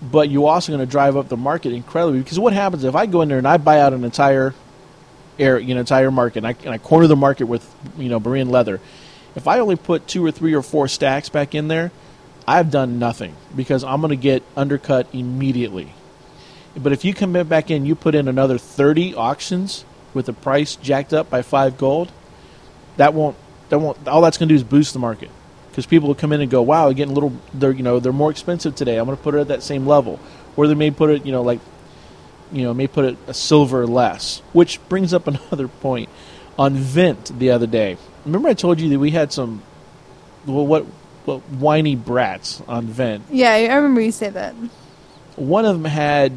But 0.03 0.30
you're 0.30 0.49
also 0.49 0.72
going 0.72 0.87
to 0.87 0.91
drive 0.91 1.16
up 1.16 1.28
the 1.28 1.39
market 1.39 1.72
incredibly 1.72 2.20
because 2.20 2.39
what 2.39 2.53
happens 2.53 2.84
if 2.84 2.95
I 2.95 3.07
go 3.07 3.22
in 3.22 3.28
there 3.28 3.39
and 3.39 3.49
I 3.49 3.57
buy 3.57 3.80
out 3.80 3.95
an 3.95 4.05
entire 4.05 4.55
air, 5.39 5.59
you 5.59 5.74
know, 5.74 5.80
entire 5.80 6.11
market, 6.11 6.39
and 6.39 6.47
I, 6.47 6.57
and 6.64 6.70
I 6.70 6.78
corner 6.78 7.07
the 7.07 7.16
market 7.16 7.45
with 7.45 7.66
you 7.97 8.09
know 8.09 8.20
Borean 8.20 8.51
leather. 8.51 8.80
If 9.37 9.47
I 9.47 9.61
only 9.61 9.76
put 9.76 10.09
two 10.09 10.24
or 10.24 10.32
three 10.32 10.55
or 10.55 10.62
four 10.62 10.89
stacks 10.89 11.28
back 11.28 11.55
in 11.55 11.68
there, 11.68 11.93
I've 12.49 12.70
done 12.70 12.99
nothing 12.99 13.37
because 13.55 13.84
I'm 13.84 14.01
going 14.01 14.11
to 14.11 14.16
get 14.16 14.43
undercut 14.57 15.09
immediately. 15.12 15.93
But 16.76 16.93
if 16.93 17.05
you 17.05 17.12
come 17.14 17.32
back 17.45 17.70
in, 17.70 17.87
you 17.87 17.95
put 17.95 18.14
in 18.14 18.28
another 18.28 18.59
30 18.59 19.14
auctions 19.14 19.84
with 20.14 20.26
the 20.26 20.32
price 20.32 20.76
jacked 20.76 21.12
up 21.12 21.28
by 21.28 21.43
five 21.43 21.76
gold, 21.76 22.11
that 22.97 23.12
won't 23.14 23.37
that 23.68 23.78
won't 23.78 24.09
all 24.09 24.22
that's 24.22 24.39
going 24.39 24.49
to 24.49 24.53
do 24.53 24.57
is 24.57 24.64
boost 24.64 24.93
the 24.93 24.99
market 24.99 25.30
because 25.70 25.87
people 25.87 26.09
will 26.09 26.14
come 26.14 26.32
in 26.32 26.41
and 26.41 26.51
go, 26.51 26.62
"Wow, 26.62 26.91
getting 26.93 27.12
a 27.12 27.14
little 27.14 27.32
they're 27.53 27.72
you 27.72 27.82
know 27.82 28.01
they're 28.01 28.12
more 28.12 28.30
expensive 28.30 28.74
today. 28.74 28.97
I'm 28.97 29.05
going 29.05 29.16
to 29.16 29.22
put 29.22 29.34
it 29.34 29.41
at 29.41 29.49
that 29.49 29.62
same 29.62 29.87
level." 29.87 30.18
Or 30.57 30.66
they 30.66 30.74
may 30.74 30.91
put 30.91 31.11
it 31.11 31.26
you 31.26 31.32
know 31.32 31.43
like 31.43 31.61
you 32.53 32.62
know 32.62 32.72
may 32.72 32.87
put 32.87 33.05
it 33.05 33.18
a 33.26 33.34
silver 33.34 33.87
less, 33.87 34.41
which 34.53 34.80
brings 34.89 35.12
up 35.12 35.26
another 35.26 35.68
point 35.68 36.09
on 36.59 36.74
Vent 36.74 37.38
the 37.38 37.50
other 37.50 37.66
day. 37.66 37.96
Remember 38.24 38.48
I 38.48 38.54
told 38.54 38.80
you 38.80 38.88
that 38.90 38.98
we 38.98 39.11
had 39.11 39.32
some 39.32 39.62
well 40.46 40.66
what 40.66 40.86
well, 41.26 41.40
whiny 41.40 41.96
brats 41.96 42.62
on 42.68 42.86
Vent. 42.86 43.24
Yeah, 43.30 43.52
I 43.52 43.74
remember 43.74 44.00
you 44.00 44.12
said 44.12 44.34
that. 44.34 44.54
One 45.34 45.64
of 45.64 45.74
them 45.74 45.84
had 45.84 46.32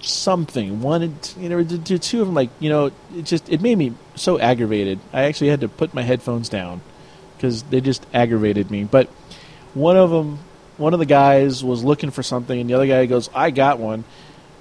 something. 0.00 0.80
One, 0.80 1.18
you 1.38 1.48
know, 1.48 1.62
the, 1.62 1.76
the 1.76 1.98
two 1.98 2.20
of 2.20 2.26
them, 2.26 2.34
like 2.34 2.50
you 2.60 2.70
know, 2.70 2.90
it 3.14 3.22
just 3.22 3.48
it 3.48 3.60
made 3.60 3.76
me 3.76 3.94
so 4.14 4.38
aggravated. 4.38 5.00
I 5.12 5.24
actually 5.24 5.48
had 5.48 5.60
to 5.62 5.68
put 5.68 5.94
my 5.94 6.02
headphones 6.02 6.48
down 6.48 6.80
because 7.36 7.62
they 7.64 7.80
just 7.80 8.06
aggravated 8.14 8.70
me. 8.70 8.84
But 8.84 9.08
one 9.74 9.96
of 9.96 10.10
them, 10.10 10.38
one 10.76 10.94
of 10.94 11.00
the 11.00 11.06
guys 11.06 11.64
was 11.64 11.84
looking 11.84 12.10
for 12.10 12.22
something, 12.22 12.58
and 12.58 12.70
the 12.70 12.74
other 12.74 12.86
guy 12.86 13.06
goes, 13.06 13.28
"I 13.34 13.50
got 13.50 13.78
one," 13.78 14.04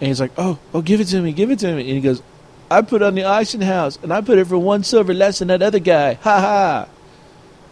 and 0.01 0.07
he's 0.07 0.19
like, 0.19 0.31
"Oh, 0.37 0.57
oh, 0.73 0.81
give 0.81 0.99
it 0.99 1.05
to 1.05 1.21
me, 1.21 1.31
give 1.31 1.51
it 1.51 1.59
to 1.59 1.73
me," 1.73 1.81
and 1.81 1.91
he 1.91 2.01
goes. 2.01 2.21
I 2.73 2.81
put 2.81 3.01
on 3.01 3.15
the 3.15 3.23
auction 3.23 3.61
house, 3.61 3.97
and 4.01 4.11
I 4.11 4.21
put 4.21 4.37
it 4.37 4.47
for 4.47 4.57
one 4.57 4.83
silver 4.83 5.13
less 5.13 5.39
than 5.39 5.47
that 5.49 5.61
other 5.61 5.79
guy. 5.79 6.15
Ha 6.15 6.39
ha! 6.39 6.87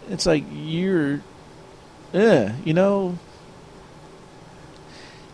It's 0.08 0.26
like 0.26 0.44
you're 0.52 1.20
yeah, 2.12 2.54
you 2.64 2.74
know. 2.74 3.18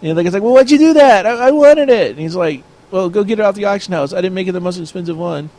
And 0.00 0.16
the 0.16 0.22
guy's 0.22 0.32
like, 0.32 0.42
well, 0.42 0.54
why'd 0.54 0.70
you 0.70 0.78
do 0.78 0.92
that? 0.94 1.26
I, 1.26 1.48
I 1.48 1.50
wanted 1.50 1.88
it. 1.90 2.12
And 2.12 2.20
he's 2.20 2.36
like, 2.36 2.62
well, 2.90 3.10
go 3.10 3.24
get 3.24 3.40
it 3.40 3.42
off 3.42 3.56
the 3.56 3.64
auction 3.64 3.92
house. 3.92 4.12
I 4.12 4.20
didn't 4.20 4.34
make 4.34 4.46
it 4.46 4.52
the 4.52 4.60
most 4.60 4.78
expensive 4.78 5.18
one. 5.18 5.50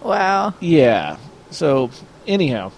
Wow. 0.00 0.54
Yeah. 0.60 1.18
So, 1.50 1.90
anyhow, 2.26 2.72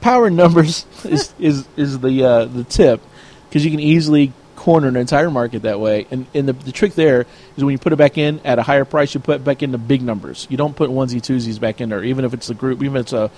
power 0.00 0.30
numbers 0.30 0.86
is, 1.04 1.34
is, 1.38 1.66
is 1.76 1.98
the, 1.98 2.24
uh, 2.24 2.44
the 2.44 2.62
tip 2.62 3.02
because 3.48 3.64
you 3.64 3.72
can 3.72 3.80
easily 3.80 4.32
corner 4.66 4.88
an 4.88 4.96
entire 4.96 5.30
market 5.30 5.62
that 5.62 5.78
way. 5.78 6.08
And, 6.10 6.26
and 6.34 6.48
the, 6.48 6.52
the 6.52 6.72
trick 6.72 6.94
there 6.94 7.24
is 7.56 7.62
when 7.62 7.70
you 7.70 7.78
put 7.78 7.92
it 7.92 7.96
back 7.96 8.18
in 8.18 8.40
at 8.44 8.58
a 8.58 8.64
higher 8.64 8.84
price, 8.84 9.14
you 9.14 9.20
put 9.20 9.36
it 9.36 9.44
back 9.44 9.60
the 9.60 9.78
big 9.78 10.02
numbers. 10.02 10.48
You 10.50 10.56
don't 10.56 10.74
put 10.74 10.90
onesie 10.90 11.20
twosies 11.20 11.60
back 11.60 11.80
in 11.80 11.90
there, 11.90 12.02
even 12.02 12.24
if 12.24 12.34
it's 12.34 12.50
a 12.50 12.54
group, 12.54 12.82
even 12.82 12.96
if 12.96 13.02
it's 13.02 13.12
a, 13.12 13.30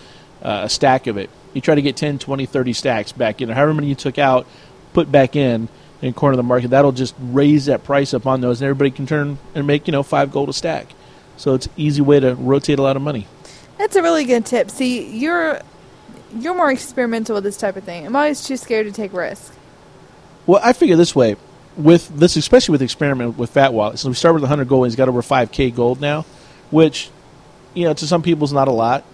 uh, 0.43 0.63
a 0.65 0.71
stack 0.71 1.07
of 1.07 1.19
it. 1.19 1.29
You 1.53 1.61
try 1.61 1.75
to 1.75 1.83
get 1.83 1.99
10, 1.99 2.19
20, 2.19 2.47
30 2.47 2.73
stacks 2.73 3.13
back 3.13 3.43
in. 3.43 3.51
However 3.51 3.75
many 3.75 3.89
you 3.89 3.95
took 3.95 4.17
out, 4.17 4.47
put 4.95 5.13
back 5.13 5.37
in 5.37 5.69
and 6.01 6.17
corner 6.17 6.35
the 6.35 6.43
market. 6.43 6.69
That'll 6.69 6.93
just 6.93 7.15
raise 7.21 7.67
that 7.67 7.85
price 7.85 8.15
up 8.15 8.27
on 8.27 8.41
those, 8.41 8.63
and 8.63 8.67
everybody 8.67 8.91
can 8.91 9.07
turn 9.07 9.37
and 9.55 9.67
make 9.67 9.87
you 9.87 9.93
know 9.93 10.03
five 10.03 10.33
gold 10.33 10.49
a 10.49 10.55
stack. 10.55 10.87
So 11.37 11.53
it's 11.53 11.67
an 11.67 11.73
easy 11.77 12.01
way 12.01 12.21
to 12.21 12.37
rotate 12.37 12.79
a 12.79 12.83
lot 12.83 12.97
of 12.97 13.03
money. 13.03 13.27
That's 13.77 13.97
a 13.97 14.03
really 14.03 14.25
good 14.25 14.47
tip. 14.47 14.71
See, 14.71 15.15
you're 15.15 15.61
you're 16.35 16.55
more 16.55 16.71
experimental 16.71 17.35
with 17.35 17.45
this 17.45 17.59
type 17.59 17.77
of 17.77 17.85
thing. 17.85 18.07
I'm 18.07 18.17
always 18.17 18.43
too 18.47 18.57
scared 18.57 18.87
to 18.87 18.93
take 18.93 19.13
risks. 19.13 19.58
Well, 20.49 20.63
I 20.65 20.73
figure 20.73 20.97
this 20.97 21.15
way 21.15 21.37
with 21.77 22.09
this, 22.09 22.37
especially 22.37 22.73
with 22.73 22.81
experiment 22.81 23.37
with 23.37 23.51
Fat 23.51 23.75
Wallet. 23.75 23.99
So 23.99 24.09
we 24.09 24.15
started 24.15 24.37
with 24.37 24.45
100 24.45 24.67
gold, 24.67 24.87
and 24.87 24.91
he's 24.91 24.97
got 24.97 25.11
over 25.11 25.21
5k 25.21 25.75
gold 25.75 26.01
now, 26.01 26.25
which 26.71 27.11
you 27.75 27.85
know 27.85 27.93
to 27.93 28.07
some 28.07 28.23
people 28.23 28.47
is 28.47 28.53
not 28.55 28.67
a 28.67 28.73
lot, 28.73 29.05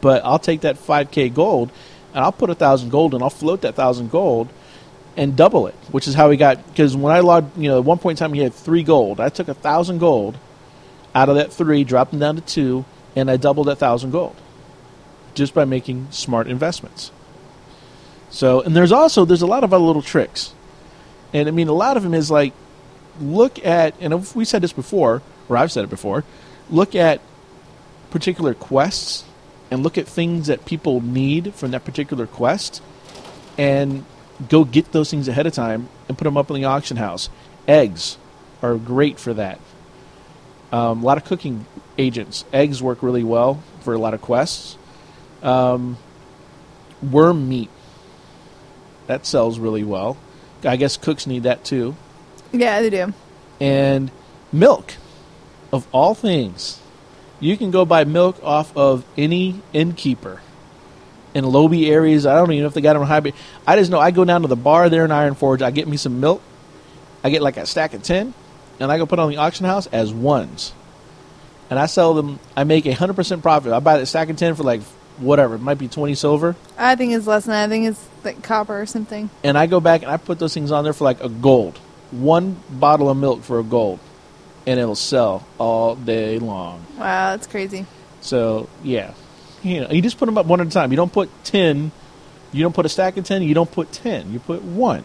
but 0.00 0.24
I'll 0.24 0.40
take 0.40 0.62
that 0.62 0.76
5k 0.76 1.32
gold 1.32 1.70
and 2.12 2.24
I'll 2.24 2.32
put 2.32 2.50
a 2.50 2.54
thousand 2.56 2.90
gold 2.90 3.14
and 3.14 3.22
I'll 3.22 3.30
float 3.30 3.60
that 3.60 3.76
thousand 3.76 4.10
gold 4.10 4.48
and 5.16 5.36
double 5.36 5.68
it, 5.68 5.74
which 5.92 6.08
is 6.08 6.14
how 6.14 6.30
he 6.30 6.36
got. 6.36 6.66
Because 6.66 6.96
when 6.96 7.14
I 7.14 7.20
logged, 7.20 7.56
you 7.56 7.68
know, 7.68 7.78
at 7.78 7.84
one 7.84 7.98
point 7.98 8.18
in 8.18 8.24
time 8.24 8.34
he 8.34 8.40
had 8.40 8.52
three 8.52 8.82
gold. 8.82 9.20
I 9.20 9.28
took 9.28 9.46
a 9.46 9.54
thousand 9.54 9.98
gold 9.98 10.36
out 11.14 11.28
of 11.28 11.36
that 11.36 11.52
three, 11.52 11.84
dropped 11.84 12.10
them 12.10 12.18
down 12.18 12.34
to 12.34 12.42
two, 12.42 12.84
and 13.14 13.30
I 13.30 13.36
doubled 13.36 13.68
that 13.68 13.76
thousand 13.76 14.10
gold 14.10 14.34
just 15.34 15.54
by 15.54 15.64
making 15.64 16.08
smart 16.10 16.48
investments. 16.48 17.12
So, 18.30 18.62
and 18.62 18.74
there's 18.74 18.90
also 18.90 19.24
there's 19.24 19.42
a 19.42 19.46
lot 19.46 19.62
of 19.62 19.72
other 19.72 19.84
little 19.84 20.02
tricks, 20.02 20.54
and 21.32 21.48
I 21.48 21.50
mean 21.50 21.68
a 21.68 21.72
lot 21.72 21.96
of 21.96 22.02
them 22.02 22.14
is 22.14 22.30
like 22.30 22.52
look 23.20 23.64
at, 23.64 23.94
and 24.00 24.34
we 24.34 24.44
said 24.44 24.62
this 24.62 24.72
before, 24.72 25.22
or 25.48 25.56
I've 25.56 25.72
said 25.72 25.84
it 25.84 25.90
before, 25.90 26.24
look 26.70 26.94
at 26.94 27.20
particular 28.10 28.54
quests 28.54 29.24
and 29.70 29.82
look 29.82 29.96
at 29.96 30.06
things 30.06 30.48
that 30.48 30.64
people 30.64 31.00
need 31.00 31.54
from 31.54 31.70
that 31.70 31.84
particular 31.84 32.26
quest, 32.26 32.82
and 33.56 34.04
go 34.48 34.64
get 34.64 34.92
those 34.92 35.10
things 35.10 35.28
ahead 35.28 35.46
of 35.46 35.52
time 35.52 35.88
and 36.08 36.18
put 36.18 36.24
them 36.24 36.36
up 36.36 36.50
in 36.50 36.56
the 36.56 36.64
auction 36.64 36.96
house. 36.96 37.28
Eggs 37.66 38.18
are 38.62 38.76
great 38.76 39.18
for 39.18 39.34
that. 39.34 39.60
Um, 40.72 41.02
a 41.02 41.06
lot 41.06 41.18
of 41.18 41.24
cooking 41.24 41.66
agents. 41.98 42.44
Eggs 42.52 42.82
work 42.82 43.02
really 43.02 43.24
well 43.24 43.62
for 43.80 43.94
a 43.94 43.98
lot 43.98 44.14
of 44.14 44.22
quests. 44.22 44.76
Um, 45.42 45.98
worm 47.02 47.48
meat. 47.48 47.70
That 49.06 49.26
sells 49.26 49.58
really 49.58 49.84
well. 49.84 50.16
I 50.64 50.76
guess 50.76 50.96
cooks 50.96 51.26
need 51.26 51.44
that 51.44 51.64
too. 51.64 51.96
Yeah, 52.52 52.80
they 52.80 52.90
do. 52.90 53.12
And 53.60 54.10
milk, 54.52 54.94
of 55.72 55.86
all 55.92 56.14
things, 56.14 56.80
you 57.40 57.56
can 57.56 57.70
go 57.70 57.84
buy 57.84 58.04
milk 58.04 58.38
off 58.42 58.76
of 58.76 59.04
any 59.16 59.60
innkeeper 59.72 60.40
in 61.34 61.44
lowby 61.44 61.90
areas. 61.90 62.26
I 62.26 62.34
don't 62.34 62.50
even 62.52 62.62
know 62.62 62.68
if 62.68 62.74
they 62.74 62.80
got 62.80 62.92
them 62.94 63.02
on 63.02 63.08
high. 63.08 63.32
I 63.66 63.76
just 63.76 63.90
know 63.90 63.98
I 63.98 64.10
go 64.10 64.24
down 64.24 64.42
to 64.42 64.48
the 64.48 64.56
bar 64.56 64.88
there 64.88 65.04
in 65.04 65.10
Ironforge. 65.10 65.62
I 65.62 65.70
get 65.70 65.88
me 65.88 65.96
some 65.96 66.20
milk. 66.20 66.42
I 67.24 67.30
get 67.30 67.42
like 67.42 67.56
a 67.56 67.66
stack 67.66 67.94
of 67.94 68.02
ten, 68.02 68.34
and 68.80 68.90
I 68.90 68.98
go 68.98 69.06
put 69.06 69.18
on 69.18 69.30
the 69.30 69.36
auction 69.38 69.66
house 69.66 69.86
as 69.86 70.12
ones. 70.12 70.72
And 71.70 71.78
I 71.78 71.86
sell 71.86 72.14
them. 72.14 72.38
I 72.56 72.64
make 72.64 72.84
a 72.86 72.92
hundred 72.92 73.14
percent 73.14 73.42
profit. 73.42 73.72
I 73.72 73.80
buy 73.80 73.98
the 73.98 74.06
stack 74.06 74.28
of 74.28 74.36
ten 74.36 74.54
for 74.54 74.62
like 74.62 74.82
whatever. 75.22 75.54
It 75.54 75.60
might 75.62 75.78
be 75.78 75.88
twenty 75.88 76.14
silver. 76.14 76.56
I 76.76 76.96
think 76.96 77.12
it's 77.14 77.26
less 77.26 77.44
than 77.46 77.52
that. 77.52 77.64
I 77.64 77.68
think 77.68 77.86
it's 77.86 78.08
like 78.24 78.42
copper 78.42 78.80
or 78.80 78.86
something. 78.86 79.30
And 79.42 79.56
I 79.56 79.66
go 79.66 79.80
back 79.80 80.02
and 80.02 80.10
I 80.10 80.16
put 80.16 80.38
those 80.38 80.52
things 80.54 80.70
on 80.70 80.84
there 80.84 80.92
for 80.92 81.04
like 81.04 81.22
a 81.22 81.28
gold. 81.28 81.78
One 82.10 82.56
bottle 82.70 83.08
of 83.08 83.16
milk 83.16 83.42
for 83.42 83.58
a 83.58 83.62
gold, 83.64 83.98
and 84.66 84.78
it'll 84.78 84.94
sell 84.94 85.46
all 85.58 85.94
day 85.94 86.38
long. 86.38 86.84
Wow, 86.98 87.30
that's 87.30 87.46
crazy. 87.46 87.86
So 88.20 88.68
yeah, 88.84 89.14
you 89.62 89.80
know, 89.80 89.88
you 89.90 90.02
just 90.02 90.18
put 90.18 90.26
them 90.26 90.36
up 90.36 90.46
one 90.46 90.60
at 90.60 90.66
a 90.66 90.70
time. 90.70 90.90
You 90.90 90.96
don't 90.96 91.12
put 91.12 91.30
ten. 91.44 91.90
You 92.52 92.62
don't 92.62 92.74
put 92.74 92.84
a 92.84 92.90
stack 92.90 93.16
of 93.16 93.24
ten. 93.24 93.42
You 93.42 93.54
don't 93.54 93.70
put 93.70 93.92
ten. 93.92 94.30
You 94.32 94.40
put 94.40 94.62
one. 94.62 95.04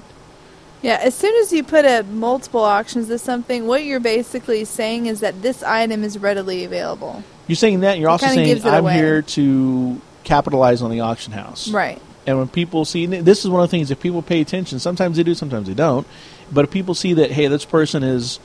Yeah, 0.82 1.00
as 1.02 1.16
soon 1.16 1.36
as 1.42 1.52
you 1.52 1.64
put 1.64 1.86
a 1.86 2.04
multiple 2.04 2.62
auctions 2.62 3.08
to 3.08 3.18
something, 3.18 3.66
what 3.66 3.84
you're 3.84 4.00
basically 4.00 4.64
saying 4.64 5.08
is 5.08 5.22
that 5.22 5.42
this 5.42 5.64
item 5.64 6.04
is 6.04 6.20
readily 6.20 6.66
available. 6.66 7.24
You're 7.48 7.56
saying 7.56 7.80
that. 7.80 7.94
And 7.94 8.02
you're 8.02 8.10
It 8.10 8.12
also 8.12 8.28
saying 8.28 8.62
I'm 8.64 8.84
away. 8.84 8.94
here 8.94 9.22
to 9.24 10.00
capitalize 10.28 10.82
on 10.82 10.92
the 10.92 11.00
auction 11.02 11.34
house. 11.34 11.70
Right. 11.70 12.02
And 12.26 12.38
when 12.38 12.50
people 12.50 12.84
see, 12.84 13.06
this 13.06 13.46
is 13.46 13.50
one 13.50 13.64
of 13.64 13.70
the 13.70 13.72
things. 13.72 13.90
If 13.90 14.00
people 14.02 14.22
pay 14.22 14.42
attention, 14.42 14.80
sometimes 14.80 15.18
they 15.18 15.24
do, 15.24 15.34
sometimes 15.34 15.68
they 15.68 15.74
don't. 15.74 16.06
But 16.52 16.66
if 16.66 16.72
people 16.72 16.94
see 16.94 17.14
that, 17.14 17.32
hey, 17.32 17.48
this 17.48 17.64
person 17.66 18.04
is 18.04 18.40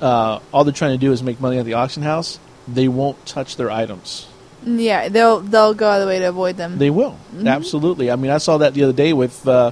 uh, 0.00 0.40
all 0.52 0.64
they're 0.64 0.72
trying 0.72 0.98
to 0.98 0.98
do 0.98 1.12
is 1.12 1.22
make 1.22 1.40
money 1.40 1.58
at 1.58 1.64
the 1.64 1.74
auction 1.74 2.02
house, 2.02 2.40
they 2.66 2.88
won't 2.88 3.24
touch 3.26 3.56
their 3.56 3.70
items. 3.70 4.26
Yeah, 4.64 5.08
they'll 5.08 5.40
they'll 5.40 5.72
go 5.72 5.88
out 5.88 6.00
of 6.00 6.02
the 6.02 6.06
way 6.06 6.18
to 6.18 6.26
avoid 6.26 6.58
them. 6.58 6.76
They 6.76 6.90
will 6.90 7.16
absolutely. 7.46 8.10
I 8.10 8.16
mean, 8.16 8.30
I 8.30 8.36
saw 8.36 8.58
that 8.58 8.74
the 8.74 8.84
other 8.84 8.92
day 8.92 9.14
with 9.14 9.48
uh, 9.48 9.70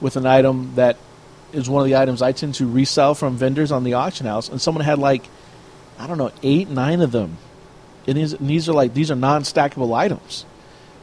with 0.00 0.16
an 0.16 0.26
item 0.26 0.72
that 0.74 0.96
is 1.52 1.70
one 1.70 1.82
of 1.82 1.86
the 1.86 1.96
items 1.96 2.20
I 2.20 2.32
tend 2.32 2.54
to 2.56 2.66
resell 2.66 3.14
from 3.14 3.36
vendors 3.36 3.70
on 3.70 3.84
the 3.84 3.94
auction 3.94 4.26
house, 4.26 4.48
and 4.48 4.60
someone 4.60 4.84
had 4.84 4.98
like 4.98 5.28
I 5.98 6.08
don't 6.08 6.18
know 6.18 6.32
eight, 6.42 6.68
nine 6.68 7.00
of 7.00 7.12
them, 7.12 7.38
and 8.08 8.16
these 8.16 8.32
and 8.32 8.48
these 8.48 8.68
are 8.68 8.72
like 8.72 8.92
these 8.92 9.10
are 9.10 9.16
non-stackable 9.16 9.94
items, 9.94 10.44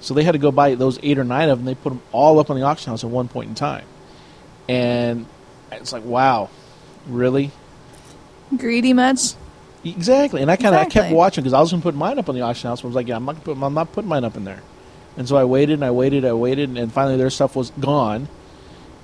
so 0.02 0.14
they 0.14 0.24
had 0.24 0.34
to 0.34 0.38
go 0.38 0.52
buy 0.52 0.76
those 0.76 1.00
eight 1.04 1.18
or 1.18 1.24
nine 1.24 1.50
of 1.50 1.60
them. 1.60 1.66
They 1.66 1.76
put 1.76 1.90
them 1.90 2.02
all 2.12 2.40
up 2.40 2.50
on 2.50 2.58
the 2.58 2.64
auction 2.64 2.90
house 2.90 3.04
at 3.04 3.10
one 3.10 3.28
point 3.28 3.50
in 3.50 3.56
time, 3.56 3.86
and 4.68 5.26
it's 5.72 5.94
like 5.94 6.04
wow, 6.04 6.50
really. 7.08 7.52
Greedy 8.58 8.92
much? 8.94 9.36
Exactly, 9.84 10.42
and 10.42 10.52
I 10.52 10.58
kind 10.58 10.76
of 10.76 10.82
I 10.82 10.86
kept 10.86 11.12
watching 11.12 11.44
because 11.44 11.54
I 11.54 11.62
was 11.62 11.72
going 11.72 11.82
to 11.82 11.86
put 11.86 11.96
mine 11.96 12.20
up 12.20 12.30
on 12.30 12.36
the 12.36 12.42
auction 12.42 12.68
house. 12.68 12.82
But 12.82 12.88
I 12.88 12.90
was 12.90 12.96
like, 12.96 13.08
yeah, 13.08 13.16
I'm 13.16 13.26
not, 13.26 13.44
put, 13.44 13.58
I'm 13.58 13.74
not 13.74 13.94
putting 13.94 14.10
mine 14.10 14.24
up 14.26 14.36
in 14.36 14.44
there. 14.44 14.62
And 15.18 15.28
so 15.28 15.38
I 15.38 15.46
waited 15.46 15.74
and 15.74 15.86
I 15.86 15.92
waited, 15.92 16.18
and 16.24 16.28
I 16.28 16.34
waited, 16.34 16.70
and 16.78 16.92
finally 16.92 17.18
their 17.18 17.30
stuff 17.30 17.56
was 17.56 17.72
gone. 17.72 18.28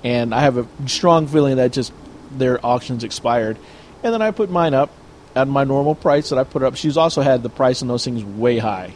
And 0.04 0.34
I 0.34 0.40
have 0.40 0.56
a 0.56 0.66
strong 0.86 1.26
feeling 1.26 1.56
that 1.56 1.72
just 1.72 1.92
their 2.30 2.64
auctions 2.64 3.02
expired. 3.02 3.58
And 4.02 4.14
then 4.14 4.22
I 4.22 4.30
put 4.30 4.50
mine 4.50 4.74
up 4.74 4.90
at 5.34 5.48
my 5.48 5.64
normal 5.64 5.94
price 5.94 6.28
that 6.30 6.38
I 6.38 6.44
put 6.44 6.62
up. 6.62 6.76
She's 6.76 6.96
also 6.96 7.22
had 7.22 7.42
the 7.42 7.50
price 7.50 7.82
on 7.82 7.88
those 7.88 8.04
things 8.04 8.22
way 8.24 8.58
high, 8.58 8.94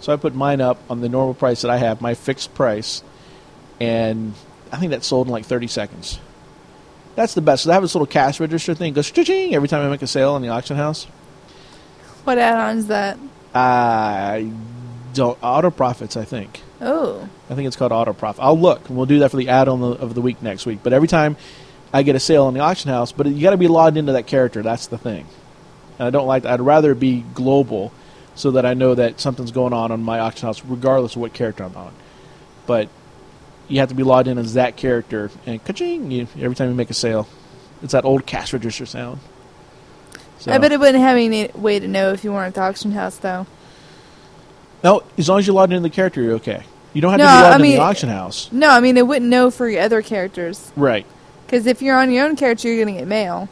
so 0.00 0.12
I 0.12 0.16
put 0.16 0.34
mine 0.34 0.60
up 0.60 0.78
on 0.90 1.00
the 1.00 1.08
normal 1.08 1.34
price 1.34 1.62
that 1.62 1.70
I 1.70 1.76
have, 1.78 2.00
my 2.00 2.14
fixed 2.14 2.54
price, 2.54 3.02
and 3.80 4.34
I 4.72 4.76
think 4.76 4.90
that 4.90 5.04
sold 5.04 5.26
in 5.26 5.32
like 5.32 5.44
30 5.44 5.66
seconds. 5.66 6.18
That's 7.16 7.34
the 7.34 7.40
best. 7.40 7.64
So 7.64 7.70
I 7.70 7.74
have 7.74 7.82
this 7.82 7.94
little 7.94 8.06
cash 8.06 8.40
register 8.40 8.74
thing, 8.74 8.92
goes 8.94 9.10
ching 9.10 9.54
every 9.54 9.68
time 9.68 9.84
I 9.84 9.90
make 9.90 10.02
a 10.02 10.06
sale 10.06 10.36
in 10.36 10.42
the 10.42 10.48
auction 10.48 10.76
house. 10.76 11.04
What 12.24 12.38
add-on 12.38 12.78
is 12.78 12.86
that? 12.88 13.18
I 13.54 14.50
don't 15.14 15.38
auto 15.42 15.70
profits. 15.70 16.16
I 16.16 16.24
think. 16.24 16.60
Oh, 16.80 17.28
I 17.50 17.54
think 17.54 17.66
it's 17.66 17.76
called 17.76 17.92
auto 17.92 18.12
profit. 18.12 18.42
I'll 18.42 18.58
look. 18.58 18.88
and 18.88 18.96
We'll 18.96 19.06
do 19.06 19.18
that 19.20 19.30
for 19.30 19.36
the 19.36 19.48
add-on 19.48 19.82
of 19.82 20.14
the- 20.14 20.20
week 20.20 20.40
next 20.42 20.66
week. 20.66 20.80
But 20.82 20.92
every 20.92 21.08
time 21.08 21.36
I 21.92 22.02
get 22.02 22.14
a 22.14 22.20
sale 22.20 22.46
in 22.48 22.54
the 22.54 22.60
auction 22.60 22.90
house, 22.90 23.12
but 23.12 23.26
you 23.26 23.42
got 23.42 23.50
to 23.50 23.56
be 23.56 23.68
logged 23.68 23.96
into 23.96 24.12
that 24.12 24.26
character. 24.26 24.62
That's 24.62 24.86
the 24.86 24.98
thing. 24.98 25.26
And 25.98 26.06
I 26.06 26.10
don't 26.10 26.26
like. 26.26 26.44
That. 26.44 26.52
I'd 26.52 26.60
rather 26.60 26.92
it 26.92 27.00
be 27.00 27.24
global, 27.34 27.92
so 28.34 28.52
that 28.52 28.64
I 28.64 28.74
know 28.74 28.94
that 28.94 29.20
something's 29.20 29.50
going 29.50 29.72
on 29.72 29.90
on 29.92 30.02
my 30.02 30.18
auction 30.20 30.46
house, 30.46 30.62
regardless 30.64 31.14
of 31.16 31.22
what 31.22 31.32
character 31.32 31.64
I'm 31.64 31.76
on. 31.76 31.92
But 32.66 32.88
you 33.68 33.80
have 33.80 33.88
to 33.90 33.94
be 33.94 34.02
logged 34.02 34.28
in 34.28 34.38
as 34.38 34.54
that 34.54 34.76
character, 34.76 35.30
and 35.46 35.62
ka-ching, 35.64 36.10
you, 36.10 36.26
every 36.40 36.54
time 36.54 36.68
you 36.68 36.74
make 36.74 36.90
a 36.90 36.94
sale, 36.94 37.28
it's 37.82 37.92
that 37.92 38.04
old 38.04 38.26
cash 38.26 38.52
register 38.52 38.86
sound. 38.86 39.20
So- 40.38 40.52
I 40.52 40.58
bet 40.58 40.72
it 40.72 40.80
wouldn't 40.80 41.02
have 41.02 41.16
any 41.16 41.48
way 41.54 41.78
to 41.78 41.86
know 41.88 42.12
if 42.12 42.24
you 42.24 42.32
weren't 42.32 42.48
at 42.48 42.54
the 42.54 42.62
auction 42.62 42.92
house, 42.92 43.16
though. 43.16 43.46
No, 44.82 45.02
as 45.18 45.28
long 45.28 45.38
as 45.38 45.46
you're 45.46 45.54
logged 45.54 45.72
into 45.72 45.82
the 45.82 45.94
character, 45.94 46.22
you're 46.22 46.34
okay. 46.34 46.62
You 46.94 47.00
don't 47.02 47.10
have 47.12 47.18
No, 47.18 47.26
to 47.26 47.30
be 47.30 47.42
logged 47.42 47.52
I 47.52 47.54
in 47.56 47.62
the 47.62 47.78
auction 47.78 48.08
house. 48.08 48.48
No, 48.50 48.68
I 48.70 48.80
mean 48.80 48.96
it 48.96 49.06
wouldn't 49.06 49.30
know 49.30 49.50
for 49.50 49.68
your 49.68 49.82
other 49.82 50.02
characters. 50.02 50.72
Right. 50.74 51.06
Because 51.46 51.66
if 51.66 51.82
you're 51.82 51.98
on 51.98 52.10
your 52.10 52.24
own 52.26 52.34
character, 52.36 52.68
you're 52.68 52.84
gonna 52.84 52.98
get 52.98 53.06
mail, 53.06 53.48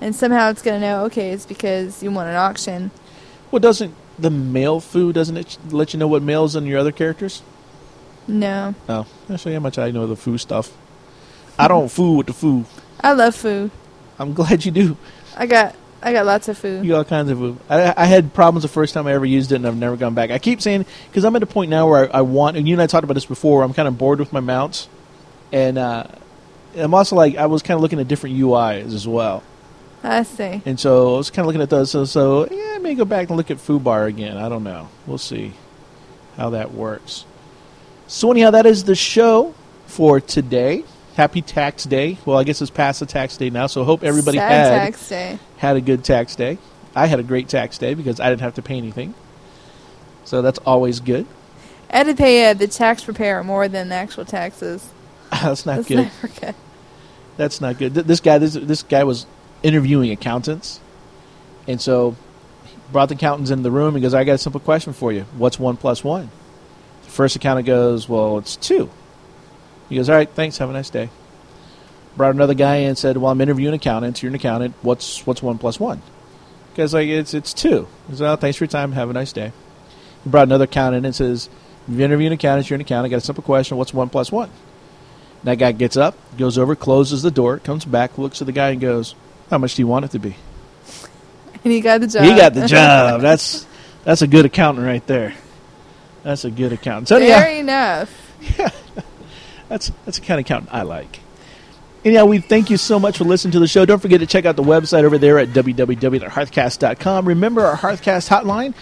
and 0.00 0.14
somehow 0.14 0.50
it's 0.50 0.62
gonna 0.62 0.80
know. 0.80 1.04
Okay, 1.06 1.30
it's 1.32 1.44
because 1.46 2.02
you 2.02 2.10
won 2.10 2.28
an 2.28 2.36
auction. 2.36 2.90
Well, 3.50 3.60
doesn't 3.60 3.94
the 4.18 4.30
mail 4.30 4.80
foo 4.80 5.12
doesn't 5.12 5.36
it 5.36 5.58
let 5.70 5.92
you 5.92 5.98
know 5.98 6.08
what 6.08 6.22
mail's 6.22 6.56
in 6.56 6.66
your 6.66 6.78
other 6.78 6.92
characters? 6.92 7.42
No, 8.28 8.74
Oh, 8.88 9.06
I'll 9.30 9.36
show 9.36 9.50
you 9.50 9.54
how 9.56 9.60
much 9.60 9.78
I 9.78 9.90
know 9.92 10.06
the 10.06 10.16
foo 10.16 10.36
stuff. 10.38 10.72
I 11.58 11.68
don't 11.68 11.88
foo 11.88 12.16
with 12.16 12.26
the 12.26 12.32
foo. 12.32 12.64
I 13.00 13.12
love 13.12 13.34
food. 13.36 13.70
I'm 14.18 14.34
glad 14.34 14.64
you 14.64 14.72
do. 14.72 14.96
I 15.36 15.46
got 15.46 15.74
I 16.02 16.12
got 16.12 16.26
lots 16.26 16.48
of 16.48 16.58
food. 16.58 16.84
You 16.84 16.92
got 16.92 16.98
all 16.98 17.04
kinds 17.04 17.30
of 17.30 17.38
foo. 17.38 17.58
I, 17.68 17.94
I 17.96 18.04
had 18.06 18.34
problems 18.34 18.62
the 18.62 18.68
first 18.68 18.94
time 18.94 19.06
I 19.06 19.12
ever 19.12 19.24
used 19.24 19.52
it, 19.52 19.56
and 19.56 19.66
I've 19.66 19.76
never 19.76 19.96
gone 19.96 20.14
back. 20.14 20.30
I 20.30 20.38
keep 20.38 20.60
saying 20.60 20.86
because 21.08 21.24
I'm 21.24 21.36
at 21.36 21.42
a 21.42 21.46
point 21.46 21.70
now 21.70 21.88
where 21.88 22.12
I, 22.14 22.18
I 22.18 22.22
want, 22.22 22.56
and 22.56 22.66
you 22.66 22.74
and 22.74 22.82
I 22.82 22.86
talked 22.86 23.04
about 23.04 23.14
this 23.14 23.26
before. 23.26 23.58
Where 23.58 23.64
I'm 23.64 23.74
kind 23.74 23.86
of 23.86 23.96
bored 23.96 24.18
with 24.18 24.32
my 24.32 24.40
mounts, 24.40 24.88
and 25.52 25.78
uh, 25.78 26.04
I'm 26.76 26.94
also 26.94 27.14
like 27.16 27.36
I 27.36 27.46
was 27.46 27.62
kind 27.62 27.76
of 27.76 27.82
looking 27.82 28.00
at 28.00 28.08
different 28.08 28.36
UIs 28.36 28.92
as 28.92 29.06
well. 29.06 29.42
I 30.02 30.22
see. 30.22 30.62
And 30.64 30.78
so 30.78 31.14
I 31.14 31.16
was 31.18 31.30
kind 31.30 31.40
of 31.40 31.46
looking 31.46 31.62
at 31.62 31.70
those. 31.70 31.90
So, 31.90 32.04
so 32.04 32.46
yeah, 32.50 32.72
I 32.74 32.78
may 32.78 32.94
go 32.94 33.04
back 33.04 33.28
and 33.28 33.36
look 33.36 33.50
at 33.50 33.56
Fubar 33.58 34.06
again. 34.06 34.36
I 34.36 34.48
don't 34.48 34.62
know. 34.64 34.88
We'll 35.06 35.18
see 35.18 35.52
how 36.36 36.50
that 36.50 36.72
works. 36.72 37.24
So 38.06 38.30
anyhow, 38.30 38.50
that 38.52 38.66
is 38.66 38.84
the 38.84 38.94
show 38.94 39.54
for 39.86 40.20
today. 40.20 40.84
Happy 41.16 41.40
Tax 41.42 41.84
Day. 41.84 42.18
Well, 42.26 42.38
I 42.38 42.44
guess 42.44 42.60
it's 42.60 42.70
past 42.70 43.00
the 43.00 43.06
tax 43.06 43.36
day 43.38 43.48
now. 43.50 43.66
So 43.68 43.84
hope 43.84 44.04
everybody 44.04 44.36
Sad 44.38 44.50
had 44.50 44.78
tax 44.84 45.08
day. 45.08 45.38
had 45.56 45.76
a 45.76 45.80
good 45.80 46.04
tax 46.04 46.36
day. 46.36 46.58
I 46.94 47.06
had 47.06 47.18
a 47.18 47.22
great 47.22 47.48
tax 47.48 47.78
day 47.78 47.94
because 47.94 48.20
I 48.20 48.28
didn't 48.28 48.42
have 48.42 48.54
to 48.56 48.62
pay 48.62 48.76
anything. 48.76 49.14
So 50.24 50.42
that's 50.42 50.58
always 50.60 51.00
good. 51.00 51.26
I 51.90 51.98
had 51.98 52.06
to 52.08 52.14
pay 52.14 52.50
uh, 52.50 52.54
the 52.54 52.66
tax 52.68 53.02
preparer 53.04 53.42
more 53.42 53.66
than 53.68 53.88
the 53.88 53.94
actual 53.94 54.24
taxes. 54.26 54.86
that's 55.30 55.64
not 55.66 55.76
That's 55.76 55.88
good. 55.88 56.10
good. 56.40 56.54
That's 57.38 57.60
not 57.60 57.78
good. 57.78 57.94
Th- 57.94 58.06
This 58.06 58.20
guy, 58.20 58.38
this 58.38 58.54
this 58.54 58.82
guy 58.82 59.04
was 59.04 59.26
interviewing 59.62 60.10
accountants, 60.10 60.80
and 61.66 61.80
so 61.80 62.16
brought 62.92 63.08
the 63.08 63.14
accountants 63.14 63.50
into 63.50 63.62
the 63.62 63.70
room. 63.70 63.94
He 63.94 64.00
goes, 64.00 64.14
"I 64.14 64.24
got 64.24 64.34
a 64.34 64.38
simple 64.38 64.60
question 64.60 64.92
for 64.92 65.12
you. 65.12 65.24
What's 65.36 65.58
one 65.58 65.76
plus 65.76 66.04
one?" 66.04 66.30
The 67.04 67.10
first 67.10 67.36
accountant 67.36 67.66
goes, 67.66 68.08
"Well, 68.08 68.38
it's 68.38 68.56
two. 68.56 68.90
He 69.88 69.96
goes, 69.96 70.08
"All 70.08 70.16
right, 70.16 70.28
thanks. 70.28 70.58
Have 70.58 70.70
a 70.70 70.72
nice 70.72 70.90
day." 70.90 71.10
Brought 72.16 72.34
another 72.34 72.54
guy 72.54 72.76
in 72.76 72.88
and 72.88 72.98
said, 72.98 73.16
"Well, 73.16 73.30
I'm 73.30 73.40
interviewing 73.40 73.74
accountants. 73.74 74.22
You're 74.22 74.30
an 74.30 74.36
accountant. 74.36 74.74
What's 74.82 75.26
what's 75.26 75.42
one 75.42 75.58
plus 75.58 75.78
one?" 75.80 76.02
Guy's 76.74 76.94
like, 76.94 77.08
"It's 77.08 77.34
it's 77.34 77.52
two. 77.52 77.86
He 78.06 78.12
goes, 78.12 78.20
"Well, 78.20 78.36
thanks 78.36 78.56
for 78.56 78.64
your 78.64 78.68
time. 78.68 78.92
Have 78.92 79.10
a 79.10 79.12
nice 79.12 79.32
day." 79.32 79.52
He 80.24 80.30
brought 80.30 80.48
another 80.48 80.64
accountant 80.64 81.06
and 81.06 81.14
says, 81.14 81.48
"You're 81.88 82.02
interviewing 82.02 82.32
accountants. 82.32 82.70
You're 82.70 82.76
an 82.76 82.82
accountant. 82.82 83.10
Got 83.10 83.18
a 83.18 83.20
simple 83.20 83.44
question. 83.44 83.76
What's 83.76 83.94
one 83.94 84.08
plus 84.08 84.30
one?" 84.30 84.50
That 85.44 85.58
guy 85.58 85.72
gets 85.72 85.96
up, 85.96 86.16
goes 86.36 86.58
over, 86.58 86.74
closes 86.74 87.22
the 87.22 87.30
door, 87.30 87.58
comes 87.58 87.84
back, 87.84 88.18
looks 88.18 88.40
at 88.40 88.46
the 88.46 88.52
guy, 88.52 88.70
and 88.70 88.80
goes, 88.80 89.14
"How 89.50 89.58
much 89.58 89.74
do 89.74 89.82
you 89.82 89.86
want 89.86 90.04
it 90.04 90.10
to 90.12 90.18
be?" 90.18 90.36
And 91.64 91.72
he 91.72 91.80
got 91.80 92.00
the 92.00 92.06
job. 92.06 92.24
He 92.24 92.34
got 92.36 92.54
the 92.54 92.66
job. 92.66 93.20
That's 93.22 93.66
that's 94.04 94.22
a 94.22 94.26
good 94.28 94.44
accountant 94.44 94.86
right 94.86 95.04
there. 95.08 95.34
That's 96.22 96.44
a 96.44 96.50
good 96.50 96.72
accountant. 96.72 97.08
So 97.08 97.18
Fair 97.18 97.50
yeah, 97.50 97.58
enough. 97.58 98.32
that's 99.68 99.90
that's 100.04 100.18
the 100.18 100.24
kind 100.24 100.38
of 100.40 100.46
accountant 100.46 100.72
I 100.72 100.82
like. 100.82 101.20
Anyhow, 102.04 102.26
we 102.26 102.38
thank 102.38 102.70
you 102.70 102.76
so 102.76 103.00
much 103.00 103.18
for 103.18 103.24
listening 103.24 103.50
to 103.52 103.58
the 103.58 103.66
show. 103.66 103.84
Don't 103.84 104.00
forget 104.00 104.20
to 104.20 104.26
check 104.26 104.44
out 104.44 104.54
the 104.54 104.62
website 104.62 105.02
over 105.02 105.18
there 105.18 105.40
at 105.40 105.48
www.hearthcast.com. 105.48 107.26
Remember 107.26 107.66
our 107.66 107.76
Hearthcast 107.76 108.28
hotline, 108.28 108.74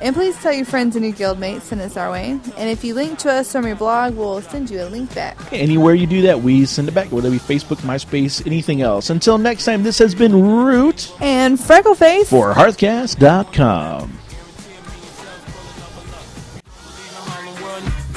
And 0.00 0.14
please 0.14 0.36
tell 0.36 0.52
your 0.52 0.64
friends 0.64 0.94
and 0.94 1.04
your 1.04 1.12
guildmates, 1.14 1.62
send 1.62 1.80
us 1.80 1.96
our 1.96 2.12
way. 2.12 2.38
And 2.56 2.70
if 2.70 2.84
you 2.84 2.94
link 2.94 3.18
to 3.18 3.32
us 3.32 3.50
from 3.50 3.66
your 3.66 3.74
blog, 3.74 4.14
we'll 4.14 4.40
send 4.42 4.70
you 4.70 4.80
a 4.80 4.86
link 4.86 5.12
back. 5.12 5.36
Anywhere 5.52 5.94
you 5.94 6.06
do 6.06 6.22
that, 6.22 6.40
we 6.40 6.66
send 6.66 6.86
it 6.86 6.94
back, 6.94 7.10
whether 7.10 7.26
it 7.28 7.32
be 7.32 7.38
Facebook, 7.38 7.78
MySpace, 7.78 8.46
anything 8.46 8.80
else. 8.80 9.10
Until 9.10 9.38
next 9.38 9.64
time, 9.64 9.82
this 9.82 9.98
has 9.98 10.14
been 10.14 10.40
Root 10.40 11.12
And 11.20 11.58
Freckleface. 11.58 12.26
for 12.26 12.54
Hearthcast.com. 12.54 14.18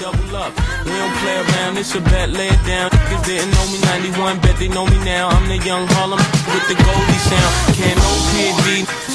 double 0.01 0.35
up. 0.35 0.51
We 0.83 0.91
don't 0.91 1.15
play 1.21 1.37
around, 1.37 1.77
it's 1.77 1.93
a 1.93 2.01
bet, 2.01 2.29
lay 2.33 2.49
it 2.49 2.63
down. 2.65 2.89
Niggas 2.89 3.23
didn't 3.25 3.51
know 3.53 3.65
me 3.69 3.77
91, 4.17 4.41
bet 4.41 4.57
they 4.57 4.67
know 4.67 4.85
me 4.85 4.97
now. 5.05 5.29
I'm 5.29 5.47
the 5.47 5.57
young 5.61 5.85
Harlem 5.93 6.17
with 6.17 6.65
the 6.67 6.75
Goldie 6.75 7.21
sound. 7.29 7.53
Can't 7.77 7.97
no 8.01 8.11
PD 8.33 8.67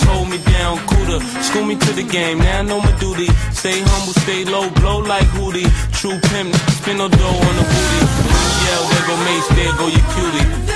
hold 0.06 0.30
me 0.30 0.38
down, 0.54 0.78
cooler. 0.86 1.20
School 1.42 1.64
me 1.64 1.74
to 1.74 1.92
the 1.92 2.04
game, 2.04 2.38
now 2.38 2.60
I 2.60 2.62
know 2.62 2.80
my 2.80 2.94
duty. 3.02 3.26
Stay 3.50 3.82
humble, 3.82 4.14
stay 4.22 4.44
low, 4.44 4.70
blow 4.78 4.98
like 4.98 5.26
Hootie. 5.34 5.66
True 5.98 6.18
pimp, 6.30 6.54
spin 6.78 6.98
no 6.98 7.08
dough 7.08 7.46
on 7.46 7.54
the 7.58 7.64
booty. 7.72 8.00
Yell, 8.64 8.82
there 8.90 9.06
go 9.10 9.14
Mase, 9.26 9.48
there 9.58 9.74
go 9.76 9.86
your 9.90 10.06
cutie. 10.14 10.75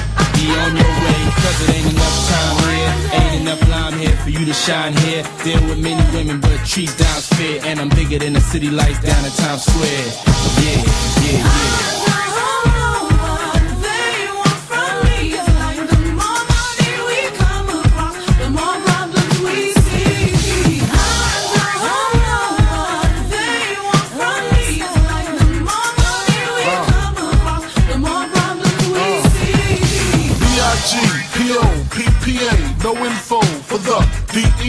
be 0.41 0.49
on 0.57 0.75
your 0.75 0.93
way. 1.05 1.21
Cause 1.41 1.57
it 1.63 1.75
ain't 1.75 1.93
enough 1.93 2.17
time 2.29 2.57
here. 2.69 2.93
Ain't 3.19 3.41
enough 3.41 3.61
lime 3.69 3.93
here 3.99 4.15
for 4.23 4.29
you 4.29 4.45
to 4.45 4.53
shine 4.53 4.93
here. 5.05 5.23
Deal 5.43 5.61
with 5.69 5.79
many 5.79 6.03
women, 6.15 6.39
but 6.41 6.57
treat 6.65 6.91
down's 6.97 7.27
fair. 7.27 7.61
And 7.65 7.79
I'm 7.79 7.89
bigger 7.89 8.19
than 8.19 8.33
the 8.33 8.41
city 8.41 8.69
lights 8.69 9.01
down 9.01 9.23
in 9.23 9.31
Times 9.31 9.63
Square. 9.63 10.07
Yeah, 10.63 10.81
yeah, 11.23 11.95
yeah. 11.95 12.00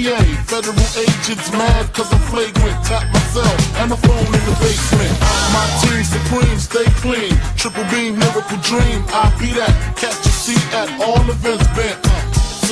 Federal 0.02 0.74
agents 0.98 1.52
mad 1.54 1.86
cause 1.94 2.10
I'm 2.10 2.18
flagrant. 2.26 2.74
Tap 2.82 3.06
myself 3.14 3.54
and 3.78 3.86
the 3.86 3.96
phone 4.02 4.26
in 4.34 4.42
the 4.50 4.56
basement. 4.58 5.14
My 5.54 5.62
team 5.78 6.02
supreme, 6.02 6.58
stay 6.58 6.90
clean. 6.98 7.30
Triple 7.54 7.86
beam, 7.86 8.18
miracle 8.18 8.58
dream. 8.66 9.06
I 9.14 9.30
be 9.38 9.54
that. 9.54 9.70
Catch 9.94 10.26
a 10.26 10.32
seat 10.34 10.58
at 10.74 10.90
all 10.98 11.22
events 11.30 11.70
bent. 11.78 11.94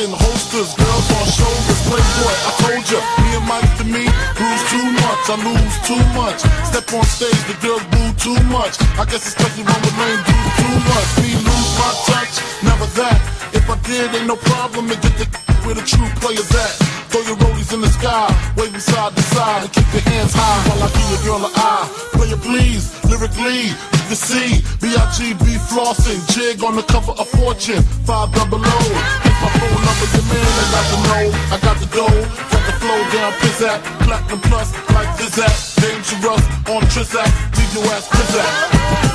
In 0.03 0.11
uh, 0.11 0.19
holsters, 0.19 0.75
girls 0.75 1.07
on 1.23 1.27
shoulders, 1.31 1.81
playboy. 1.87 2.35
I 2.35 2.53
told 2.67 2.83
ya, 2.91 2.99
me 3.23 3.31
and 3.39 3.47
Mike 3.47 3.71
to 3.79 3.87
me, 3.87 4.11
bruise 4.35 4.65
too 4.67 4.87
much, 4.91 5.23
I 5.31 5.37
lose 5.39 5.77
too 5.87 6.03
much. 6.19 6.43
Step 6.67 6.91
on 6.99 7.07
stage, 7.07 7.43
the 7.47 7.55
girls 7.63 7.87
boo 7.95 8.11
too 8.19 8.39
much. 8.51 8.75
I 8.99 9.07
guess 9.07 9.23
it's 9.23 9.39
especially 9.39 9.71
when 9.71 9.79
the 9.87 9.93
lame 10.03 10.23
do 10.27 10.35
too 10.59 10.77
much. 10.83 11.09
Me 11.23 11.31
lose 11.47 11.71
my 11.79 11.91
touch, 12.11 12.35
never 12.67 12.91
that. 12.99 13.23
If 13.55 13.71
I 13.71 13.79
did, 13.87 14.19
ain't 14.19 14.27
no 14.27 14.35
problem 14.35 14.91
to 14.91 14.99
get 14.99 15.15
the 15.15 15.27
where 15.63 15.79
the 15.79 15.87
true 15.87 16.11
players 16.19 16.51
at. 16.59 17.00
Throw 17.11 17.23
your 17.23 17.37
rollies 17.43 17.75
in 17.75 17.81
the 17.81 17.89
sky, 17.91 18.31
waving 18.57 18.79
side 18.79 19.17
to 19.17 19.23
side, 19.35 19.63
and 19.67 19.73
keep 19.73 19.87
your 19.91 20.03
hands 20.15 20.31
high 20.31 20.59
while 20.71 20.87
I 20.87 20.89
give 20.95 21.11
your 21.11 21.23
girl 21.27 21.43
an 21.43 21.51
eye. 21.59 21.91
Play 22.15 22.31
it 22.31 22.39
please, 22.39 22.95
lyrically, 23.11 23.75
you 23.75 24.05
can 24.07 24.15
see, 24.15 24.63
B-I-G-B 24.79 25.59
flossing, 25.67 26.23
jig 26.31 26.63
on 26.63 26.77
the 26.77 26.87
cover 26.87 27.11
of 27.19 27.27
Fortune, 27.35 27.83
five 28.07 28.31
double 28.31 28.63
O. 28.63 28.79
Hit 29.27 29.35
my 29.43 29.51
phone 29.59 29.83
number, 29.83 30.07
your 30.07 30.23
man, 30.31 30.55
I 30.55 30.71
got 30.71 30.87
the 30.87 30.99
know, 31.03 31.27
I 31.51 31.59
got 31.59 31.77
the 31.83 31.89
dough, 31.91 32.23
got 32.47 32.63
the 32.71 32.75
flow 32.79 33.01
down, 33.11 33.33
pizzat, 33.43 33.83
platinum 34.07 34.41
plus, 34.47 34.71
like 34.95 35.11
Zizak, 35.19 35.83
dangerous, 35.83 36.45
on 36.71 36.83
Trizak, 36.95 37.27
leave 37.59 37.75
your 37.75 37.91
ass 37.91 38.07
pizzat. 38.07 39.11